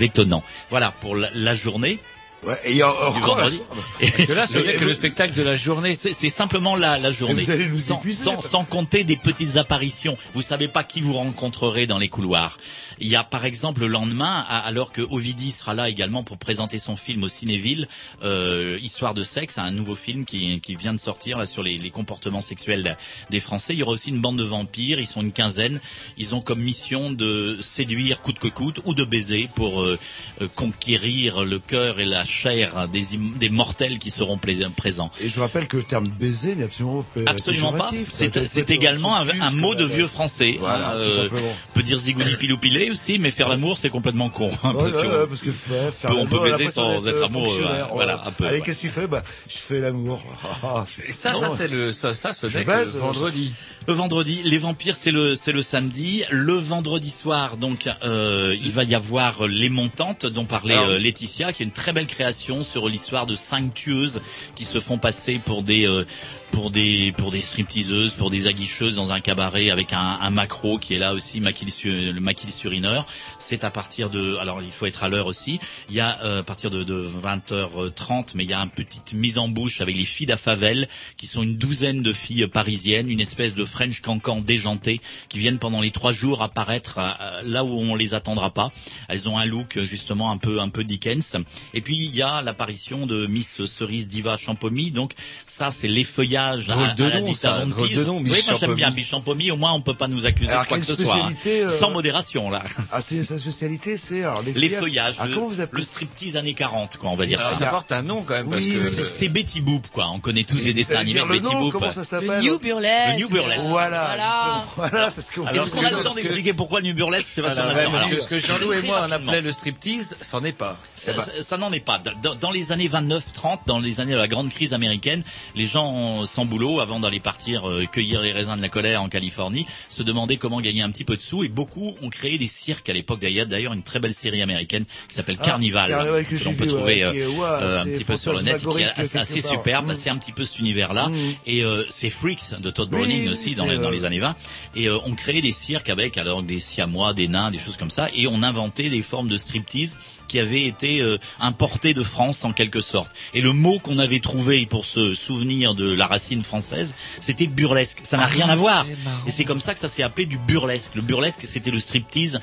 [0.01, 0.45] étonnants.
[0.71, 1.99] Voilà pour la journée.
[2.47, 3.61] Ouais, et il y a du encore la- vendredi.
[4.01, 5.93] Parce que là, ce n'est que le spectacle de la journée.
[5.99, 7.43] C'est c'est simplement la, la journée.
[7.43, 10.17] vous allez nous sans, épuiser, sans, parce- sans compter des petites apparitions.
[10.35, 12.57] Vous savez pas qui vous rencontrerez dans les couloirs.
[13.01, 16.79] Il y a par exemple le lendemain, alors que Ovidie sera là également pour présenter
[16.79, 17.89] son film au Cinéville,
[18.23, 21.77] euh, Histoire de sexe, un nouveau film qui, qui vient de sortir là sur les,
[21.77, 22.97] les comportements sexuels
[23.31, 23.75] des Français.
[23.75, 25.01] Il y aura aussi une bande de vampires.
[25.01, 25.81] Ils sont une quinzaine.
[26.17, 29.99] Ils ont comme mission de séduire coûte que coûte ou de baiser pour euh,
[30.41, 33.03] euh, conquérir le cœur et la chair des,
[33.37, 34.39] des mortels qui seront
[34.77, 35.11] présents.
[35.21, 37.91] Et je rappelle que le terme baiser n'est absolument pas Absolument pas.
[38.11, 39.97] C'est également un, mot de quoi.
[39.97, 40.57] vieux français.
[40.59, 44.51] Voilà, euh, on peut dire zigouni piloupilé, Oui, aussi, mais faire l'amour, c'est complètement con.
[44.65, 47.23] hein, Ouais, parce que ouais, ouais, parce que faire, faire on peut baiser sans être
[47.23, 48.63] euh, amoureux, ouais, voilà, un peu, Allez, ouais.
[48.63, 49.07] qu'est-ce que tu fais?
[49.07, 50.23] Bah, je fais l'amour.
[50.63, 53.53] Ah, Et ça, ça c'est le, ça, ça, ce baise, le euh, vendredi.
[53.87, 56.25] Le vendredi, les vampires, c'est le c'est le samedi.
[56.31, 60.99] Le vendredi soir, donc, euh, il va y avoir les montantes dont parlait Alors- euh,
[60.99, 64.21] Laetitia, qui est une très belle création sur l'histoire de cinq tueuses
[64.57, 66.05] qui se font passer pour des euh,
[66.51, 70.95] pour des pour des stripteaseuses, pour des aguicheuses dans un cabaret avec un, macro qui
[70.95, 73.07] est là aussi, maquille le maquille surineur.
[73.39, 75.61] C'est à partir de, alors il faut être à l'heure aussi.
[75.89, 79.13] Il y a euh, à partir de, de 20h30, mais il y a une petite
[79.13, 83.21] mise en bouche avec les filles d'Afavel, qui sont une douzaine de filles parisiennes, une
[83.21, 87.65] espèce de French cancan déjanté, qui viennent pendant les trois jours apparaître à- à- là
[87.65, 88.73] où on les attendra pas.
[89.09, 91.37] Elles ont un look justement un peu un peu Dickens.
[91.75, 94.91] Et puis il y a l'apparition de Miss Cerise Diva Champomy.
[94.91, 95.13] Donc
[95.47, 98.07] ça c'est l'effeuillage à, de à la nom, Dita ça, Von drôle de Teese.
[98.07, 98.77] nom, Miss Oui, moi j'aime Champomy.
[98.77, 99.51] bien Miss Champomy.
[99.51, 101.13] Au moins on peut pas nous accuser Alors, de quoi que quelle ce soit.
[101.15, 102.63] spécialité, euh, Sans modération là.
[102.93, 105.17] Ah, c'est sa spécialité, c'est alors les Les feuillages.
[105.19, 107.59] Ah, le, comment vous appelez le striptease années 40, quoi, on va dire Alors, ça.
[107.59, 108.87] ça porte un nom quand même parce que.
[108.89, 110.09] C'est- C'est Betty Boop, quoi.
[110.13, 111.73] On connaît tous les dessins animés de Betty Boop.
[111.73, 113.13] Comment ça Le s'appelle New Burlesque.
[113.13, 113.69] Le New Burlesque.
[113.69, 115.11] Voilà, Voilà.
[115.15, 118.27] c'est ce qu'on Est-ce qu'on a le temps d'expliquer pourquoi New Burlesque C'est pas parce
[118.27, 120.77] que Jean-Loup et moi on appelait le striptease, c'en est pas.
[120.97, 122.01] Ça, n'en est pas.
[122.23, 125.23] Dans, dans les années 29-30, dans les années de la grande crise américaine,
[125.55, 129.09] les gens sans boulot, avant d'aller partir euh, cueillir les raisins de la colère en
[129.09, 131.43] Californie, se demandaient comment gagner un petit peu de sous.
[131.45, 133.21] Et beaucoup ont créé des cirques à l'époque.
[133.21, 136.55] D'ailleurs, d'ailleurs, une très belle série américaine qui s'appelle Ah, Carnival, Carnival que que l'on
[136.55, 138.65] peut vu, trouver ouais, qui est- euh, ouais, euh, un petit peu sur le net,
[138.65, 139.89] qui est assez, assez superbe.
[139.89, 139.95] Mm.
[139.95, 141.09] C'est un petit peu cet univers-là.
[141.09, 141.15] Mm.
[141.47, 144.37] Et euh, c'est Freaks de Todd Browning oui, aussi dans, les, dans les années 20.
[144.77, 147.91] Et euh, on créait des cirques avec alors des siamois, des nains, des choses comme
[147.91, 148.09] ça.
[148.15, 149.97] Et on inventait des formes de striptease
[150.29, 153.11] qui avaient été euh, importées de France en quelque sorte.
[153.35, 158.01] Et le mot qu'on avait trouvé pour se souvenir de la racine française, c'était burlesque.
[158.05, 158.87] Ça n'a Ah, rien à voir.
[159.27, 160.95] Et c'est comme ça que ça s'est appelé du burlesque.
[160.95, 162.41] Le burlesque, c'était le striptease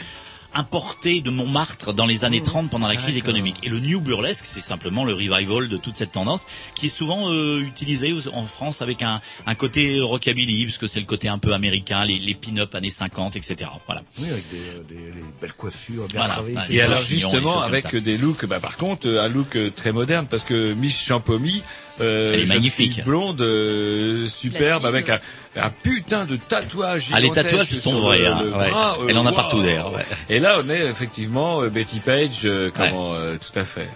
[0.56, 3.57] importé de Montmartre dans les années 30 pendant la crise économique.
[3.64, 6.45] Et le new burlesque, c'est simplement le revival de toute cette tendance
[6.76, 10.88] qui est souvent euh, utilisé aux- en France avec un, un côté rockabilly, parce que
[10.88, 13.69] c'est le côté un peu américain, les, les pin-up années 50, etc.
[13.86, 14.02] Voilà.
[14.19, 16.34] Oui, avec des, euh, des, les belles coiffures, bien Voilà.
[16.34, 16.56] travaillées.
[16.57, 19.69] Ouais, c'est Et alors justement avec des looks, bah par contre euh, un look euh,
[19.69, 21.61] très moderne parce que Miss Champomy,
[22.01, 23.03] euh, Elle est magnifique.
[23.05, 25.19] blonde, euh, superbe avec un,
[25.55, 27.05] un putain de tatouage.
[27.13, 28.69] Ah, les tatouages sont sur vrais, le- hein, le ouais.
[28.69, 30.05] bras, euh, Elle en a partout, d'ailleurs, ouais.
[30.30, 33.88] Et là on est effectivement euh, Betty Page, euh, comment euh, tout à fait.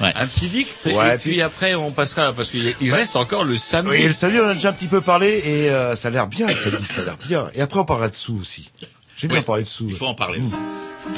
[0.00, 0.12] Ouais.
[0.14, 3.56] Un petit Dix Ouais, et puis après on passera parce qu'il il reste encore le
[3.56, 3.96] samedi.
[3.96, 6.10] Oui, et le samedi, on a déjà un petit peu parlé et euh, ça a
[6.12, 7.50] l'air bien, le samedi, ça a l'air bien.
[7.54, 8.70] Et après, on parlera de sous aussi.
[9.16, 9.44] J'aime bien Oui.
[9.44, 9.88] parler de sous.
[9.88, 10.54] Il faut en parler aussi.
[11.02, 11.08] C'est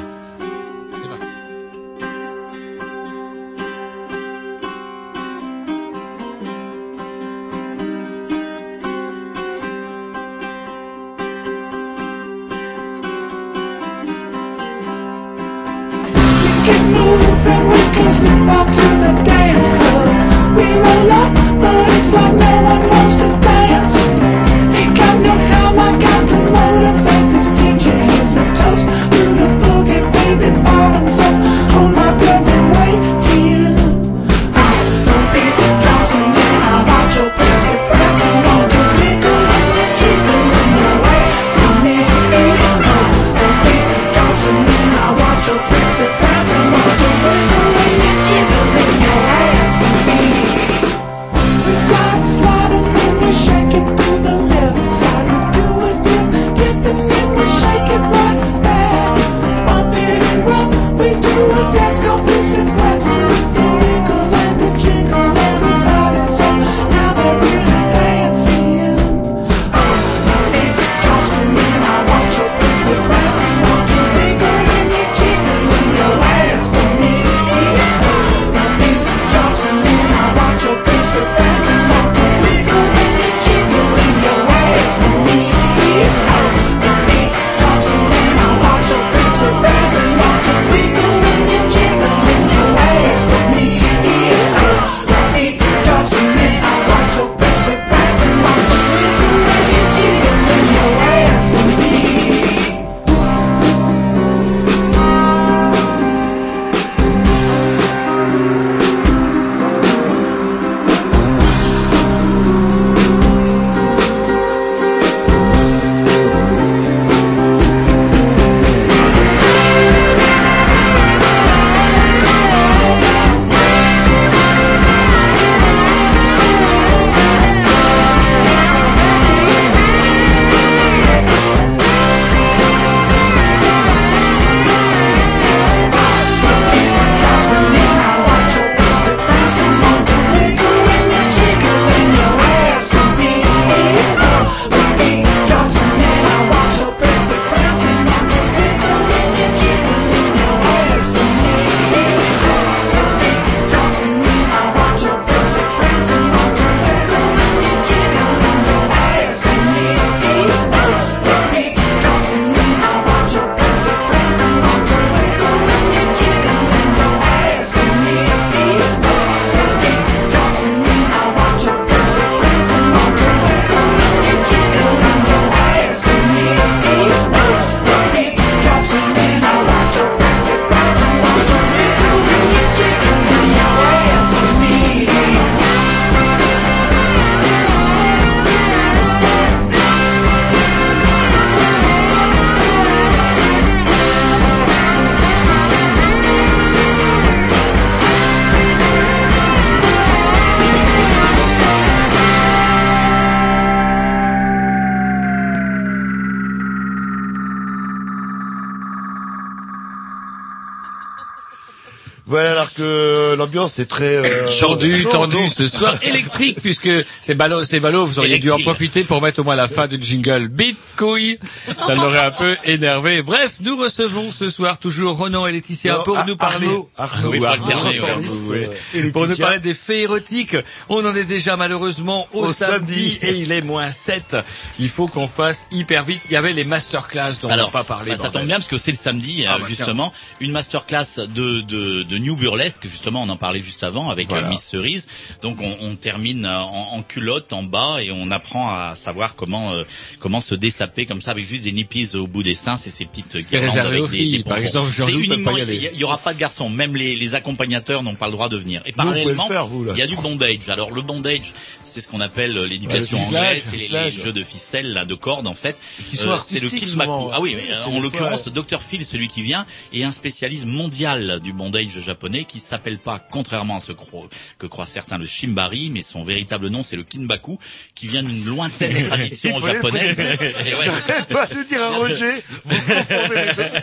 [213.50, 214.16] l'ambiance est très...
[214.16, 216.88] Euh, Tendu, chaud, tendu non ce soir, électrique, puisque
[217.20, 219.86] c'est ballot, c'est ballot, vous auriez dû en profiter pour mettre au moins la fin
[219.88, 221.38] du jingle Beat couille.
[221.80, 223.22] Ça l'aurait un peu énervé.
[223.22, 226.66] Bref, nous recevons ce soir toujours Ronan et Laetitia Non, pour Ar- nous parler.
[226.68, 227.30] Arnaud, Arnaud.
[227.30, 228.70] Oui, Oui, Arnaud, transformiste, ouais.
[228.96, 230.56] euh, Pour nous parler des faits érotiques.
[230.88, 233.18] On en est déjà malheureusement au, Au samedi, samedi.
[233.22, 234.36] et il est moins 7.
[234.78, 236.20] Il faut qu'on fasse hyper vite.
[236.26, 238.10] Il y avait les masterclass dont on Alors, n'a pas parlé.
[238.12, 241.18] bah, ça tombe bien parce que c'est le samedi Ah, euh, bah, justement une masterclass
[241.18, 244.46] de, de de New Burlesque justement on en parlait juste avant avec Voilà.
[244.46, 245.06] euh, Miss Cerise.
[245.42, 249.34] Donc on, on termine euh, en, en culotte en bas et on apprend à savoir
[249.36, 249.84] comment euh,
[250.18, 253.04] comment se dessaper comme ça avec juste des nippies au bout des seins et ces
[253.04, 254.36] petites C'est guirlandes réservé avec aux des, filles.
[254.38, 257.34] des Par exemple, C'est uniquement il y, y aura pas de garçons, même les, les
[257.34, 258.82] accompagnateurs n'ont pas le droit de venir.
[258.86, 259.48] Et parallèlement,
[259.92, 260.68] il y a du bondage.
[260.68, 261.52] Alors le bondage,
[261.84, 264.42] c'est ce qu'on appelle euh, l'éducation Ouais, le ficelage, anglaise, c'est les, les jeux de
[264.42, 265.76] ficelle là, de cordes en fait.
[266.20, 267.12] Euh, c'est le kinbaku.
[267.12, 267.30] souvent.
[267.32, 270.66] Ah oui, mais C'est en l'occurrence, fois, Dr Phil, celui qui vient, est un spécialiste
[270.66, 275.90] mondial du bondage japonais qui s'appelle pas, contrairement à ce que croient certains, le shimbari,
[275.90, 277.58] mais son véritable nom c'est le kinbaku,
[277.94, 280.18] qui vient d'une lointaine tradition japonaise.
[280.18, 281.24] ouais.
[281.28, 282.42] Pas de dire à Roger.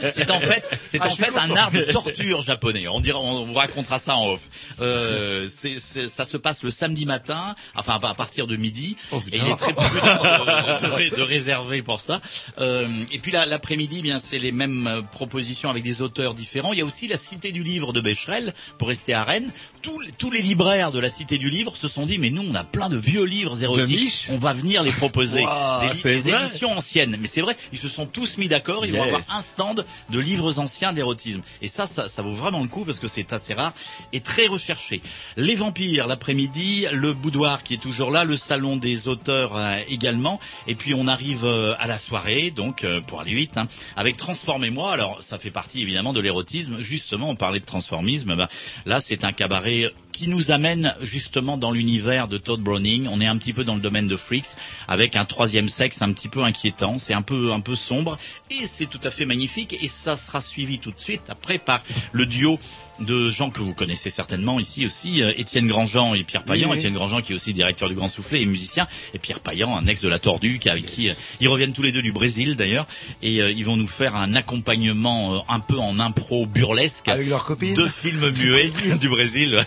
[0.05, 2.87] C'est en fait, c'est Ah, en suis fait un art de torture japonais.
[2.87, 4.49] On dira, on vous racontera ça en off.
[4.81, 8.95] Euh, c'est, c'est- ça se passe le samedi matin, enfin à partir de midi.
[9.11, 12.21] Oh, et il est très prudent de, de ré- de réserver pour ça.
[12.59, 16.73] Euh, et puis la- l'après-midi, bien c'est les mêmes euh, propositions avec des auteurs différents.
[16.73, 19.51] Il y a aussi la Cité du Livre de Becherel pour rester à Rennes.
[19.81, 22.55] Tous, tous les libraires de la Cité du Livre se sont dit mais nous on
[22.55, 24.27] a plein de vieux livres érotiques.
[24.29, 25.45] On va venir les proposer.
[26.03, 27.17] Des, éditions anciennes.
[27.19, 28.85] Mais c'est vrai, ils se sont tous mis d'accord.
[28.85, 31.41] Ils vont avoir un stand de livres anciens d'érotisme.
[31.61, 33.73] Et ça, ça, ça vaut vraiment le coup parce que c'est assez rare
[34.13, 35.01] et très recherché.
[35.35, 40.39] Les vampires l'après-midi, le boudoir qui est toujours là, le salon des auteurs euh, également.
[40.67, 44.17] Et puis on arrive euh, à la soirée, donc euh, pour aller vite, hein, avec
[44.17, 44.91] Transformez-moi.
[44.91, 46.77] Alors ça fait partie évidemment de l'érotisme.
[46.79, 48.35] Justement, on parlait de transformisme.
[48.35, 48.49] Bah,
[48.85, 53.07] là, c'est un cabaret qui nous amène justement dans l'univers de Todd Browning.
[53.11, 54.55] On est un petit peu dans le domaine de Freaks
[54.87, 56.97] avec un troisième sexe un petit peu inquiétant.
[56.97, 58.17] C'est un peu un peu sombre
[58.49, 59.77] et c'est tout à fait magnifique.
[59.79, 61.83] Et ça sera suivi tout de suite après par
[62.13, 62.57] le duo
[62.99, 66.65] de gens que vous connaissez certainement ici aussi, euh, Étienne Grandjean et Pierre Payan.
[66.65, 66.77] Oui, oui.
[66.77, 69.85] Étienne Grandjean qui est aussi directeur du Grand Soufflet et musicien, et Pierre Payan, un
[69.87, 72.55] ex de la Tordue, qui, avec qui euh, ils reviennent tous les deux du Brésil
[72.55, 72.87] d'ailleurs,
[73.21, 77.27] et euh, ils vont nous faire un accompagnement euh, un peu en impro burlesque Avec
[77.27, 77.75] leurs copines.
[77.75, 79.59] de films muets du Brésil.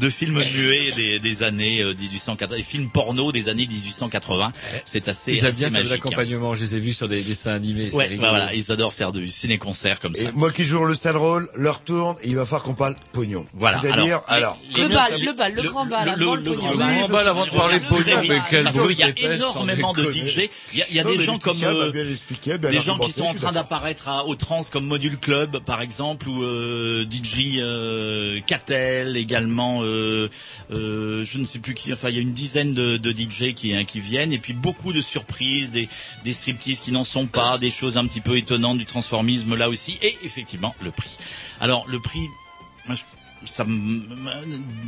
[0.00, 4.52] De films muets des, des années euh, 1880, des films porno des années 1880.
[4.84, 5.90] C'est assez, Ils aiment assez bien faire de magique.
[5.90, 6.54] l'accompagnement.
[6.54, 7.90] Je les ai vus sur des dessins animés.
[7.92, 10.24] Ouais, bah voilà, ils adorent faire du ciné-concert comme ça.
[10.24, 12.96] Et moi qui joue le sale rôle, leur tourne, et il va falloir qu'on parle
[13.12, 13.46] pognon.
[13.54, 13.80] Voilà.
[13.80, 16.54] C'est-à-dire, Alors, alors, Le bal, le bal, le grand bal, le le pognon.
[16.56, 16.94] grand bal.
[16.98, 20.10] grand bal avant de parler pognon, mais quel parce beau qu'il y a énormément de.
[20.10, 20.48] DJ.
[20.72, 23.24] Il y a, il y a Non, des gens comme euh, des gens qui sont
[23.24, 28.40] en train d'apparaître à- au trans comme Module Club par exemple ou euh, DJ euh,
[28.46, 30.28] Catel également euh,
[30.70, 33.74] euh, je ne sais plus qui enfin il y a une dizaine de, DJ qui
[33.74, 35.88] hein, qui viennent et puis beaucoup de surprises des
[36.32, 39.98] striptease qui n'en sont pas des choses un petit peu étonnantes du transformisme là aussi
[40.02, 41.16] et effectivement le prix.
[41.60, 42.26] Alors le prix
[43.44, 43.64] ça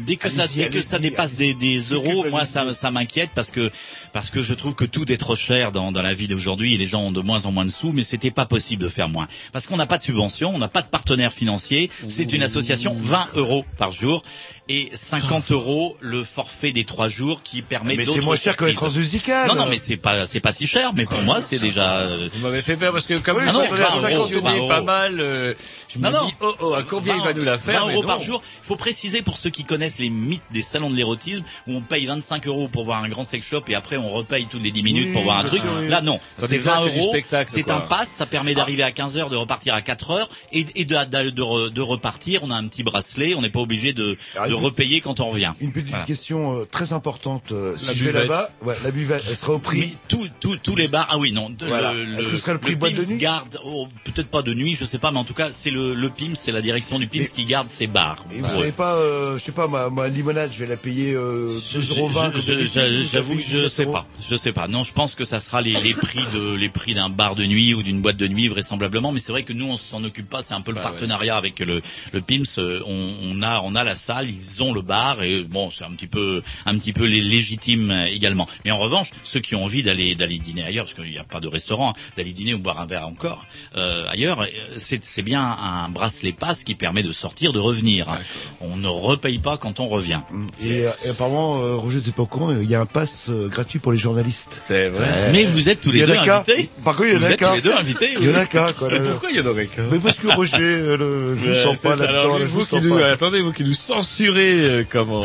[0.07, 3.51] dès que ça dès que ça dépasse des, des euros moi ça ça m'inquiète parce
[3.51, 3.71] que
[4.13, 6.79] parce que je trouve que tout est trop cher dans, dans la vie d'aujourd'hui et
[6.79, 9.09] les gens ont de moins en moins de sous mais c'était pas possible de faire
[9.09, 12.43] moins parce qu'on n'a pas de subvention on n'a pas de partenaire financier c'est une
[12.43, 14.23] association 20 euros par jour
[14.69, 18.57] et 50 euros le forfait des trois jours qui permet Mais d'autres c'est moins cher
[18.57, 19.49] que les transmusicales.
[19.49, 22.29] non non mais c'est pas c'est pas si cher mais pour moi c'est déjà euh,
[22.35, 25.21] Vous m'avez fait peur parce que comme doit être 50 euros, mentionné 20 pas mal,
[25.21, 25.55] euh,
[25.93, 26.27] je me Non, non.
[26.27, 28.09] dis, oh oh, à combien il va nous la faire 20 mais euros non.
[28.09, 28.38] par jour.
[28.63, 31.81] Il faut préciser pour ceux qui connaissent les mythes des salons de l'érotisme où on
[31.81, 34.71] paye 25 euros pour voir un grand sex shop et après on repaye toutes les
[34.71, 35.63] 10 minutes Oui, pour voir un truc.
[35.81, 35.89] oui.
[35.89, 37.15] Là non, c'est que là, 20 c'est du euros.
[37.47, 40.67] C'est un pass, ça permet d'arriver à 15 heures, de repartir à 4 heures et,
[40.75, 42.41] et de, de, de re- de repartir.
[42.43, 45.53] On a un petit bracelet, on n'est pas obligé de, Ah, repayer quand on revient.
[45.61, 46.05] Une petite Voilà.
[46.05, 47.53] question euh, très importante.
[47.53, 48.23] euh, si La je vais buvette.
[48.29, 49.95] là-bas, ouais, la buvette, elle sera au prix.
[50.09, 51.51] tous tous tous les bars, ah oui, non.
[51.51, 51.93] de- Voilà.
[51.95, 53.19] Est-ce que ce serait le prix boîte de PIMS nuit?
[53.19, 55.95] garde, oh, peut-être pas de nuit, je sais pas, mais en tout cas, c'est le,
[55.95, 58.25] le PIMS, c'est la direction du PIMS qui garde ces bars.
[58.35, 61.15] Et vous savez pas, euh, je sais pas, ma, ma limonade, je vais la payer
[61.15, 64.07] euh, Je- 2,20 je- je- je- J'avoue que je sais pas.
[64.29, 64.69] Je sais pas.
[64.69, 67.45] Non, je pense que ça sera les, les prix de les prix d'un bar de
[67.47, 69.13] nuit ou d'une boîte de nuit vraisemblablement.
[69.13, 70.43] Mais c'est vrai que nous on s'en occupe pas.
[70.43, 71.81] C'est un peu le Bah partenariat avec le
[72.13, 72.45] le PIMS.
[72.59, 75.85] Euh, On, on a on a la salle, ils ont le bar et bon c'est
[75.85, 78.47] un petit peu un petit peu les légitime euh, également.
[78.65, 81.25] Mais en revanche, ceux qui ont envie d'aller d'aller dîner ailleurs, parce qu'il n'y a
[81.25, 83.47] pas de restaurant, hein, d'aller dîner ou boire un verre encore
[83.77, 84.47] euh, ailleurs,
[84.77, 88.18] c'est c'est bien un bracelet passe qui permet de sortir, de revenir.
[88.61, 90.21] On ne repaye pas quand on revient.
[90.63, 93.27] Et, euh, et apparemment, euh, Roger, c'est pas au courant, il y a un pass
[93.29, 94.55] euh, gratuit pour les journalistes.
[94.57, 95.31] C'est vrai.
[95.33, 96.71] Mais vous êtes tous les deux invités.
[96.85, 97.49] Par contre, il y en Vous a êtes qu'un.
[97.51, 98.89] tous les deux invités, Il y en a qu'un, quoi.
[98.91, 99.85] Mais pourquoi il y en aurait qu'un?
[99.91, 102.39] Mais parce que Roger, euh, le, je ne Ouais, sens pas là-dedans.
[102.41, 105.23] Vous vous qui nous, attendez, vous qui nous censurez, euh, comment?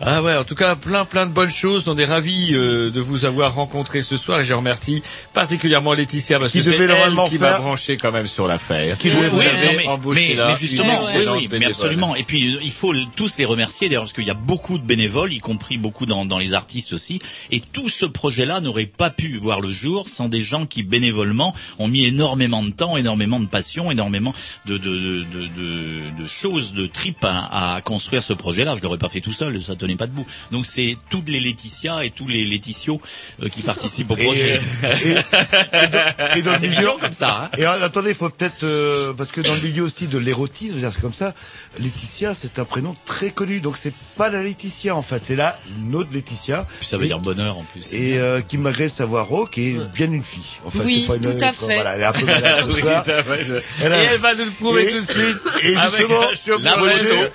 [0.00, 1.86] Ah ouais, en tout cas, plein plein de bonnes choses.
[1.88, 5.02] On est ravis euh, de vous avoir rencontré ce soir et je remercie
[5.32, 8.98] particulièrement Laetitia parce Qui que c'est elle qui m'a faire- branché quand même sur l'affaire.
[8.98, 11.58] Qui devait vous Oui, avez non, mais, embauché mais- là mais justement, une oui, oui,
[11.60, 12.14] mais absolument.
[12.16, 14.84] Et puis euh, il faut tous les remercier d'ailleurs parce qu'il y a beaucoup de
[14.84, 17.20] bénévoles, y compris beaucoup dans, dans les artistes aussi.
[17.50, 21.54] Et tout ce projet-là n'aurait pas pu voir le jour sans des gens qui bénévolement
[21.78, 24.32] ont mis énormément de temps, énormément de passion, énormément
[24.66, 28.74] de de de de, de- de choses, de tripes à, à construire ce projet-là.
[28.76, 30.26] Je l'aurais pas fait tout seul, ça tenait pas debout.
[30.50, 33.00] Donc c'est toutes les Laetitia et tous les Laetitios
[33.42, 34.60] euh, qui participent au Et, projet.
[34.82, 37.50] et, et dans, et dans le C'est milieu comme ça, hein.
[37.58, 40.76] Et euh, attendez, il faut peut-être euh, parce que dans le milieu aussi de l'érotisme,
[40.80, 41.34] c'est comme ça.
[41.78, 45.58] Laetitia, c'est un prénom très connu, donc c'est pas la Laetitia en fait, c'est la
[45.80, 46.66] une autre Laetitia.
[46.78, 47.92] Puis ça veut Et- dire bonheur en plus.
[47.92, 50.42] Et euh, qui malgré sa voix rauque est bien une fille.
[50.64, 51.64] Enfin, Oui, c'est pas une, tout à fait.
[51.74, 53.04] Voilà, elle est un peu malade ce Oui, soir.
[53.04, 55.10] tout à fait, je- Elle a- Et elle va nous le prouver Et- tout de
[55.10, 55.36] suite.
[55.62, 57.30] Et justement, Roger, Roger,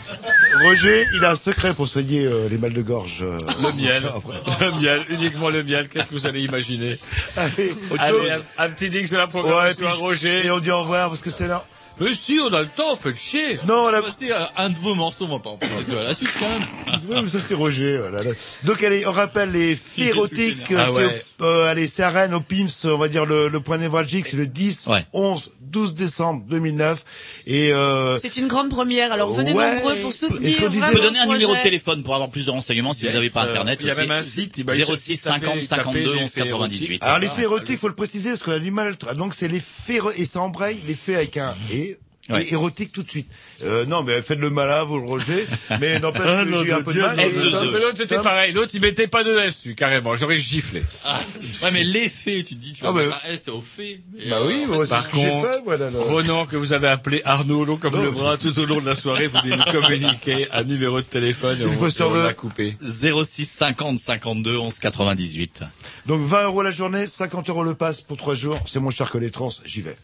[0.64, 3.20] Roger, il a un secret pour soigner euh, les mal de gorge.
[3.24, 3.38] euh.
[3.62, 4.04] Le miel,
[4.62, 5.88] le miel, uniquement le miel.
[5.90, 6.96] Qu'est-ce que vous allez imaginer
[7.36, 8.44] Allez, autre Allez, chose.
[8.58, 10.46] un, un petit dix de la Ouais, programmation puis à Roger.
[10.46, 11.66] Et on dit au revoir parce que c'est là.
[12.00, 13.60] Mais si, on a le temps, faites chier.
[13.68, 14.02] Non, là.
[14.18, 17.02] C'est un de vos morceaux, on va pas en de la suite quand même.
[17.10, 17.98] Ouais, mais ça c'est Roger.
[17.98, 18.20] voilà.
[18.64, 20.58] Donc allez, on rappelle les faits érotiques.
[20.78, 21.24] Ah c'est ouais.
[21.42, 24.38] euh, allez, c'est à Rennes, au PIMS, on va dire le, le point névralgique, c'est
[24.38, 27.04] le 10, 11, 12 décembre 2009.
[27.48, 29.12] Et euh, C'est une grande première.
[29.12, 29.76] Alors venez Ouais.
[29.76, 30.56] nombreux pour soutenir.
[30.66, 33.18] On peut donner un numéro de téléphone pour avoir plus de renseignements si Yes, vous
[33.18, 34.02] n'avez pas euh, internet il y a aussi.
[34.02, 36.44] même un site, bah, il suffit 06 de taper- 50 taper 52 les 11 faits
[36.44, 37.04] 98.
[37.04, 38.96] alors les faits érotiques, il faut le préciser parce qu'on a du mal.
[39.16, 41.87] Donc c'est les faits éro- et ça embraye les faits avec un et.
[42.34, 42.48] Ouais.
[42.52, 43.28] érotique tout de suite.
[43.64, 45.46] Euh, non, mais faites le malin, vous le Roger.
[45.80, 47.16] Mais n'empêche Ah, que non, j'ai un peu de mal.
[47.16, 47.52] non, Et, de F2E.
[47.52, 50.84] Tom, Mais l'autre c'était pareil, l'autre il mettait pas de S dessus, carrément, j'aurais giflé.
[51.64, 54.02] Ouais, mais les faits, tu te dis, tu vas Ah, bah, un S au fait.
[54.30, 55.90] Bah oui, euh, moi, c'est Par ce contre, fait, voilà.
[55.90, 58.80] le- Ronan, que vous avez appelé Arnaud, long comme Non, le bras, tout au long
[58.82, 61.88] de la soirée, vous devez nous communiquer un numéro de téléphone et Une on, fois
[61.88, 62.76] et sur l'a coupé.
[62.80, 65.64] 06 50 52 11 98.
[66.06, 68.60] Donc 20 euros la journée, 50 euros le pass pour trois jours.
[68.68, 69.96] C'est moins cher que les trans, j'y vais.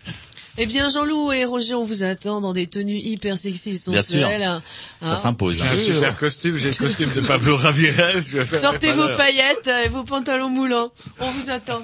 [0.60, 4.02] Eh bien, Jean-Loup et Roger, on vous attend dans des tenues hyper sexy et Bien
[4.04, 4.22] sûr.
[4.22, 4.44] sensuelles.
[4.44, 4.62] hein.
[5.02, 5.58] Ça s'impose.
[5.58, 8.22] J'ai un super costume, j'ai le costume de Pablo Ramirez.
[8.50, 10.92] Sortez à vos paillettes et vos pantalons moulants.
[11.20, 11.84] On vous attend.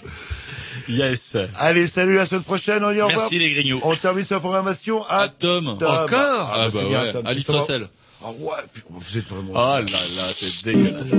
[0.88, 1.36] Yes.
[1.56, 3.22] Allez, salut, à la semaine prochaine, on y au revoir.
[3.24, 3.80] Merci les grignots.
[3.84, 5.78] On termine sa programmation à À Tom.
[5.80, 5.90] Tom.
[5.90, 7.12] Encore Ah, Ah, bah bien, ouais.
[7.12, 7.60] Tom, Alice justement.
[7.60, 7.88] Russell.
[8.24, 9.52] Ah ouais, puis, vous êtes vraiment...
[9.54, 11.10] Oh là là, c'est dégueulasse.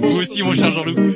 [0.00, 1.12] Vous aussi, mon cher Jean-Loup.